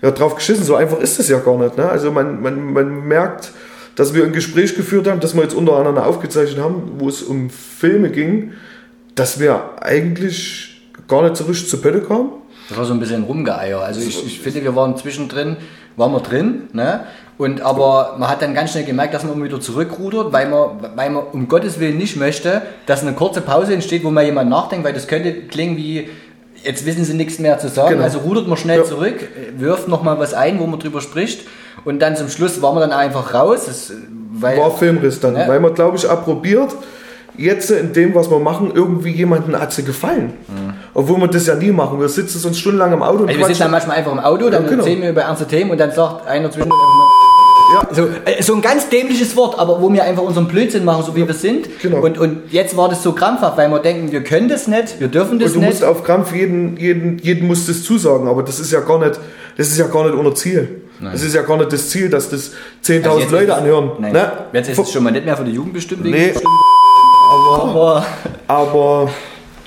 ja, 0.01 0.11
drauf 0.11 0.35
geschissen, 0.35 0.63
so 0.63 0.75
einfach 0.75 0.99
ist 0.99 1.19
das 1.19 1.29
ja 1.29 1.39
gar 1.39 1.57
nicht. 1.57 1.77
Ne? 1.77 1.87
Also 1.89 2.11
man, 2.11 2.41
man, 2.41 2.73
man 2.73 3.07
merkt, 3.07 3.51
dass 3.95 4.13
wir 4.13 4.23
ein 4.23 4.31
Gespräch 4.31 4.75
geführt 4.75 5.07
haben, 5.07 5.19
das 5.19 5.35
wir 5.35 5.43
jetzt 5.43 5.55
untereinander 5.55 6.05
aufgezeichnet 6.05 6.63
haben, 6.63 6.93
wo 6.99 7.09
es 7.09 7.23
um 7.23 7.49
Filme 7.49 8.11
ging, 8.11 8.53
dass 9.15 9.39
wir 9.39 9.81
eigentlich 9.81 10.81
gar 11.07 11.23
nicht 11.23 11.35
so 11.35 11.45
richtig 11.45 11.69
zu 11.69 11.81
Pötte 11.81 12.01
kamen. 12.01 12.29
Das 12.69 12.77
war 12.77 12.85
so 12.85 12.93
ein 12.93 12.99
bisschen 12.99 13.23
rumgeeier. 13.23 13.81
Also 13.81 14.01
ich, 14.01 14.25
ich 14.25 14.39
finde, 14.39 14.63
wir 14.63 14.75
waren 14.75 14.97
zwischendrin, 14.97 15.57
waren 15.95 16.11
wir 16.11 16.19
drin, 16.19 16.63
ne? 16.73 17.05
Und 17.37 17.61
aber 17.61 18.15
man 18.17 18.29
hat 18.29 18.41
dann 18.41 18.55
ganz 18.55 18.71
schnell 18.71 18.83
gemerkt, 18.83 19.13
dass 19.13 19.23
man 19.23 19.33
immer 19.33 19.45
wieder 19.45 19.59
zurückrudert, 19.59 20.33
weil 20.33 20.49
man, 20.49 20.69
weil 20.95 21.09
man 21.11 21.23
um 21.33 21.47
Gottes 21.47 21.79
Willen 21.79 21.97
nicht 21.97 22.15
möchte, 22.17 22.63
dass 22.87 23.03
eine 23.03 23.13
kurze 23.13 23.41
Pause 23.41 23.73
entsteht, 23.73 24.03
wo 24.03 24.09
mal 24.09 24.23
jemand 24.25 24.49
nachdenkt, 24.49 24.83
weil 24.85 24.93
das 24.93 25.07
könnte 25.07 25.31
klingen 25.43 25.77
wie, 25.77 26.09
jetzt 26.63 26.85
wissen 26.87 27.05
sie 27.05 27.13
nichts 27.13 27.37
mehr 27.37 27.59
zu 27.59 27.69
sagen. 27.69 27.91
Genau. 27.91 28.03
Also 28.03 28.19
rudert 28.19 28.47
man 28.47 28.57
schnell 28.57 28.79
Ja. 28.79 28.83
zurück, 28.85 29.19
wirft 29.55 29.87
nochmal 29.87 30.17
was 30.17 30.33
ein, 30.33 30.59
wo 30.59 30.65
man 30.65 30.79
drüber 30.79 30.99
spricht. 30.99 31.41
Und 31.85 31.99
dann 32.01 32.15
zum 32.15 32.27
Schluss 32.27 32.59
waren 32.63 32.75
wir 32.75 32.79
dann 32.81 32.91
einfach 32.91 33.33
raus. 33.35 33.65
Das, 33.67 33.91
weil, 34.33 34.57
War 34.57 34.71
Filmriss 34.71 35.19
dann, 35.19 35.35
Ja. 35.35 35.47
weil 35.47 35.59
man, 35.59 35.75
glaube 35.75 35.95
ich, 35.95 36.07
auch 36.09 36.23
probiert, 36.23 36.75
jetzt 37.37 37.69
in 37.69 37.93
dem, 37.93 38.15
was 38.15 38.31
wir 38.31 38.39
machen, 38.39 38.71
irgendwie 38.73 39.11
jemanden 39.11 39.57
hat 39.59 39.71
sie 39.71 39.83
gefallen. 39.83 40.33
Mhm. 40.47 40.73
Obwohl 40.95 41.19
wir 41.21 41.27
das 41.27 41.45
ja 41.45 41.53
nie 41.53 41.71
machen. 41.71 41.99
Wir 41.99 42.09
sitzen 42.09 42.39
sonst 42.39 42.57
stundenlang 42.57 42.93
im 42.93 43.03
Auto 43.03 43.19
und 43.23 43.27
Also 43.29 43.39
wir 43.39 43.45
sitzen 43.45 43.59
dann 43.61 43.71
manchmal 43.71 43.97
einfach 43.97 44.11
im 44.11 44.19
Auto, 44.19 44.49
dann 44.49 44.63
Ja, 44.63 44.69
genau. 44.69 44.81
erzählen 44.83 45.01
wir 45.03 45.11
über 45.11 45.21
ernste 45.21 45.45
Themen 45.45 45.69
und 45.69 45.77
dann 45.79 45.91
sagt 45.91 46.25
einer 46.27 46.49
zwischendurch 46.49 46.81
einfach 46.81 46.97
mal. 46.97 47.06
Ja. 47.73 47.87
So, 47.93 48.07
äh, 48.25 48.41
so 48.41 48.53
ein 48.55 48.61
ganz 48.61 48.87
dämliches 48.89 49.35
Wort, 49.35 49.59
aber 49.59 49.81
wo 49.81 49.91
wir 49.91 50.03
einfach 50.03 50.23
unseren 50.23 50.47
Blödsinn 50.47 50.85
machen, 50.85 51.03
so 51.05 51.15
wie 51.15 51.27
wir 51.27 51.33
sind. 51.33 51.67
Genau. 51.81 51.97
Und, 52.01 52.17
und 52.17 52.51
jetzt 52.51 52.77
war 52.77 52.87
das 52.87 53.03
so 53.03 53.11
krampfhaft, 53.11 53.57
weil 53.57 53.69
wir 53.69 53.79
denken, 53.79 54.11
wir 54.11 54.23
können 54.23 54.47
das 54.47 54.67
nicht, 54.67 54.99
wir 54.99 55.09
dürfen 55.09 55.37
das 55.39 55.49
Und 55.49 55.55
du 55.55 55.59
nicht. 55.61 55.69
musst 55.71 55.83
auf 55.83 56.03
Krampf 56.03 56.33
jeden, 56.33 56.77
jeden, 56.77 57.17
jeden 57.19 57.45
musst 57.47 57.67
das 57.67 57.83
zusagen, 57.83 58.27
aber 58.27 58.43
das 58.43 58.59
ist 58.61 58.71
ja 58.71 58.79
gar 58.79 58.99
nicht, 58.99 59.19
das 59.57 59.67
ist 59.67 59.77
ja 59.77 59.87
gar 59.87 60.05
nicht 60.05 60.15
unser 60.15 60.33
Ziel. 60.35 60.81
Das 61.01 61.21
ist 61.21 61.35
ja 61.35 61.43
gar 61.43 61.57
nicht 61.57 61.71
das 61.71 61.89
Ziel, 61.89 62.09
dass 62.09 62.29
das 62.29 62.51
10.000 62.83 63.07
Also 63.07 63.35
Leute 63.35 63.51
es- 63.51 63.57
anhören. 63.57 63.91
Nein. 63.99 64.13
Ne? 64.13 64.31
Jetzt 64.53 64.69
ist 64.69 64.79
es 64.79 64.91
schon 64.91 65.03
mal 65.03 65.11
nicht 65.11 65.25
mehr 65.25 65.37
für 65.37 65.43
die 65.43 65.51
Jugend 65.51 65.73
bestimmt. 65.73 66.03
Nee, 66.05 66.33
aber, 67.29 67.63
aber 67.63 68.05
aber 68.47 69.09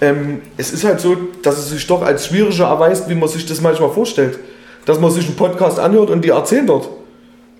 ähm, 0.00 0.40
es 0.56 0.72
ist 0.72 0.84
halt 0.84 1.00
so, 1.00 1.16
dass 1.42 1.58
es 1.58 1.68
sich 1.70 1.86
doch 1.86 2.02
als 2.02 2.26
schwieriger 2.26 2.64
erweist, 2.64 3.08
wie 3.08 3.14
man 3.14 3.28
sich 3.28 3.44
das 3.46 3.60
manchmal 3.60 3.90
vorstellt. 3.90 4.38
Dass 4.86 4.98
man 4.98 5.10
sich 5.10 5.26
einen 5.26 5.36
Podcast 5.36 5.78
anhört 5.78 6.10
und 6.10 6.24
die 6.24 6.30
erzählen 6.30 6.66
dort 6.66 6.88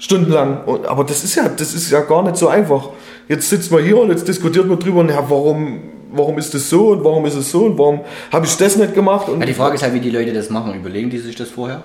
stundenlang. 0.00 0.64
Und, 0.64 0.86
aber 0.86 1.04
das 1.04 1.22
ist 1.22 1.36
ja, 1.36 1.48
das 1.48 1.72
ist 1.74 1.90
ja 1.90 2.00
gar 2.00 2.22
nicht 2.24 2.36
so 2.36 2.48
einfach. 2.48 2.88
Jetzt 3.28 3.48
sitzt 3.48 3.70
man 3.70 3.84
hier 3.84 3.98
und 3.98 4.10
jetzt 4.10 4.26
diskutiert 4.26 4.66
man 4.66 4.78
drüber, 4.80 5.04
ja, 5.08 5.22
warum, 5.28 5.80
warum 6.10 6.38
ist 6.38 6.52
das 6.54 6.68
so 6.68 6.88
und 6.88 7.04
warum 7.04 7.24
ist 7.26 7.36
es 7.36 7.50
so 7.52 7.66
und 7.66 7.78
warum 7.78 8.00
habe 8.32 8.46
ich 8.46 8.56
das 8.56 8.76
nicht 8.76 8.94
gemacht? 8.94 9.28
Und 9.28 9.38
Ja, 9.40 9.46
die 9.46 9.54
Frage 9.54 9.76
ist 9.76 9.82
halt, 9.84 9.94
wie 9.94 10.00
die 10.00 10.10
Leute 10.10 10.32
das 10.32 10.50
machen. 10.50 10.74
Überlegen 10.74 11.10
die 11.10 11.18
sich 11.18 11.36
das 11.36 11.50
vorher? 11.50 11.84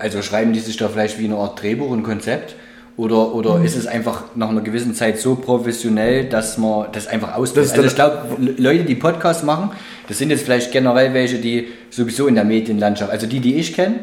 Also 0.00 0.22
schreiben 0.22 0.52
die 0.54 0.60
sich 0.60 0.76
da 0.76 0.88
vielleicht 0.88 1.18
wie 1.18 1.24
eine 1.26 1.36
Art 1.36 1.60
Drehbuch, 1.60 1.92
ein 1.92 2.02
Konzept? 2.04 2.54
Oder, 2.98 3.34
oder 3.34 3.58
Mhm. 3.58 3.64
ist 3.64 3.74
es 3.76 3.86
einfach 3.86 4.24
nach 4.34 4.50
einer 4.50 4.60
gewissen 4.60 4.94
Zeit 4.94 5.18
so 5.18 5.34
professionell, 5.34 6.26
dass 6.28 6.58
man 6.58 6.86
das 6.92 7.06
einfach 7.06 7.36
ist 7.38 7.56
Also 7.56 7.82
ich 7.82 7.94
glaube, 7.94 8.18
Leute, 8.58 8.84
die 8.84 8.94
Podcasts 8.94 9.42
machen, 9.42 9.70
das 10.08 10.18
sind 10.18 10.28
jetzt 10.30 10.44
vielleicht 10.44 10.72
generell 10.72 11.14
welche, 11.14 11.38
die 11.38 11.68
sowieso 11.88 12.26
in 12.26 12.34
der 12.34 12.44
Medienlandschaft, 12.44 13.10
also 13.10 13.26
die, 13.26 13.40
die 13.40 13.56
ich 13.56 13.72
kenne, 13.72 13.94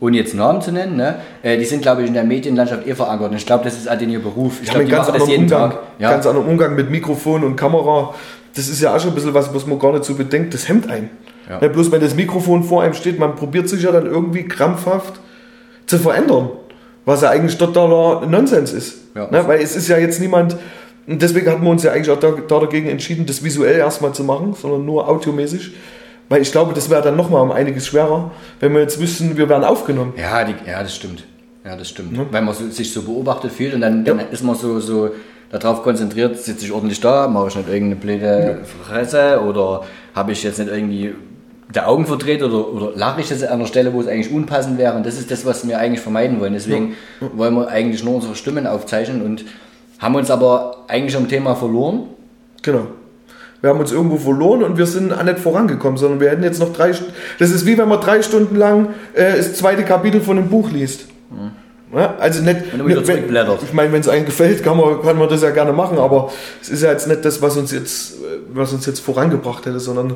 ohne 0.00 0.16
jetzt 0.16 0.34
Namen 0.34 0.62
zu 0.62 0.72
nennen, 0.72 0.96
ne, 0.96 1.16
äh, 1.42 1.58
die 1.58 1.64
sind, 1.64 1.82
glaube 1.82 2.02
ich, 2.02 2.08
in 2.08 2.14
der 2.14 2.24
Medienlandschaft 2.24 2.86
eher 2.86 2.96
verankert. 2.96 3.30
Und 3.30 3.36
ich 3.36 3.46
glaube, 3.46 3.64
das 3.64 3.76
ist 3.76 3.88
auch 3.88 3.96
den 3.96 4.10
ihr 4.10 4.22
Beruf. 4.22 4.60
Ich 4.62 4.70
habe 4.70 4.78
glaube, 4.78 4.78
einen 4.80 4.86
die 4.86 4.92
ganz 4.92 5.06
machen 5.08 5.14
das 5.14 5.22
anderen 5.22 5.30
jeden 5.30 5.52
Umgang, 5.52 5.70
Tag. 5.70 5.80
Ja. 5.98 6.10
ganz 6.10 6.26
anderen 6.26 6.48
Umgang 6.48 6.74
mit 6.74 6.90
Mikrofon 6.90 7.44
und 7.44 7.56
Kamera. 7.56 8.14
Das 8.54 8.68
ist 8.68 8.80
ja 8.80 8.94
auch 8.94 9.00
schon 9.00 9.10
ein 9.10 9.14
bisschen 9.14 9.34
was, 9.34 9.54
was 9.54 9.66
man 9.66 9.78
gar 9.78 9.92
nicht 9.92 10.04
so 10.04 10.14
bedenkt. 10.14 10.54
Das 10.54 10.68
hemmt 10.68 10.90
einen. 10.90 11.10
Ja. 11.48 11.60
Ja. 11.60 11.68
bloß 11.68 11.92
wenn 11.92 12.00
das 12.00 12.14
Mikrofon 12.14 12.64
vor 12.64 12.82
einem 12.82 12.94
steht, 12.94 13.18
man 13.18 13.36
probiert 13.36 13.68
sich 13.68 13.82
ja 13.82 13.92
dann 13.92 14.06
irgendwie 14.06 14.44
krampfhaft 14.44 15.20
zu 15.86 15.98
verändern. 15.98 16.50
Was 17.04 17.22
ja 17.22 17.30
eigentlich 17.30 17.58
totaler 17.58 18.26
Nonsens 18.26 18.72
ist. 18.72 18.98
Ja. 19.14 19.30
Ne? 19.30 19.46
Weil 19.46 19.60
es 19.60 19.76
ist 19.76 19.88
ja 19.88 19.98
jetzt 19.98 20.20
niemand, 20.20 20.56
und 21.06 21.20
deswegen 21.20 21.50
hatten 21.50 21.62
wir 21.62 21.70
uns 21.70 21.82
ja 21.82 21.92
eigentlich 21.92 22.10
auch 22.10 22.20
da, 22.20 22.30
da 22.46 22.60
dagegen 22.60 22.88
entschieden, 22.88 23.26
das 23.26 23.42
visuell 23.42 23.78
erstmal 23.78 24.12
zu 24.12 24.22
machen, 24.22 24.54
sondern 24.54 24.84
nur 24.84 25.08
audiomäßig. 25.08 25.72
Weil 26.30 26.42
ich 26.42 26.52
glaube, 26.52 26.72
das 26.72 26.88
wäre 26.88 27.02
dann 27.02 27.16
nochmal 27.16 27.42
um 27.42 27.50
einiges 27.50 27.86
schwerer, 27.88 28.30
wenn 28.60 28.72
wir 28.72 28.80
jetzt 28.80 28.98
wüssten, 29.00 29.36
wir 29.36 29.48
werden 29.48 29.64
aufgenommen. 29.64 30.14
Ja, 30.16 30.44
die, 30.44 30.54
ja, 30.66 30.80
das 30.82 30.94
stimmt. 30.94 31.24
Ja, 31.64 31.76
das 31.76 31.88
stimmt. 31.88 32.18
Weil 32.32 32.40
man 32.42 32.54
sich 32.54 32.92
so 32.92 33.02
beobachtet 33.02 33.52
fühlt 33.52 33.74
und 33.74 33.80
dann, 33.82 34.04
dann 34.04 34.18
Ja. 34.20 34.24
ist 34.30 34.42
man 34.44 34.54
so, 34.54 34.78
so 34.80 35.10
darauf 35.50 35.82
konzentriert, 35.82 36.38
sitze 36.38 36.64
ich 36.64 36.72
ordentlich 36.72 37.00
da, 37.00 37.26
mache 37.28 37.48
ich 37.48 37.56
nicht 37.56 37.68
irgendeine 37.68 37.96
blöde 37.96 38.60
Fresse 38.86 39.42
oder 39.42 39.82
habe 40.14 40.30
ich 40.32 40.42
jetzt 40.44 40.58
nicht 40.60 40.70
irgendwie 40.70 41.14
die 41.74 41.80
Augen 41.80 42.06
verdreht 42.06 42.42
oder, 42.44 42.72
oder 42.72 42.92
lache 42.94 43.20
ich 43.20 43.30
jetzt 43.30 43.44
an 43.44 43.54
einer 43.54 43.66
Stelle, 43.66 43.92
wo 43.92 44.00
es 44.00 44.06
eigentlich 44.06 44.32
unpassend 44.32 44.78
wäre. 44.78 44.96
Und 44.96 45.04
das 45.04 45.18
ist 45.18 45.30
das, 45.32 45.44
was 45.44 45.66
wir 45.66 45.78
eigentlich 45.78 46.00
vermeiden 46.00 46.40
wollen. 46.40 46.52
Deswegen 46.52 46.94
wollen 47.34 47.54
wir 47.54 47.68
eigentlich 47.68 48.04
nur 48.04 48.14
unsere 48.14 48.36
Stimmen 48.36 48.66
aufzeichnen 48.68 49.22
und 49.22 49.44
haben 49.98 50.14
uns 50.14 50.30
aber 50.30 50.84
eigentlich 50.86 51.16
am 51.16 51.28
Thema 51.28 51.56
verloren. 51.56 52.04
Genau. 52.62 52.86
Wir 53.60 53.70
haben 53.70 53.80
uns 53.80 53.92
irgendwo 53.92 54.16
verloren 54.16 54.62
und 54.62 54.78
wir 54.78 54.86
sind 54.86 55.12
auch 55.12 55.22
nicht 55.22 55.38
vorangekommen, 55.38 55.98
sondern 55.98 56.20
wir 56.20 56.30
hätten 56.30 56.42
jetzt 56.42 56.60
noch 56.60 56.72
drei. 56.72 56.90
St- 56.92 57.02
Das 57.38 57.50
ist 57.50 57.66
wie 57.66 57.76
wenn 57.76 57.88
man 57.88 58.00
drei 58.00 58.22
Stunden 58.22 58.56
lang 58.56 58.88
äh, 59.14 59.36
das 59.36 59.54
zweite 59.54 59.82
Kapitel 59.84 60.20
von 60.20 60.38
einem 60.38 60.48
Buch 60.48 60.70
liest. 60.70 61.06
Ja, 61.94 62.14
also 62.18 62.42
nicht. 62.42 62.72
Nicht- 62.72 62.86
wenn, 62.86 63.04
zurückblättert. 63.04 63.62
ich 63.62 63.72
meine, 63.72 63.92
wenn 63.92 64.00
es 64.00 64.08
einem 64.08 64.24
gefällt, 64.24 64.62
kann 64.62 64.76
man, 64.76 65.02
kann 65.02 65.18
man 65.18 65.28
das 65.28 65.42
ja 65.42 65.50
gerne 65.50 65.72
machen, 65.72 65.98
aber 65.98 66.30
es 66.62 66.68
ist 66.70 66.82
ja 66.82 66.90
jetzt 66.92 67.06
nicht 67.08 67.24
das, 67.24 67.42
was 67.42 67.56
uns 67.56 67.70
jetzt, 67.72 68.14
was 68.52 68.72
uns 68.72 68.86
jetzt 68.86 69.00
vorangebracht 69.00 69.66
hätte, 69.66 69.80
sondern 69.80 70.14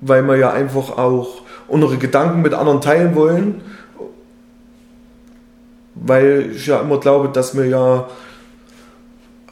weil 0.00 0.22
wir 0.22 0.36
ja 0.36 0.52
einfach 0.52 0.96
auch 0.96 1.42
unsere 1.68 1.96
Gedanken 1.98 2.40
mit 2.42 2.54
anderen 2.54 2.80
teilen 2.80 3.14
wollen. 3.16 3.60
Weil 5.94 6.50
ich 6.54 6.66
ja 6.66 6.80
immer 6.80 7.00
glaube, 7.00 7.28
dass 7.30 7.56
wir 7.56 7.66
ja 7.66 8.06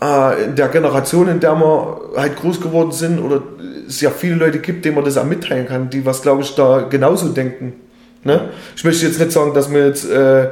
äh, 0.04 0.44
in 0.44 0.56
der 0.56 0.68
Generation, 0.68 1.28
in 1.28 1.40
der 1.40 1.54
wir 1.54 2.00
halt 2.16 2.36
groß 2.36 2.60
geworden 2.60 2.92
sind, 2.92 3.18
oder 3.18 3.42
es 3.88 4.00
ja 4.00 4.10
viele 4.10 4.36
Leute 4.36 4.58
gibt, 4.58 4.84
denen 4.84 4.96
man 4.96 5.04
das 5.04 5.16
auch 5.16 5.24
mitteilen 5.24 5.66
kann, 5.66 5.90
die 5.90 6.04
was, 6.04 6.22
glaube 6.22 6.42
ich, 6.42 6.54
da 6.54 6.82
genauso 6.82 7.28
denken. 7.28 7.74
Ne? 8.22 8.48
Ich 8.76 8.84
möchte 8.84 9.06
jetzt 9.06 9.18
nicht 9.18 9.32
sagen, 9.32 9.54
dass 9.54 9.72
wir 9.72 9.86
jetzt 9.86 10.10
äh, 10.10 10.44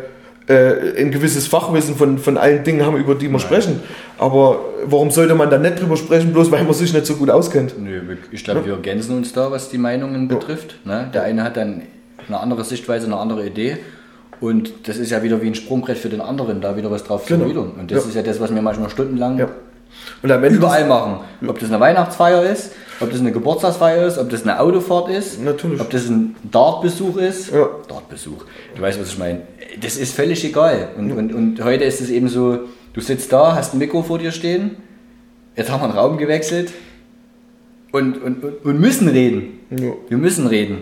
äh, 0.47 1.01
ein 1.01 1.11
gewisses 1.11 1.47
Fachwissen 1.47 1.97
von, 1.97 2.19
von 2.19 2.37
allen 2.37 2.65
Dingen 2.65 2.85
haben, 2.85 2.97
über 2.97 3.15
die 3.15 3.29
wir 3.29 3.39
sprechen, 3.39 3.81
aber 4.19 4.61
warum 4.85 5.11
sollte 5.11 5.35
man 5.35 5.51
da 5.51 5.59
nicht 5.59 5.81
drüber 5.81 5.97
sprechen, 5.97 6.33
bloß 6.33 6.51
weil 6.51 6.65
man 6.65 6.75
sich 6.75 6.93
nicht 6.93 7.07
so 7.07 7.15
gut 7.15 7.31
auskennt? 7.31 7.79
Nö, 7.79 8.01
ich 8.31 8.45
glaube, 8.45 8.65
wir 8.67 8.75
ergänzen 8.75 9.17
uns 9.17 9.33
da, 9.33 9.51
was 9.51 9.71
die 9.71 9.79
Meinungen 9.79 10.29
betrifft. 10.29 10.77
Ne? 10.85 11.11
Der 11.15 11.23
eine 11.23 11.45
hat 11.45 11.57
dann 11.57 11.83
eine 12.29 12.41
andere 12.41 12.65
Sichtweise, 12.65 13.07
eine 13.07 13.17
andere 13.17 13.47
Idee. 13.47 13.79
Und 14.43 14.89
das 14.89 14.97
ist 14.99 15.11
ja 15.11 15.23
wieder 15.23 15.41
wie 15.41 15.47
ein 15.47 15.55
Sprungbrett 15.55 15.97
für 15.99 16.09
den 16.09 16.21
anderen, 16.21 16.61
da 16.61 16.77
wieder 16.77 16.91
was 16.91 17.05
drauf 17.05 17.25
Genau. 17.27 17.45
zu 17.45 17.51
erwidern. 17.51 17.73
Und 17.79 17.91
das 17.93 18.03
Ja. 18.03 18.09
ist 18.11 18.15
ja 18.17 18.23
das, 18.23 18.41
was 18.41 18.53
wir 18.55 18.61
manchmal 18.61 18.91
stundenlang 18.91 19.39
Ja. 19.39 19.49
Überall 20.23 20.87
machen. 20.89 21.21
Ob 21.47 21.59
das 21.61 21.69
eine 21.71 21.79
Weihnachtsfeier 21.79 22.43
ist, 22.51 22.73
ob 23.01 23.11
das 23.11 23.21
eine 23.21 23.31
Geburtstagsfeier 23.31 24.05
ist, 24.07 24.19
ob 24.19 24.31
das 24.31 24.43
eine 24.43 24.59
Autofahrt 24.59 25.11
ist, 25.11 25.41
Natürlich. 25.43 25.81
ob 25.81 25.91
das 25.91 26.09
ein 26.09 26.35
Dartbesuch 26.51 27.17
ist. 27.19 27.53
Ja. 27.53 27.69
Dartbesuch. 27.89 28.45
Du 28.75 28.83
weißt, 28.83 29.01
was 29.01 29.09
ich 29.13 29.19
meine. 29.19 29.43
Das 29.81 29.97
ist 29.97 30.13
völlig 30.15 30.45
egal. 30.45 30.89
Und, 30.99 31.13
und, 31.13 31.33
und 31.33 31.65
heute 31.65 31.85
ist 31.85 32.01
es 32.01 32.11
eben 32.11 32.29
so, 32.29 32.59
du 32.95 33.01
sitzt 33.01 33.33
da, 33.33 33.55
hast 33.55 33.75
ein 33.75 33.79
Mikro 33.79 34.03
vor 34.03 34.19
dir 34.19 34.33
stehen, 34.33 34.73
jetzt 35.57 35.71
haben 35.71 35.81
wir 35.83 35.85
einen 35.85 35.97
Raum 35.99 36.19
gewechselt 36.19 36.73
und, 37.93 38.21
und, 38.21 38.43
und, 38.43 38.65
und 38.65 38.81
müssen 38.81 39.07
reden. 39.09 39.61
Ja. 39.71 39.93
Wir 40.09 40.19
müssen 40.19 40.47
reden. 40.49 40.79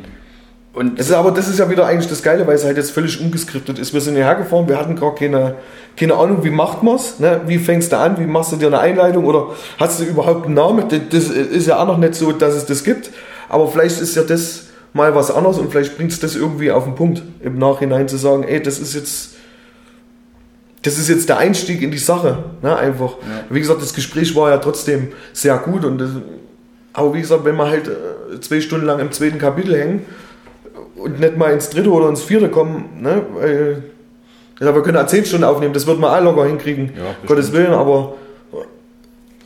Und 0.72 1.00
Es 1.00 1.06
ist 1.08 1.12
aber 1.14 1.32
das 1.32 1.48
ist 1.48 1.58
ja 1.58 1.68
wieder 1.68 1.84
eigentlich 1.86 2.08
das 2.08 2.22
Geile, 2.22 2.46
weil 2.46 2.54
es 2.54 2.64
halt 2.64 2.76
jetzt 2.76 2.92
völlig 2.92 3.20
ungeskriptet 3.20 3.78
ist. 3.80 3.92
Wir 3.92 4.00
sind 4.00 4.14
hierher 4.14 4.36
gefahren, 4.36 4.68
wir 4.68 4.78
hatten 4.78 4.94
gar 4.94 5.14
keine, 5.16 5.56
keine 5.96 6.14
Ahnung, 6.14 6.44
wie 6.44 6.50
macht 6.50 6.84
man 6.84 6.94
es, 6.94 7.18
ne? 7.18 7.40
wie 7.46 7.58
fängst 7.58 7.90
du 7.90 7.98
an, 7.98 8.18
wie 8.18 8.26
machst 8.26 8.52
du 8.52 8.56
dir 8.56 8.68
eine 8.68 8.78
Einleitung 8.78 9.24
oder 9.24 9.48
hast 9.78 9.98
du 9.98 10.04
überhaupt 10.04 10.46
einen 10.46 10.54
Namen? 10.54 10.84
Das- 10.88 11.00
Das 11.10 11.28
ist 11.28 11.66
ja 11.66 11.78
auch 11.82 11.86
noch 11.86 11.98
nicht 11.98 12.14
so, 12.14 12.30
dass 12.30 12.54
es 12.54 12.66
das 12.66 12.84
gibt, 12.84 13.10
aber 13.48 13.66
vielleicht 13.66 14.00
ist 14.00 14.14
ja 14.14 14.22
das 14.22 14.66
mal 14.92 15.12
was 15.14 15.32
anderes 15.32 15.58
und 15.58 15.70
vielleicht 15.72 15.96
bringt 15.96 16.12
es 16.12 16.20
das 16.20 16.36
irgendwie 16.36 16.70
auf 16.70 16.84
den 16.84 16.94
Punkt, 16.94 17.22
im 17.40 17.58
Nachhinein 17.58 18.06
zu 18.08 18.16
sagen, 18.16 18.44
ey, 18.44 18.62
das 18.62 18.78
ist 18.78 18.94
jetzt, 18.94 19.34
das 20.82 20.98
ist 20.98 21.08
jetzt 21.08 21.28
der 21.28 21.38
Einstieg 21.38 21.82
in 21.82 21.90
die 21.90 21.98
Sache, 21.98 22.44
ne? 22.62 22.76
einfach. 22.76 23.14
Wie 23.50 23.58
gesagt, 23.60 23.82
das 23.82 23.92
Gespräch 23.92 24.34
war 24.36 24.50
ja 24.50 24.58
trotzdem 24.58 25.08
sehr 25.32 25.56
gut 25.58 25.84
und 25.84 25.98
das, 25.98 26.10
aber 26.92 27.12
wie 27.14 27.20
gesagt, 27.20 27.44
wenn 27.44 27.56
wir 27.56 27.68
halt 27.68 27.88
äh, 27.88 28.40
zwei 28.40 28.60
Stunden 28.60 28.86
lang 28.86 28.98
im 29.00 29.10
zweiten 29.12 29.38
Kapitel 29.38 29.76
hängen, 29.76 30.06
und 31.02 31.20
nicht 31.20 31.36
mal 31.36 31.52
ins 31.52 31.70
dritte 31.70 31.90
oder 31.90 32.08
ins 32.08 32.22
vierte 32.22 32.48
kommen, 32.48 33.00
ne? 33.00 33.22
Weil, 33.34 33.84
ja, 34.60 34.74
wir 34.74 34.82
können 34.82 34.98
auch 34.98 35.06
zehn 35.06 35.24
Stunden 35.24 35.44
aufnehmen, 35.44 35.72
das 35.72 35.86
wird 35.86 35.98
man 35.98 36.10
auch 36.10 36.22
locker 36.22 36.46
hinkriegen, 36.46 36.92
Ja. 36.96 37.14
Gottes 37.26 37.52
Willen, 37.52 37.72
aber 37.72 38.14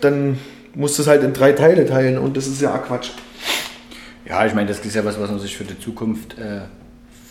dann 0.01 0.39
musst 0.75 0.99
du 0.99 1.03
es 1.03 1.09
halt 1.09 1.23
in 1.23 1.33
drei 1.33 1.53
Teile 1.53 1.87
teilen 1.87 2.19
und 2.19 2.37
das 2.37 2.47
ist 2.47 2.61
ja 2.61 2.75
auch 2.75 2.83
Quatsch. 2.83 3.11
ja, 4.29 4.45
ich 4.45 4.55
meine, 4.55 4.69
das 4.69 4.81
ist 4.81 4.95
ja 4.95 5.05
was, 5.05 5.21
was 5.21 5.31
man 5.31 5.39
sich 5.39 5.57
für 5.57 5.65
die 5.65 5.79
Zukunft 5.79 6.37
äh, 6.39 6.63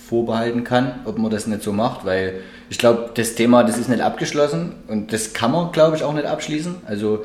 vorbehalten 0.07 0.63
kann, 0.63 1.01
ob 1.05 1.17
man 1.17 1.29
das 1.29 1.47
nicht 1.47 1.61
so 1.63 1.73
macht, 1.73 2.05
weil 2.05 2.35
ich 2.69 2.77
glaube, 2.77 3.09
das 3.15 3.35
Thema, 3.35 3.63
das 3.63 3.77
ist 3.77 3.89
nicht 3.89 4.01
abgeschlossen 4.01 4.73
und 4.87 5.11
das 5.13 5.33
kann 5.33 5.51
man, 5.51 5.71
glaube 5.71 5.95
ich, 5.97 6.03
auch 6.03 6.13
nicht 6.13 6.25
abschließen. 6.25 6.75
Also 6.85 7.23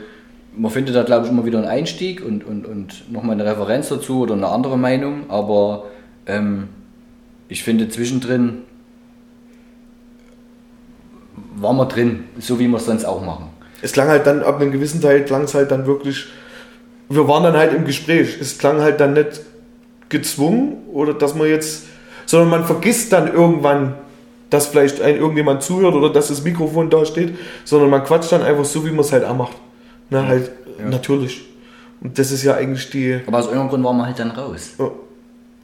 man 0.56 0.70
findet 0.72 0.96
da, 0.96 1.04
glaube 1.04 1.26
ich, 1.26 1.32
immer 1.32 1.44
wieder 1.44 1.58
einen 1.58 1.68
Einstieg 1.68 2.24
und, 2.24 2.44
und, 2.44 2.66
und 2.66 3.10
nochmal 3.12 3.34
eine 3.40 3.44
Referenz 3.44 3.88
dazu 3.88 4.20
oder 4.22 4.34
eine 4.34 4.48
andere 4.48 4.76
Meinung, 4.76 5.24
aber 5.28 5.84
ähm, 6.26 6.68
ich 7.48 7.64
finde 7.64 7.88
zwischendrin 7.88 8.62
waren 11.56 11.76
wir 11.76 11.86
drin, 11.86 12.24
so 12.38 12.58
wie 12.58 12.68
wir 12.68 12.76
es 12.76 12.86
sonst 12.86 13.04
auch 13.04 13.24
machen. 13.24 13.50
Es 13.82 13.92
klang 13.92 14.08
halt 14.08 14.26
dann, 14.26 14.42
ab 14.42 14.60
einem 14.60 14.72
gewissen 14.72 15.00
Teil 15.00 15.24
klang 15.24 15.44
es 15.44 15.54
halt 15.54 15.70
dann 15.70 15.86
wirklich, 15.86 16.26
wir 17.08 17.26
waren 17.28 17.42
dann 17.42 17.56
halt 17.56 17.72
im 17.72 17.84
Gespräch, 17.84 18.38
es 18.40 18.58
klang 18.58 18.80
halt 18.80 19.00
dann 19.00 19.14
nicht 19.14 19.40
gezwungen 20.08 20.84
oder 20.92 21.14
dass 21.14 21.34
man 21.34 21.48
jetzt, 21.48 21.86
sondern 22.26 22.50
man 22.50 22.64
vergisst 22.64 23.12
dann 23.12 23.32
irgendwann, 23.32 23.94
dass 24.50 24.68
vielleicht 24.68 25.00
ein 25.00 25.16
irgendjemand 25.16 25.62
zuhört 25.62 25.94
oder 25.94 26.10
dass 26.10 26.28
das 26.28 26.42
Mikrofon 26.42 26.90
da 26.90 27.04
steht, 27.04 27.36
sondern 27.64 27.90
man 27.90 28.04
quatscht 28.04 28.32
dann 28.32 28.42
einfach 28.42 28.64
so, 28.64 28.84
wie 28.84 28.90
man 28.90 29.00
es 29.00 29.12
halt 29.12 29.24
auch 29.24 29.36
macht. 29.36 29.56
Na, 30.10 30.26
halt, 30.26 30.50
natürlich. 30.82 31.44
Und 32.00 32.18
das 32.18 32.30
ist 32.30 32.44
ja 32.44 32.54
eigentlich 32.54 32.88
die, 32.90 33.20
Aber 33.26 33.38
aus 33.38 33.46
irgendeinem 33.46 33.68
Grund 33.70 33.84
waren 33.84 33.96
wir 33.98 34.06
halt 34.06 34.18
dann 34.18 34.30
raus. 34.30 34.70
Ja. 34.78 34.90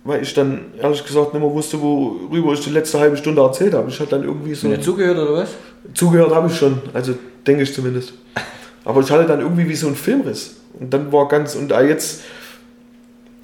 Weil 0.04 0.22
ich 0.22 0.34
dann 0.34 0.66
ehrlich 0.80 1.04
gesagt 1.04 1.32
nicht 1.32 1.42
mehr 1.42 1.50
wusste, 1.50 1.80
worüber 1.80 2.52
ich 2.52 2.60
die 2.60 2.70
letzte 2.70 3.00
halbe 3.00 3.16
Stunde 3.16 3.40
erzählt 3.40 3.72
habe. 3.72 3.88
Ich 3.88 3.98
hatte 3.98 4.10
dann 4.10 4.24
irgendwie 4.24 4.54
so. 4.54 4.68
Hast 4.68 4.78
du 4.78 4.82
zugehört 4.82 5.18
oder 5.18 5.32
was? 5.32 5.50
Zugehört 5.94 6.34
habe 6.34 6.48
ich 6.48 6.56
schon, 6.56 6.80
also 6.92 7.14
denke 7.46 7.62
ich 7.62 7.74
zumindest. 7.74 8.12
Aber 8.84 9.00
ich 9.00 9.10
hatte 9.10 9.26
dann 9.26 9.40
irgendwie 9.40 9.66
wie 9.68 9.74
so 9.74 9.86
einen 9.86 9.96
Filmriss. 9.96 10.56
Und 10.78 10.92
dann 10.92 11.10
war 11.10 11.26
ganz, 11.28 11.54
und 11.54 11.70
jetzt 11.70 12.22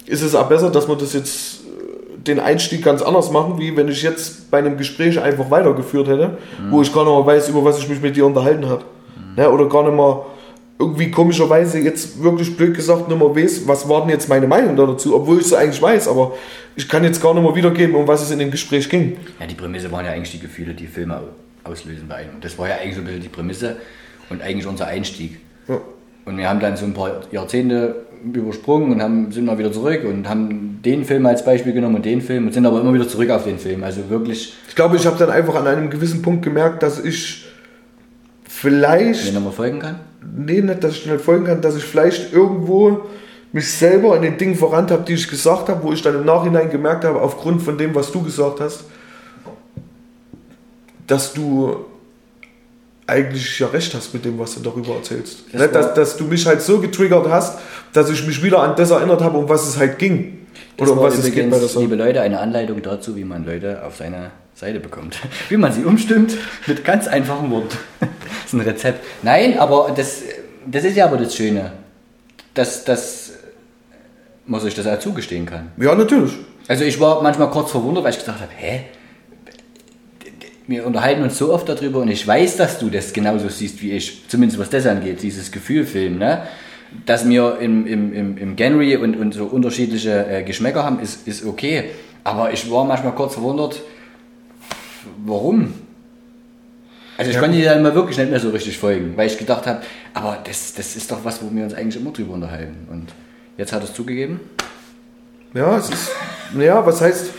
ist 0.05 0.21
es 0.21 0.35
auch 0.35 0.47
besser, 0.47 0.69
dass 0.69 0.87
wir 0.87 0.95
das 0.95 1.13
jetzt 1.13 1.61
äh, 1.61 2.17
den 2.19 2.39
Einstieg 2.39 2.83
ganz 2.83 3.01
anders 3.01 3.31
machen, 3.31 3.57
wie 3.57 3.75
wenn 3.75 3.87
ich 3.87 4.03
jetzt 4.03 4.51
bei 4.51 4.59
einem 4.59 4.77
Gespräch 4.77 5.19
einfach 5.19 5.49
weitergeführt 5.49 6.07
hätte, 6.07 6.37
mhm. 6.59 6.71
wo 6.71 6.81
ich 6.81 6.93
gar 6.93 7.05
nicht 7.05 7.13
mehr 7.13 7.25
weiß, 7.25 7.49
über 7.49 7.63
was 7.63 7.79
ich 7.79 7.89
mich 7.89 8.01
mit 8.01 8.15
dir 8.15 8.25
unterhalten 8.25 8.67
habe. 8.67 8.83
Mhm. 9.15 9.41
Ja, 9.41 9.49
oder 9.49 9.67
gar 9.67 9.83
nicht 9.83 9.95
mehr 9.95 10.25
irgendwie 10.81 11.11
komischerweise 11.11 11.79
jetzt 11.79 12.21
wirklich 12.21 12.57
blöd 12.57 12.75
gesagt 12.75 13.07
nicht 13.07 13.17
mehr 13.19 13.35
weiß, 13.35 13.67
was 13.67 13.87
war 13.87 14.01
denn 14.01 14.09
jetzt 14.09 14.27
meine 14.27 14.47
Meinung 14.47 14.75
dazu, 14.75 15.15
obwohl 15.15 15.39
ich 15.39 15.45
es 15.45 15.53
eigentlich 15.53 15.81
weiß, 15.81 16.07
aber 16.07 16.33
ich 16.75 16.89
kann 16.89 17.03
jetzt 17.03 17.21
gar 17.21 17.33
nicht 17.35 17.43
mehr 17.43 17.55
wiedergeben, 17.55 17.95
um 17.95 18.07
was 18.07 18.23
es 18.23 18.31
in 18.31 18.39
dem 18.39 18.49
Gespräch 18.49 18.89
ging. 18.89 19.17
Ja, 19.39 19.45
die 19.45 19.53
Prämisse 19.53 19.91
waren 19.91 20.05
ja 20.05 20.11
eigentlich 20.11 20.31
die 20.31 20.39
Gefühle, 20.39 20.73
die 20.73 20.87
Filme 20.87 21.21
auslösen 21.63 22.07
bei 22.09 22.15
einem. 22.15 22.41
Das 22.41 22.57
war 22.57 22.67
ja 22.67 22.75
eigentlich 22.75 22.95
so 22.95 23.01
ein 23.01 23.05
bisschen 23.05 23.21
die 23.21 23.29
Prämisse 23.29 23.77
und 24.29 24.41
eigentlich 24.41 24.65
unser 24.65 24.87
Einstieg. 24.87 25.37
Ja. 25.67 25.79
Und 26.25 26.37
wir 26.37 26.49
haben 26.49 26.59
dann 26.59 26.75
so 26.75 26.85
ein 26.85 26.93
paar 26.93 27.21
Jahrzehnte 27.31 28.05
übersprungen 28.33 28.91
und 28.91 29.01
haben, 29.01 29.31
sind 29.31 29.45
mal 29.45 29.57
wieder 29.57 29.71
zurück 29.71 30.03
und 30.03 30.27
haben 30.27 30.79
den 30.83 31.05
Film 31.05 31.25
als 31.25 31.45
Beispiel 31.45 31.73
genommen 31.73 31.95
und 31.95 32.05
den 32.05 32.21
Film 32.21 32.47
und 32.47 32.53
sind 32.53 32.65
aber 32.65 32.81
immer 32.81 32.93
wieder 32.93 33.07
zurück 33.07 33.29
auf 33.29 33.43
den 33.43 33.57
Film. 33.57 33.83
Also 33.83 34.09
wirklich. 34.09 34.53
Ich 34.67 34.75
glaube, 34.75 34.95
ich 34.95 35.05
habe 35.05 35.17
dann 35.17 35.29
einfach 35.29 35.55
an 35.55 35.67
einem 35.67 35.89
gewissen 35.89 36.21
Punkt 36.21 36.43
gemerkt, 36.43 36.83
dass 36.83 37.03
ich 37.03 37.45
vielleicht. 38.61 39.33
Wenn 39.33 39.43
man 39.43 39.53
folgen 39.53 39.79
kann? 39.79 39.99
Nee, 40.35 40.61
nicht, 40.61 40.83
dass 40.83 40.93
ich 40.93 41.05
nicht 41.05 41.21
folgen 41.21 41.45
kann, 41.45 41.61
dass 41.61 41.75
ich 41.75 41.83
vielleicht 41.83 42.31
irgendwo 42.31 43.01
mich 43.51 43.71
selber 43.71 44.15
in 44.15 44.21
den 44.21 44.37
Dingen 44.37 44.55
voran 44.55 44.89
habe, 44.89 45.03
die 45.03 45.13
ich 45.13 45.27
gesagt 45.27 45.67
habe, 45.67 45.83
wo 45.83 45.91
ich 45.91 46.01
dann 46.01 46.15
im 46.15 46.25
Nachhinein 46.25 46.69
gemerkt 46.69 47.03
habe, 47.03 47.19
aufgrund 47.19 47.61
von 47.61 47.77
dem, 47.77 47.93
was 47.95 48.11
du 48.11 48.21
gesagt 48.21 48.59
hast, 48.59 48.85
dass 51.07 51.33
du 51.33 51.85
eigentlich 53.07 53.59
ja 53.59 53.67
recht 53.67 53.93
hast 53.93 54.13
mit 54.13 54.23
dem, 54.23 54.39
was 54.39 54.55
du 54.55 54.61
darüber 54.61 54.95
erzählst. 54.95 55.43
Das 55.51 55.71
dass, 55.71 55.93
dass 55.95 56.17
du 56.17 56.25
mich 56.25 56.45
halt 56.45 56.61
so 56.61 56.79
getriggert 56.79 57.27
hast, 57.29 57.59
dass 57.91 58.09
ich 58.09 58.25
mich 58.25 58.41
wieder 58.41 58.59
an 58.59 58.75
das 58.77 58.91
erinnert 58.91 59.21
habe, 59.21 59.37
um 59.37 59.49
was 59.49 59.67
es 59.67 59.77
halt 59.77 59.99
ging. 59.99 60.47
Oder 60.79 60.93
um 60.93 60.99
was 60.99 61.17
es 61.17 61.31
geht 61.31 61.49
bei 61.49 61.59
der 61.59 61.81
Liebe 61.81 61.95
Leute, 61.95 62.21
eine 62.21 62.39
Anleitung 62.39 62.81
dazu, 62.81 63.15
wie 63.15 63.25
man 63.25 63.45
Leute 63.45 63.83
auf 63.83 63.97
seine 63.97 64.31
Seite 64.61 64.79
bekommt. 64.79 65.17
Wie 65.49 65.57
man 65.57 65.73
sie 65.73 65.83
umstimmt 65.83 66.37
mit 66.67 66.85
ganz 66.85 67.07
einfachen 67.07 67.49
Worten. 67.49 67.77
das 67.99 68.09
ist 68.45 68.53
ein 68.53 68.61
Rezept. 68.61 69.03
Nein, 69.23 69.57
aber 69.57 69.91
das, 69.95 70.21
das 70.67 70.83
ist 70.83 70.95
ja 70.95 71.05
aber 71.05 71.17
das 71.17 71.35
Schöne, 71.35 71.71
dass, 72.53 72.85
dass 72.85 73.31
man 74.45 74.61
sich 74.61 74.75
das 74.75 74.85
auch 74.85 74.99
zugestehen 74.99 75.47
kann. 75.47 75.71
Ja, 75.77 75.95
natürlich. 75.95 76.33
Also 76.67 76.83
ich 76.83 76.99
war 76.99 77.23
manchmal 77.23 77.49
kurz 77.49 77.71
verwundert, 77.71 78.03
weil 78.03 78.11
ich 78.11 78.19
gedacht 78.19 78.39
habe, 78.39 78.51
hä? 78.55 78.81
Wir 80.67 80.85
unterhalten 80.85 81.23
uns 81.23 81.39
so 81.39 81.51
oft 81.51 81.67
darüber 81.67 81.99
und 81.99 82.09
ich 82.09 82.25
weiß, 82.25 82.57
dass 82.57 82.77
du 82.77 82.91
das 82.91 83.11
genauso 83.13 83.49
siehst 83.49 83.81
wie 83.81 83.91
ich, 83.93 84.29
zumindest 84.29 84.59
was 84.59 84.69
das 84.69 84.85
angeht, 84.85 85.23
dieses 85.23 85.51
Gefühlfilm, 85.51 86.19
ne? 86.19 86.43
Dass 87.07 87.27
wir 87.27 87.57
im, 87.59 87.87
im, 87.87 88.13
im, 88.13 88.37
im 88.37 88.55
Genry 88.55 88.95
und, 88.95 89.15
und 89.15 89.33
so 89.33 89.45
unterschiedliche 89.45 90.25
äh, 90.27 90.43
Geschmäcker 90.43 90.83
haben, 90.83 90.99
ist, 90.99 91.27
ist 91.27 91.45
okay. 91.45 91.85
Aber 92.23 92.53
ich 92.53 92.69
war 92.69 92.85
manchmal 92.85 93.15
kurz 93.15 93.33
verwundert, 93.33 93.81
warum? 95.25 95.73
Also 97.17 97.29
ich 97.29 97.35
ja. 97.35 97.41
konnte 97.41 97.57
dir 97.57 97.69
dann 97.69 97.83
mal 97.83 97.93
wirklich 97.93 98.17
nicht 98.17 98.31
mehr 98.31 98.39
so 98.39 98.49
richtig 98.49 98.77
folgen, 98.77 99.15
weil 99.15 99.27
ich 99.27 99.37
gedacht 99.37 99.67
habe, 99.67 99.81
aber 100.13 100.39
das, 100.43 100.73
das 100.73 100.95
ist 100.95 101.11
doch 101.11 101.23
was, 101.23 101.41
wo 101.43 101.53
wir 101.53 101.63
uns 101.63 101.73
eigentlich 101.73 102.01
immer 102.01 102.11
drüber 102.11 102.33
unterhalten. 102.33 102.87
Und 102.89 103.07
jetzt 103.57 103.73
hat 103.73 103.81
er 103.81 103.85
es 103.85 103.93
zugegeben. 103.93 104.39
Ja, 105.53 105.77
es 105.77 105.89
ist, 105.89 106.09
ja, 106.57 106.85
was 106.85 107.01
heißt... 107.01 107.31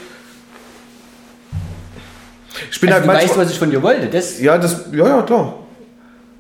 Ich 2.71 2.81
bin 2.81 2.93
also 2.93 3.09
halt 3.09 3.21
du 3.21 3.25
weißt, 3.25 3.39
was 3.39 3.51
ich 3.51 3.59
von 3.59 3.71
dir 3.71 3.83
wollte. 3.83 4.09
Das 4.09 4.41
ja, 4.41 4.57
das, 4.57 4.85
ja, 4.93 5.09
ja, 5.09 5.23
klar. 5.23 5.59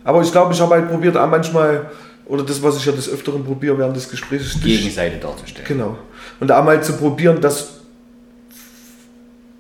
Aber 0.04 0.22
ich 0.22 0.30
glaube, 0.30 0.52
ich 0.52 0.60
habe 0.60 0.74
halt 0.74 0.88
probiert, 0.88 1.16
auch 1.16 1.28
manchmal, 1.28 1.90
oder 2.26 2.44
das, 2.44 2.62
was 2.62 2.76
ich 2.76 2.84
ja 2.84 2.92
des 2.92 3.08
Öfteren 3.08 3.44
probiere 3.44 3.76
während 3.78 3.96
des 3.96 4.08
Gesprächs. 4.08 4.60
Gegenseite 4.62 5.18
darzustellen. 5.18 5.66
Genau. 5.66 5.98
Und 6.38 6.50
einmal 6.50 6.82
zu 6.82 6.92
probieren, 6.94 7.40
dass 7.40 7.80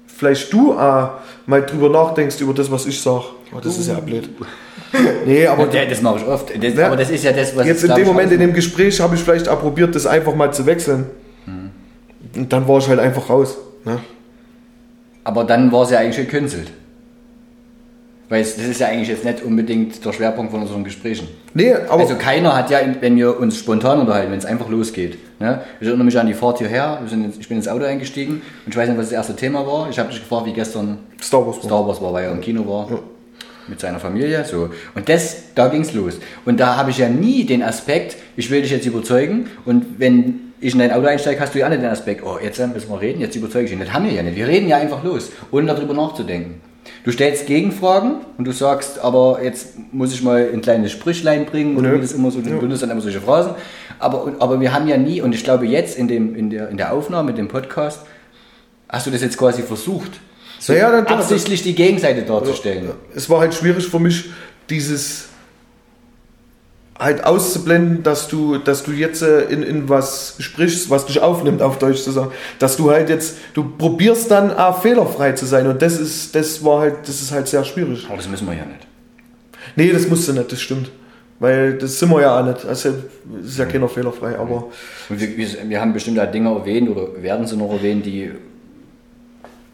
vielleicht 0.06 0.52
du 0.52 0.78
auch 0.78 1.14
mal 1.46 1.62
drüber 1.62 1.88
nachdenkst 1.88 2.40
über 2.40 2.54
das, 2.54 2.70
was 2.70 2.86
ich 2.86 3.00
sage. 3.00 3.24
Oh, 3.54 3.60
das 3.60 3.78
ist 3.78 3.88
ja 3.88 4.00
blöd. 4.00 4.28
Nee, 5.26 5.46
aber 5.46 5.70
ja, 5.74 5.84
das 5.84 6.02
mache 6.02 6.18
ich 6.18 6.26
oft. 6.26 6.50
Das, 6.62 6.74
ja, 6.74 6.86
aber 6.86 6.96
das 6.96 7.10
ist 7.10 7.24
ja 7.24 7.32
das, 7.32 7.56
was 7.56 7.66
Jetzt 7.66 7.84
in 7.84 7.94
dem 7.94 8.06
Moment 8.06 8.32
in 8.32 8.40
dem 8.40 8.52
Gespräch 8.52 9.00
habe 9.00 9.14
ich 9.14 9.22
vielleicht 9.22 9.48
auch 9.48 9.60
probiert, 9.60 9.94
das 9.94 10.06
einfach 10.06 10.34
mal 10.34 10.52
zu 10.52 10.66
wechseln. 10.66 11.06
Hm. 11.44 11.70
Und 12.36 12.52
dann 12.52 12.66
war 12.68 12.78
ich 12.78 12.88
halt 12.88 13.00
einfach 13.00 13.28
raus. 13.28 13.58
Ne? 13.84 13.98
Aber 15.24 15.44
dann 15.44 15.70
war 15.72 15.82
es 15.82 15.90
ja 15.90 15.98
eigentlich 15.98 16.28
gekünstelt. 16.28 16.72
Weil 18.32 18.40
das 18.44 18.56
ist 18.56 18.80
ja 18.80 18.86
eigentlich 18.86 19.10
jetzt 19.10 19.26
nicht 19.26 19.42
unbedingt 19.42 20.02
der 20.02 20.10
Schwerpunkt 20.14 20.52
von 20.52 20.62
unseren 20.62 20.84
Gesprächen. 20.84 21.28
Nee, 21.52 21.74
aber. 21.74 22.00
Also 22.00 22.14
keiner 22.14 22.56
hat 22.56 22.70
ja, 22.70 22.78
wenn 23.00 23.14
wir 23.14 23.38
uns 23.38 23.58
spontan 23.58 24.00
unterhalten, 24.00 24.32
wenn 24.32 24.38
es 24.38 24.46
einfach 24.46 24.70
losgeht. 24.70 25.18
Ne? 25.38 25.60
Ich 25.82 25.86
erinnere 25.86 26.06
mich 26.06 26.18
an 26.18 26.26
die 26.26 26.32
Fahrt 26.32 26.56
hierher, 26.56 27.02
ich 27.04 27.46
bin 27.46 27.58
ins 27.58 27.68
Auto 27.68 27.84
eingestiegen 27.84 28.40
und 28.64 28.72
ich 28.72 28.74
weiß 28.74 28.88
nicht, 28.88 28.96
was 28.96 29.10
das 29.10 29.12
erste 29.12 29.36
Thema 29.36 29.66
war. 29.66 29.90
Ich 29.90 29.98
habe 29.98 30.08
dich 30.08 30.20
gefragt, 30.20 30.46
wie 30.46 30.54
gestern 30.54 31.00
Star 31.20 31.46
Wars, 31.46 31.56
Star 31.56 31.86
Wars 31.86 32.00
war, 32.00 32.10
weil 32.14 32.24
er 32.24 32.32
im 32.32 32.40
Kino 32.40 32.66
war. 32.66 32.90
Ja. 32.90 33.00
Mit 33.68 33.80
seiner 33.80 34.00
Familie. 34.00 34.42
So. 34.46 34.70
Und 34.94 35.10
das, 35.10 35.52
da 35.54 35.68
ging 35.68 35.82
es 35.82 35.92
los. 35.92 36.14
Und 36.46 36.58
da 36.58 36.76
habe 36.76 36.90
ich 36.90 36.96
ja 36.96 37.10
nie 37.10 37.44
den 37.44 37.62
Aspekt, 37.62 38.16
ich 38.34 38.50
will 38.50 38.62
dich 38.62 38.70
jetzt 38.70 38.86
überzeugen 38.86 39.50
und 39.66 40.00
wenn 40.00 40.54
ich 40.58 40.72
in 40.72 40.78
dein 40.78 40.92
Auto 40.92 41.06
einsteige, 41.06 41.38
hast 41.38 41.54
du 41.54 41.58
ja 41.58 41.68
nicht 41.68 41.82
den 41.82 41.90
Aspekt, 41.90 42.24
oh, 42.24 42.38
jetzt 42.42 42.58
müssen 42.58 42.90
wir 42.90 42.98
reden, 42.98 43.20
jetzt 43.20 43.36
überzeuge 43.36 43.66
ich 43.66 43.72
ihn. 43.72 43.80
Das 43.80 43.92
haben 43.92 44.06
wir 44.06 44.12
ja 44.12 44.22
nicht. 44.22 44.36
Wir 44.36 44.48
reden 44.48 44.68
ja 44.68 44.78
einfach 44.78 45.04
los, 45.04 45.30
ohne 45.50 45.66
darüber 45.66 45.92
nachzudenken. 45.92 46.71
Du 47.04 47.10
stellst 47.10 47.46
Gegenfragen 47.46 48.16
und 48.38 48.44
du 48.44 48.52
sagst, 48.52 48.98
aber 48.98 49.40
jetzt 49.42 49.74
muss 49.92 50.12
ich 50.12 50.22
mal 50.22 50.48
ein 50.52 50.60
kleines 50.62 50.92
Sprüchlein 50.92 51.46
bringen 51.46 51.76
und 51.76 51.84
ja. 51.84 51.96
das 51.96 52.12
immer 52.12 52.30
so, 52.30 52.40
du 52.40 52.58
benutzt 52.58 52.82
dann 52.82 52.90
immer 52.90 53.00
solche 53.00 53.20
Phrasen. 53.20 53.54
Aber, 53.98 54.32
aber 54.38 54.60
wir 54.60 54.72
haben 54.72 54.88
ja 54.88 54.96
nie, 54.96 55.20
und 55.20 55.34
ich 55.34 55.44
glaube 55.44 55.66
jetzt 55.66 55.96
in, 55.96 56.08
dem, 56.08 56.34
in, 56.34 56.50
der, 56.50 56.68
in 56.68 56.76
der 56.76 56.92
Aufnahme, 56.92 57.28
mit 57.28 57.38
dem 57.38 57.48
Podcast, 57.48 58.00
hast 58.88 59.06
du 59.06 59.10
das 59.10 59.22
jetzt 59.22 59.38
quasi 59.38 59.62
versucht, 59.62 60.20
so 60.58 60.72
ja, 60.72 60.92
dann, 60.92 61.06
absichtlich 61.06 61.62
die 61.62 61.74
Gegenseite 61.74 62.22
darzustellen. 62.22 62.90
Es 63.14 63.28
war 63.28 63.40
halt 63.40 63.52
schwierig 63.52 63.88
für 63.88 63.98
mich, 63.98 64.30
dieses 64.70 65.28
halt 67.02 67.24
auszublenden, 67.24 68.02
dass 68.02 68.28
du, 68.28 68.58
dass 68.58 68.84
du 68.84 68.92
jetzt 68.92 69.22
äh, 69.22 69.42
in, 69.42 69.62
in 69.62 69.88
was 69.88 70.36
sprichst, 70.38 70.90
was 70.90 71.06
dich 71.06 71.20
aufnimmt, 71.20 71.62
auf 71.62 71.78
Deutsch 71.78 72.02
zu 72.02 72.10
sagen. 72.10 72.32
Dass 72.58 72.76
du 72.76 72.90
halt 72.90 73.08
jetzt, 73.08 73.36
du 73.54 73.64
probierst 73.76 74.30
dann 74.30 74.52
auch 74.52 74.82
fehlerfrei 74.82 75.32
zu 75.32 75.46
sein 75.46 75.66
und 75.66 75.82
das 75.82 75.98
ist, 75.98 76.34
das 76.34 76.64
war 76.64 76.80
halt, 76.80 76.94
das 77.06 77.20
ist 77.20 77.32
halt 77.32 77.48
sehr 77.48 77.64
schwierig. 77.64 78.06
Aber 78.06 78.16
das 78.16 78.28
müssen 78.28 78.46
wir 78.46 78.54
ja 78.54 78.64
nicht. 78.64 78.86
Nee, 79.76 79.92
das 79.92 80.08
musst 80.08 80.28
du 80.28 80.32
nicht, 80.32 80.50
das 80.50 80.60
stimmt. 80.60 80.90
Weil 81.38 81.76
das 81.76 81.98
sind 81.98 82.10
wir 82.10 82.20
ja 82.20 82.38
auch 82.38 82.46
nicht. 82.46 82.64
Also 82.64 82.90
ist 83.44 83.58
ja 83.58 83.64
keiner 83.64 83.88
fehlerfrei, 83.88 84.38
aber. 84.38 84.68
Wir, 85.08 85.36
wir, 85.36 85.48
wir, 85.68 85.80
haben 85.80 85.92
bestimmte 85.92 86.24
Dinge 86.28 86.50
erwähnt 86.50 86.88
oder 86.88 87.20
werden 87.20 87.46
sie 87.46 87.56
noch 87.56 87.72
erwähnen, 87.72 88.02
die 88.02 88.30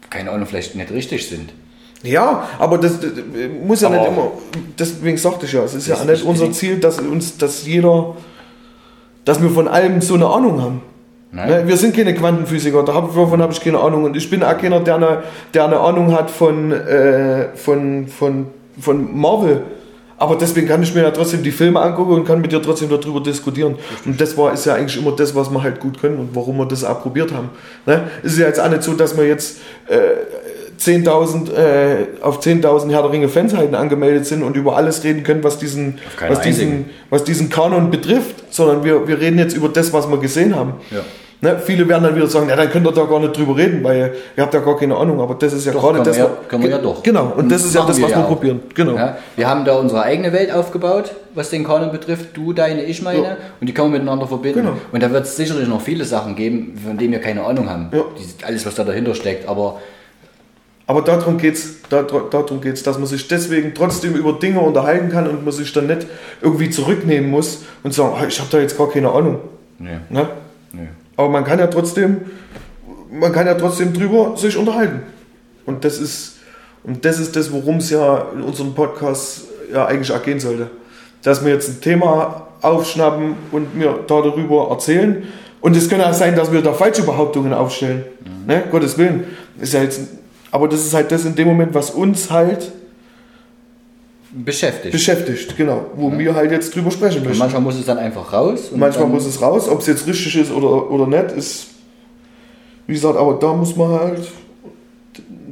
keine 0.09 0.31
Ahnung, 0.31 0.47
vielleicht 0.47 0.75
nicht 0.75 0.91
richtig 0.91 1.27
sind. 1.27 1.51
Ja, 2.03 2.47
aber 2.57 2.77
das, 2.77 2.99
das 2.99 3.11
muss 3.65 3.81
ja 3.81 3.89
aber 3.89 3.97
nicht 3.97 4.07
immer. 4.07 4.31
Deswegen 4.77 5.17
sagte 5.17 5.45
ich 5.45 5.53
ja, 5.53 5.63
es 5.63 5.73
ist 5.73 5.87
ja 5.87 6.03
nicht 6.05 6.23
unser 6.23 6.51
Ziel, 6.51 6.79
dass 6.79 6.99
uns, 6.99 7.37
dass 7.37 7.65
jeder, 7.65 8.15
dass 9.25 9.41
wir 9.41 9.49
von 9.49 9.67
allem 9.67 10.01
so 10.01 10.13
eine 10.13 10.27
Ahnung 10.27 10.61
haben. 10.61 10.81
Nein. 11.31 11.49
Ne, 11.49 11.67
wir 11.67 11.77
sind 11.77 11.95
keine 11.95 12.15
Quantenphysiker, 12.15 12.83
davon 12.83 13.41
habe 13.41 13.53
ich 13.53 13.61
keine 13.61 13.79
Ahnung. 13.79 14.05
Und 14.05 14.17
ich 14.17 14.29
bin 14.29 14.43
auch 14.43 14.57
keiner, 14.57 14.79
der 14.79 14.95
eine, 14.95 15.23
der 15.53 15.65
eine 15.65 15.79
Ahnung 15.79 16.13
hat 16.13 16.31
von, 16.31 16.71
äh, 16.71 17.49
von, 17.55 18.07
von, 18.07 18.47
von 18.79 19.19
Marvel. 19.19 19.61
Aber 20.17 20.35
deswegen 20.35 20.67
kann 20.67 20.83
ich 20.83 20.93
mir 20.93 21.03
ja 21.03 21.11
trotzdem 21.11 21.43
die 21.43 21.51
Filme 21.51 21.79
angucken 21.79 22.11
und 22.11 22.25
kann 22.25 22.41
mit 22.41 22.51
dir 22.51 22.61
trotzdem 22.61 22.89
darüber 22.89 23.21
diskutieren. 23.21 23.75
Und 24.05 24.19
das 24.19 24.37
war, 24.37 24.51
ist 24.53 24.65
ja 24.65 24.73
eigentlich 24.73 25.01
immer 25.01 25.15
das, 25.15 25.33
was 25.33 25.49
wir 25.49 25.63
halt 25.63 25.79
gut 25.79 25.99
können 26.01 26.17
und 26.17 26.35
warum 26.35 26.57
wir 26.57 26.65
das 26.65 26.83
auch 26.83 27.01
probiert 27.01 27.33
haben. 27.33 27.49
Ne? 27.85 28.03
Es 28.21 28.33
ist 28.33 28.39
ja 28.39 28.47
jetzt 28.47 28.59
auch 28.59 28.69
nicht 28.69 28.83
so, 28.83 28.93
dass 28.93 29.15
wir 29.15 29.25
jetzt 29.25 29.59
äh, 29.87 29.97
10.000 30.79 31.53
äh, 31.53 32.07
auf 32.21 32.39
10.000 32.39 32.91
Herr 32.91 33.01
der 33.01 33.11
Ringe 33.11 33.27
Fanseiten 33.27 33.75
angemeldet 33.75 34.25
sind 34.25 34.43
und 34.43 34.55
über 34.55 34.77
alles 34.77 35.03
reden 35.03 35.23
können, 35.23 35.43
was 35.43 35.57
diesen, 35.57 35.99
was 36.27 36.41
diesen, 36.41 36.85
was 37.09 37.23
diesen 37.23 37.49
Kanon 37.49 37.91
betrifft, 37.91 38.53
sondern 38.53 38.83
wir, 38.83 39.07
wir 39.07 39.19
reden 39.19 39.39
jetzt 39.39 39.55
über 39.55 39.69
das, 39.69 39.91
was 39.91 40.09
wir 40.09 40.17
gesehen 40.17 40.55
haben. 40.55 40.75
Ja. 40.91 41.01
Ne, 41.41 41.57
viele 41.57 41.87
werden 41.87 42.03
dann 42.03 42.15
wieder 42.17 42.27
sagen, 42.27 42.49
ja, 42.49 42.57
dann 42.57 42.69
könnt 42.69 42.85
ihr 42.85 42.91
da 42.91 43.05
gar 43.05 43.19
nicht 43.21 43.37
drüber 43.37 43.55
reden, 43.55 43.81
weil 43.81 44.13
ihr 44.35 44.43
habt 44.43 44.53
ja 44.53 44.59
gar 44.59 44.77
keine 44.77 44.97
Ahnung, 44.97 45.21
aber 45.21 45.35
das 45.35 45.53
ist 45.53 45.65
ja 45.65 45.71
doch, 45.71 45.81
gerade 45.81 46.03
das. 46.03 46.17
Ja, 46.17 46.29
können 46.49 46.63
wir 46.63 46.69
ja 46.69 46.77
doch. 46.79 47.01
Genau, 47.01 47.31
und 47.37 47.49
das 47.49 47.63
ist 47.63 47.73
ja 47.73 47.85
das, 47.85 48.01
was 48.01 48.09
wir, 48.09 48.17
ja 48.17 48.21
probieren. 48.23 48.59
Genau. 48.75 48.95
Ja, 48.95 49.17
wir 49.37 49.49
haben 49.49 49.63
da 49.63 49.75
unsere 49.79 50.01
eigene 50.01 50.33
Welt 50.33 50.51
aufgebaut, 50.51 51.13
was 51.35 51.49
den 51.49 51.63
Kanon 51.63 51.93
betrifft, 51.93 52.35
du 52.35 52.51
deine, 52.51 52.83
ich 52.83 53.01
meine, 53.01 53.23
ja. 53.23 53.37
und 53.61 53.67
die 53.67 53.73
können 53.73 53.93
wir 53.93 53.99
miteinander 53.99 54.27
verbinden. 54.27 54.63
Genau. 54.63 54.73
Und 54.91 55.01
da 55.01 55.11
wird 55.11 55.23
es 55.23 55.37
sicherlich 55.37 55.69
noch 55.69 55.79
viele 55.79 56.03
Sachen 56.03 56.35
geben, 56.35 56.77
von 56.85 56.97
denen 56.97 57.13
wir 57.13 57.21
keine 57.21 57.45
Ahnung 57.45 57.69
haben. 57.69 57.89
Ja. 57.93 58.01
alles, 58.45 58.65
was 58.65 58.75
da 58.75 58.83
dahinter 58.83 59.15
steckt, 59.15 59.47
aber 59.47 59.79
aber 60.89 61.03
darum 61.03 61.37
geht 61.37 61.53
es, 61.53 61.75
darum 61.87 62.61
geht's, 62.61 62.81
dass 62.81 62.97
man 62.97 63.05
sich 63.05 63.27
deswegen 63.27 63.75
trotzdem 63.75 64.15
über 64.15 64.33
Dinge 64.33 64.59
unterhalten 64.59 65.09
kann 65.09 65.27
und 65.27 65.45
man 65.45 65.53
sich 65.53 65.71
dann 65.71 65.85
nicht 65.85 66.07
irgendwie 66.41 66.71
zurücknehmen 66.71 67.29
muss 67.29 67.63
und 67.83 67.93
sagen, 67.93 68.15
ah, 68.19 68.25
ich 68.27 68.39
habe 68.39 68.49
da 68.51 68.57
jetzt 68.57 68.75
gar 68.75 68.89
keine 68.89 69.11
Ahnung. 69.11 69.37
Nee. 69.77 69.99
Ne? 70.09 70.27
Nee. 70.73 70.87
Aber 71.15 71.29
man 71.29 71.43
kann 71.43 71.59
ja 71.59 71.67
trotzdem, 71.67 72.21
man 73.11 73.31
kann 73.31 73.45
ja 73.45 73.53
trotzdem 73.53 73.93
drüber 73.93 74.35
sich 74.35 74.57
unterhalten. 74.57 75.01
Und 75.67 75.85
das 75.85 75.99
ist, 75.99 76.37
und 76.83 77.05
das 77.05 77.19
ist 77.19 77.35
das, 77.35 77.51
worum 77.51 77.77
es 77.77 77.91
ja 77.91 78.25
in 78.33 78.41
unserem 78.41 78.73
Podcast 78.73 79.41
ja 79.71 79.85
eigentlich 79.85 80.11
auch 80.11 80.23
gehen 80.23 80.39
sollte. 80.39 80.71
dass 81.21 81.45
wir 81.45 81.53
jetzt 81.53 81.69
ein 81.69 81.81
Thema 81.81 82.47
aufschnappen 82.63 83.35
und 83.51 83.75
mir 83.75 83.99
da 84.07 84.21
darüber 84.23 84.71
erzählen. 84.71 85.21
Und 85.61 85.77
es 85.77 85.87
könnte 85.87 86.09
auch 86.09 86.13
sein, 86.13 86.35
dass 86.35 86.51
wir 86.51 86.63
da 86.63 86.73
falsche 86.73 87.03
Behauptungen 87.03 87.53
aufstellen. 87.53 88.05
Mhm. 88.25 88.47
Ne? 88.47 88.63
Gottes 88.71 88.97
Willen. 88.97 89.25
Ist 89.61 89.73
ja 89.73 89.83
jetzt, 89.83 90.18
aber 90.51 90.67
das 90.67 90.85
ist 90.85 90.93
halt 90.93 91.11
das 91.11 91.25
in 91.25 91.35
dem 91.35 91.47
Moment, 91.47 91.73
was 91.73 91.91
uns 91.91 92.29
halt 92.29 92.71
beschäftigt. 94.31 94.91
Beschäftigt, 94.91 95.57
genau. 95.57 95.87
Wo 95.95 96.09
ja. 96.09 96.19
wir 96.19 96.35
halt 96.35 96.51
jetzt 96.51 96.75
drüber 96.75 96.91
sprechen 96.91 97.19
möchten. 97.19 97.33
Und 97.33 97.39
manchmal 97.39 97.61
muss 97.61 97.75
es 97.75 97.85
dann 97.85 97.97
einfach 97.97 98.31
raus. 98.31 98.71
manchmal 98.75 99.07
muss 99.07 99.25
es 99.25 99.41
raus. 99.41 99.67
Ob 99.67 99.79
es 99.79 99.87
jetzt 99.87 100.07
richtig 100.07 100.35
ist 100.35 100.51
oder, 100.51 100.89
oder 100.91 101.07
nicht, 101.07 101.35
ist, 101.35 101.67
wie 102.87 102.93
gesagt, 102.93 103.17
aber 103.17 103.35
da 103.35 103.53
muss 103.53 103.75
man 103.75 103.89
halt, 103.89 104.27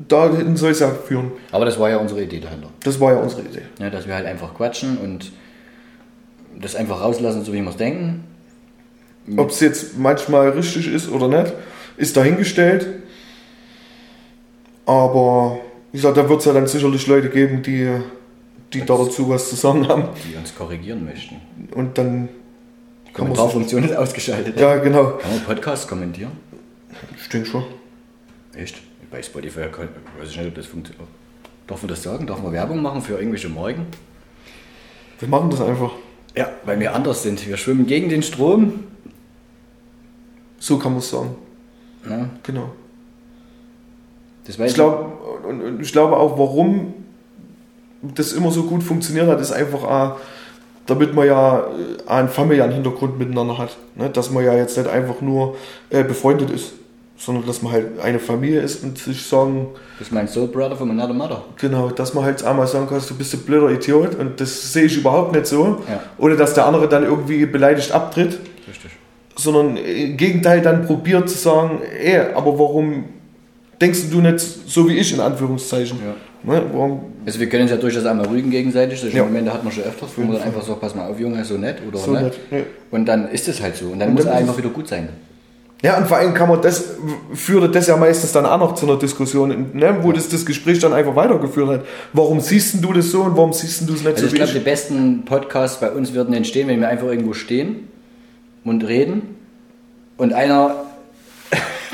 da 0.07 0.31
hinten 0.35 0.57
soll 0.57 0.71
es 0.71 0.79
ja 0.79 0.89
führen. 0.89 1.31
Aber 1.51 1.65
das 1.65 1.79
war 1.79 1.89
ja 1.89 1.97
unsere 1.97 2.23
Idee 2.23 2.39
dahinter. 2.39 2.69
Das 2.83 2.99
war 2.99 3.13
ja 3.13 3.19
unsere 3.19 3.41
Idee. 3.41 3.63
Ja, 3.79 3.89
dass 3.89 4.07
wir 4.07 4.15
halt 4.15 4.25
einfach 4.25 4.53
quatschen 4.53 4.97
und 4.97 5.31
das 6.59 6.75
einfach 6.75 7.01
rauslassen, 7.01 7.43
so 7.43 7.53
wie 7.53 7.61
wir 7.61 7.69
es 7.69 7.77
denken. 7.77 8.23
Ob 9.35 9.49
es 9.49 9.59
jetzt 9.59 9.97
manchmal 9.97 10.49
richtig 10.49 10.91
ist 10.91 11.09
oder 11.09 11.27
nicht, 11.27 11.53
ist 11.97 12.15
dahingestellt. 12.15 12.87
Aber 14.87 15.59
wie 15.91 15.97
gesagt, 15.97 16.17
da 16.17 16.27
wird 16.27 16.39
es 16.39 16.45
ja 16.45 16.53
dann 16.53 16.65
sicherlich 16.65 17.05
Leute 17.07 17.29
geben, 17.29 17.61
die, 17.61 17.89
die 18.73 18.79
da 18.79 18.97
dazu 18.97 19.29
was 19.29 19.49
zu 19.49 19.55
sagen 19.55 19.87
haben. 19.87 20.05
Die 20.27 20.35
uns 20.35 20.55
korrigieren 20.55 21.05
möchten. 21.05 21.35
Und 21.75 21.97
dann. 21.97 22.29
Die 23.07 23.13
Kommentarfunktion 23.13 23.83
ist 23.83 23.95
ausgeschaltet. 23.95 24.59
Ja, 24.59 24.77
genau. 24.77 25.17
Kann 25.17 25.31
man 25.31 25.43
Podcast 25.43 25.87
kommentieren? 25.87 26.31
Ich 27.19 27.27
denke 27.29 27.47
schon. 27.47 27.63
Echt? 28.55 28.77
Bei 29.11 29.21
Spotify 29.21 29.61
weiß 30.19 30.29
ich 30.29 30.37
nicht, 30.37 30.47
ob 30.47 30.55
das 30.55 30.65
funktioniert. 30.67 31.07
Darf 31.67 31.81
man 31.81 31.89
das 31.89 32.03
sagen? 32.03 32.25
Darf 32.25 32.41
man 32.41 32.53
Werbung 32.53 32.81
machen 32.81 33.01
für 33.01 33.17
irgendwelche 33.17 33.49
Morgen? 33.49 33.87
Wir 35.19 35.27
machen 35.27 35.49
das 35.49 35.61
einfach. 35.61 35.91
Ja, 36.35 36.49
weil 36.63 36.79
wir 36.79 36.95
anders 36.95 37.23
sind. 37.23 37.45
Wir 37.45 37.57
schwimmen 37.57 37.87
gegen 37.87 38.07
den 38.07 38.23
Strom. 38.23 38.85
So 40.59 40.77
kann 40.77 40.93
man 40.93 40.99
es 40.99 41.09
sagen. 41.09 41.35
Ja. 42.09 42.29
Genau. 42.43 42.71
Ich, 44.47 44.73
glaube, 44.73 45.05
und, 45.47 45.81
ich 45.81 45.91
glaube 45.91 46.17
auch, 46.17 46.37
warum 46.37 46.93
das 48.01 48.33
immer 48.33 48.51
so 48.51 48.63
gut 48.63 48.83
funktioniert 48.83 49.27
hat, 49.27 49.41
ist 49.41 49.51
einfach 49.51 49.83
auch, 49.83 50.17
damit 50.85 51.13
man 51.13 51.27
ja 51.27 51.59
äh, 51.59 52.09
einen 52.09 52.29
familiären 52.29 52.71
Hintergrund 52.71 53.19
miteinander 53.19 53.57
hat. 53.57 53.77
Ne? 53.95 54.09
Dass 54.09 54.31
man 54.31 54.45
ja 54.45 54.53
jetzt 54.53 54.77
nicht 54.77 54.89
einfach 54.89 55.21
nur 55.21 55.55
äh, 55.89 56.03
befreundet 56.03 56.49
ist 56.49 56.73
sondern 57.17 57.45
dass 57.47 57.61
man 57.61 57.73
halt 57.73 57.99
eine 57.99 58.19
Familie 58.19 58.61
ist 58.61 58.83
und 58.83 58.97
sich 58.97 59.25
sagen. 59.25 59.67
Das 59.97 60.07
ist 60.07 60.13
mein 60.13 60.27
Soul 60.27 60.47
Brother 60.47 60.75
von 60.75 60.87
meiner 60.87 61.11
Mother. 61.11 61.43
Genau, 61.57 61.89
dass 61.89 62.13
man 62.13 62.23
halt 62.23 62.43
einmal 62.43 62.67
sagen 62.67 62.87
kann, 62.87 63.01
du 63.05 63.15
bist 63.15 63.33
ein 63.33 63.39
blöder 63.39 63.71
Idiot 63.71 64.15
und 64.15 64.39
das 64.39 64.71
sehe 64.71 64.85
ich 64.85 64.97
überhaupt 64.97 65.33
nicht 65.33 65.47
so. 65.47 65.81
Ja. 65.89 66.01
Oder 66.17 66.35
dass 66.35 66.53
der 66.53 66.67
andere 66.67 66.87
dann 66.87 67.03
irgendwie 67.03 67.45
beleidigt 67.45 67.91
abtritt. 67.91 68.39
Richtig. 68.67 68.91
Sondern 69.35 69.77
im 69.77 70.15
Gegenteil 70.17 70.61
dann 70.61 70.85
probiert 70.85 71.29
zu 71.29 71.37
sagen, 71.37 71.81
ey, 71.81 72.33
aber 72.35 72.57
warum 72.59 73.05
denkst 73.81 74.09
du 74.11 74.21
nicht 74.21 74.39
so 74.39 74.87
wie 74.89 74.97
ich 74.97 75.13
in 75.13 75.19
Anführungszeichen? 75.19 75.99
Ja. 75.99 76.15
Ne, 76.43 76.63
warum? 76.71 77.01
Also 77.25 77.39
wir 77.39 77.49
können 77.49 77.63
uns 77.63 77.71
ja 77.71 77.77
durchaus 77.77 78.05
einmal 78.05 78.27
rügen 78.27 78.51
gegenseitig. 78.51 78.99
Solche 78.99 79.17
ja. 79.17 79.23
Momente 79.23 79.53
hat 79.53 79.63
man 79.63 79.73
schon 79.73 79.83
öfters, 79.83 80.09
wo 80.15 80.21
man 80.21 80.33
dann 80.33 80.43
einfach 80.43 80.61
sagt, 80.61 80.79
pass 80.79 80.95
mal 80.95 81.09
auf 81.09 81.19
Junge, 81.19 81.43
so 81.43 81.57
nett 81.57 81.77
oder 81.87 81.97
so 81.97 82.11
nett. 82.11 82.23
nett. 82.23 82.37
Ja. 82.51 82.57
Und 82.91 83.05
dann 83.05 83.29
ist 83.29 83.47
es 83.47 83.61
halt 83.61 83.75
so. 83.75 83.87
Und 83.87 83.99
dann 83.99 84.09
und 84.09 84.15
muss 84.15 84.25
er 84.25 84.35
einfach 84.35 84.57
wieder 84.57 84.69
gut 84.69 84.87
sein. 84.87 85.09
Ja, 85.83 85.97
und 85.97 86.07
vor 86.07 86.17
allem 86.17 86.33
kann 86.33 86.49
man 86.49 86.59
das, 86.61 86.95
führt 87.33 87.75
das 87.75 87.85
ja 87.87 87.97
meistens 87.97 88.31
dann 88.31 88.47
auch 88.47 88.57
noch 88.57 88.73
zu 88.73 88.87
einer 88.87 88.97
Diskussion, 88.97 89.67
ne, 89.73 89.97
wo 90.01 90.11
das, 90.11 90.27
das 90.27 90.43
Gespräch 90.43 90.79
dann 90.79 90.91
einfach 90.91 91.15
weitergeführt 91.15 91.69
hat. 91.69 91.85
Warum 92.13 92.39
siehst 92.39 92.83
du 92.83 92.93
das 92.93 93.11
so 93.11 93.21
und 93.21 93.37
warum 93.37 93.53
siehst 93.53 93.87
du 93.87 93.93
es 93.93 93.99
nicht 93.99 94.07
also 94.07 94.21
so 94.21 94.27
ich 94.27 94.33
glaube, 94.33 94.53
die 94.53 94.59
besten 94.59 95.25
Podcasts 95.25 95.79
bei 95.79 95.91
uns 95.91 96.13
würden 96.13 96.33
entstehen, 96.33 96.67
wenn 96.67 96.79
wir 96.79 96.89
einfach 96.89 97.07
irgendwo 97.07 97.33
stehen 97.33 97.89
und 98.63 98.87
reden 98.87 99.35
und 100.17 100.33
einer 100.33 100.86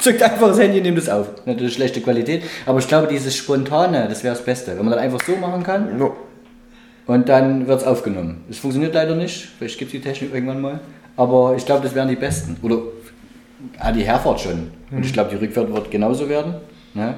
zückt 0.04 0.22
einfach 0.22 0.50
das 0.50 0.60
Handy 0.60 0.78
und 0.78 0.84
nimmt 0.84 0.98
es 0.98 1.10
auf. 1.10 1.28
Natürlich 1.46 1.74
schlechte 1.74 2.02
Qualität, 2.02 2.44
aber 2.66 2.80
ich 2.80 2.88
glaube, 2.88 3.08
dieses 3.08 3.36
Spontane, 3.36 4.08
das 4.10 4.24
wäre 4.24 4.36
das 4.36 4.44
Beste. 4.44 4.72
Wenn 4.78 4.86
man 4.86 4.92
dann 4.92 5.00
einfach 5.00 5.22
so 5.26 5.36
machen 5.36 5.64
kann 5.64 5.98
no. 5.98 6.16
und 7.08 7.30
dann 7.30 7.68
wird 7.68 7.82
es 7.82 7.88
aufgenommen. 7.88 8.44
Das 8.48 8.58
funktioniert 8.58 8.94
leider 8.94 9.16
nicht, 9.16 9.50
vielleicht 9.58 9.80
gibt 9.80 9.94
es 9.94 10.02
die 10.02 10.08
Technik 10.08 10.34
irgendwann 10.34 10.62
mal, 10.62 10.80
aber 11.16 11.56
ich 11.58 11.66
glaube, 11.66 11.84
das 11.84 11.96
wären 11.96 12.10
die 12.10 12.16
besten. 12.16 12.58
Oder 12.62 12.80
ah, 13.80 13.92
die 13.92 14.04
Herfahrt 14.04 14.42
schon. 14.42 14.72
Und 14.92 15.04
ich 15.04 15.10
mhm. 15.10 15.14
glaube, 15.14 15.30
die 15.32 15.38
Rückfahrt 15.38 15.74
wird 15.74 15.92
genauso 15.92 16.28
werden. 16.30 16.56
Ne? 16.94 17.16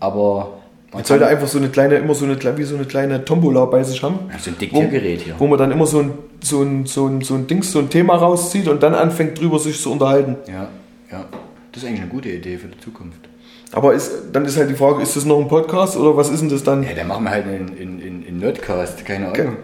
Aber. 0.00 0.58
Man 0.92 1.04
sollte 1.04 1.26
einfach 1.26 1.48
so 1.48 1.56
eine 1.56 1.70
kleine, 1.70 1.94
immer 1.94 2.14
so 2.14 2.26
eine, 2.26 2.36
wie 2.58 2.64
so 2.64 2.74
eine 2.74 2.84
kleine 2.84 3.24
Tombola 3.24 3.64
bei 3.64 3.82
sich 3.82 4.02
haben. 4.02 4.18
So 4.38 4.50
ein 4.50 4.58
Diktiergerät 4.58 5.22
hier. 5.22 5.34
Wo 5.38 5.46
man 5.46 5.58
dann 5.58 5.72
immer 5.72 5.86
so 5.86 6.00
ein, 6.00 6.12
so 6.42 6.60
ein, 6.60 6.84
so 6.84 7.06
ein, 7.06 7.22
so 7.22 7.34
ein 7.34 7.46
Dings, 7.46 7.72
so 7.72 7.78
ein 7.78 7.88
Thema 7.88 8.16
rauszieht 8.16 8.68
und 8.68 8.82
dann 8.82 8.94
anfängt 8.94 9.40
drüber 9.40 9.58
sich 9.58 9.80
zu 9.80 9.90
unterhalten. 9.90 10.36
Ja, 10.46 10.68
ja. 11.10 11.24
Das 11.72 11.82
ist 11.82 11.88
eigentlich 11.88 12.02
eine 12.02 12.10
gute 12.10 12.28
Idee 12.28 12.58
für 12.58 12.68
die 12.68 12.78
Zukunft. 12.78 13.28
Aber 13.72 13.94
ist, 13.94 14.12
dann 14.32 14.44
ist 14.44 14.58
halt 14.58 14.68
die 14.68 14.74
Frage, 14.74 15.02
ist 15.02 15.16
das 15.16 15.24
noch 15.24 15.40
ein 15.40 15.48
Podcast 15.48 15.96
oder 15.96 16.14
was 16.16 16.28
ist 16.28 16.40
denn 16.40 16.50
das 16.50 16.62
dann? 16.62 16.82
Ja, 16.82 16.92
dann 16.94 17.08
machen 17.08 17.24
wir 17.24 17.30
halt 17.30 17.46
einen 17.46 17.68
in, 17.76 17.98
in, 17.98 18.22
in 18.22 18.38
Nerdcast, 18.38 19.04
keine 19.06 19.28
Ahnung. 19.28 19.48
Okay. 19.48 19.56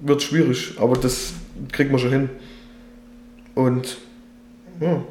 Wird 0.00 0.22
schwierig, 0.22 0.74
aber 0.80 0.96
das 0.96 1.32
kriegt 1.70 1.92
man 1.92 2.00
schon 2.00 2.10
hin. 2.10 2.30
Und 3.54 3.98
ja, 4.80 5.02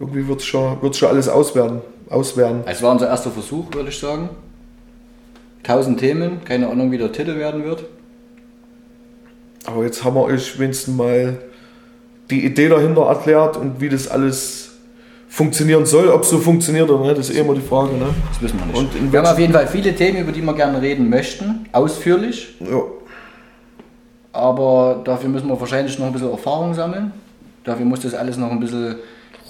irgendwie 0.00 0.26
wird 0.26 0.40
es 0.40 0.46
schon, 0.46 0.82
wird's 0.82 0.98
schon 0.98 1.08
alles 1.08 1.28
auswerten. 1.28 1.82
auswerten. 2.08 2.62
Es 2.66 2.82
war 2.82 2.90
unser 2.90 3.08
erster 3.08 3.30
Versuch, 3.30 3.72
würde 3.72 3.90
ich 3.90 3.98
sagen. 3.98 4.30
Tausend 5.62 6.00
Themen, 6.00 6.42
keine 6.44 6.68
Ahnung, 6.68 6.90
wie 6.90 6.98
der 6.98 7.12
Titel 7.12 7.36
werden 7.36 7.64
wird. 7.64 7.84
Aber 9.66 9.84
jetzt 9.84 10.02
haben 10.02 10.14
wir 10.14 10.22
euch 10.22 10.58
wenigstens 10.58 10.94
mal 10.94 11.38
die 12.30 12.44
Idee 12.44 12.68
dahinter 12.68 13.02
erklärt 13.02 13.56
und 13.56 13.80
wie 13.80 13.88
das 13.88 14.08
alles 14.08 14.69
funktionieren 15.30 15.86
soll. 15.86 16.08
Ob 16.08 16.22
es 16.22 16.30
so 16.30 16.38
funktioniert 16.38 16.90
oder 16.90 17.06
nicht, 17.06 17.18
ist 17.18 17.30
eh 17.30 17.38
immer 17.38 17.54
die 17.54 17.60
Frage. 17.60 17.94
Ne? 17.94 18.06
Das 18.28 18.42
wissen 18.42 18.58
wir 18.58 18.66
nicht. 18.66 18.94
Und 18.96 19.12
wir 19.12 19.18
haben 19.20 19.26
auf 19.26 19.38
jeden 19.38 19.52
Fall 19.52 19.66
viele 19.68 19.94
Themen, 19.94 20.18
über 20.18 20.32
die 20.32 20.42
wir 20.42 20.54
gerne 20.54 20.82
reden 20.82 21.08
möchten, 21.08 21.66
ausführlich. 21.72 22.56
Ja. 22.60 22.82
Aber 24.32 25.00
dafür 25.04 25.30
müssen 25.30 25.48
wir 25.48 25.58
wahrscheinlich 25.58 25.98
noch 25.98 26.06
ein 26.06 26.12
bisschen 26.12 26.30
Erfahrung 26.30 26.74
sammeln. 26.74 27.12
Dafür 27.64 27.86
muss 27.86 28.00
das 28.00 28.14
alles 28.14 28.36
noch 28.36 28.50
ein 28.50 28.60
bisschen 28.60 28.96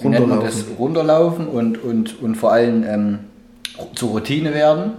runterlaufen, 0.03 0.45
das, 0.45 0.65
runterlaufen 0.77 1.47
und, 1.47 1.83
und, 1.83 2.21
und 2.21 2.35
vor 2.35 2.51
allem 2.51 2.83
ähm, 2.87 3.19
zur 3.95 4.11
Routine 4.11 4.53
werden. 4.53 4.93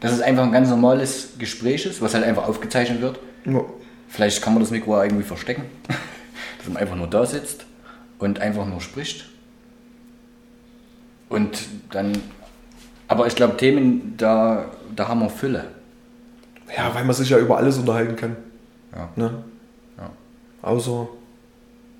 Dass 0.00 0.12
es 0.12 0.20
einfach 0.20 0.44
ein 0.44 0.52
ganz 0.52 0.68
normales 0.68 1.30
Gespräch 1.38 1.86
ist, 1.86 2.02
was 2.02 2.14
halt 2.14 2.24
einfach 2.24 2.48
aufgezeichnet 2.48 3.00
wird. 3.00 3.18
Ja. 3.44 3.62
Vielleicht 4.08 4.42
kann 4.42 4.54
man 4.54 4.62
das 4.62 4.70
Mikro 4.70 5.02
irgendwie 5.02 5.24
verstecken, 5.24 5.64
dass 6.58 6.68
man 6.68 6.76
einfach 6.76 6.96
nur 6.96 7.06
da 7.06 7.26
sitzt 7.26 7.64
und 8.18 8.40
einfach 8.40 8.66
nur 8.66 8.80
spricht. 8.80 9.26
Und 11.28 11.58
dann, 11.90 12.12
aber 13.08 13.26
ich 13.26 13.34
glaube, 13.34 13.56
Themen, 13.56 14.16
da, 14.16 14.66
da 14.94 15.08
haben 15.08 15.20
wir 15.20 15.30
Fülle. 15.30 15.64
Ja, 16.76 16.94
weil 16.94 17.04
man 17.04 17.14
sich 17.14 17.30
ja 17.30 17.38
über 17.38 17.56
alles 17.56 17.78
unterhalten 17.78 18.16
kann. 18.16 18.36
Ja. 18.94 19.08
Ne? 19.16 19.44
ja. 19.98 20.10
Außer 20.62 21.08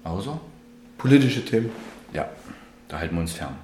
Außer? 0.06 0.38
Politische 0.98 1.44
Themen. 1.44 1.70
Ja, 2.12 2.28
da 2.86 3.00
halten 3.00 3.16
wir 3.16 3.22
uns 3.22 3.32
fern. 3.32 3.56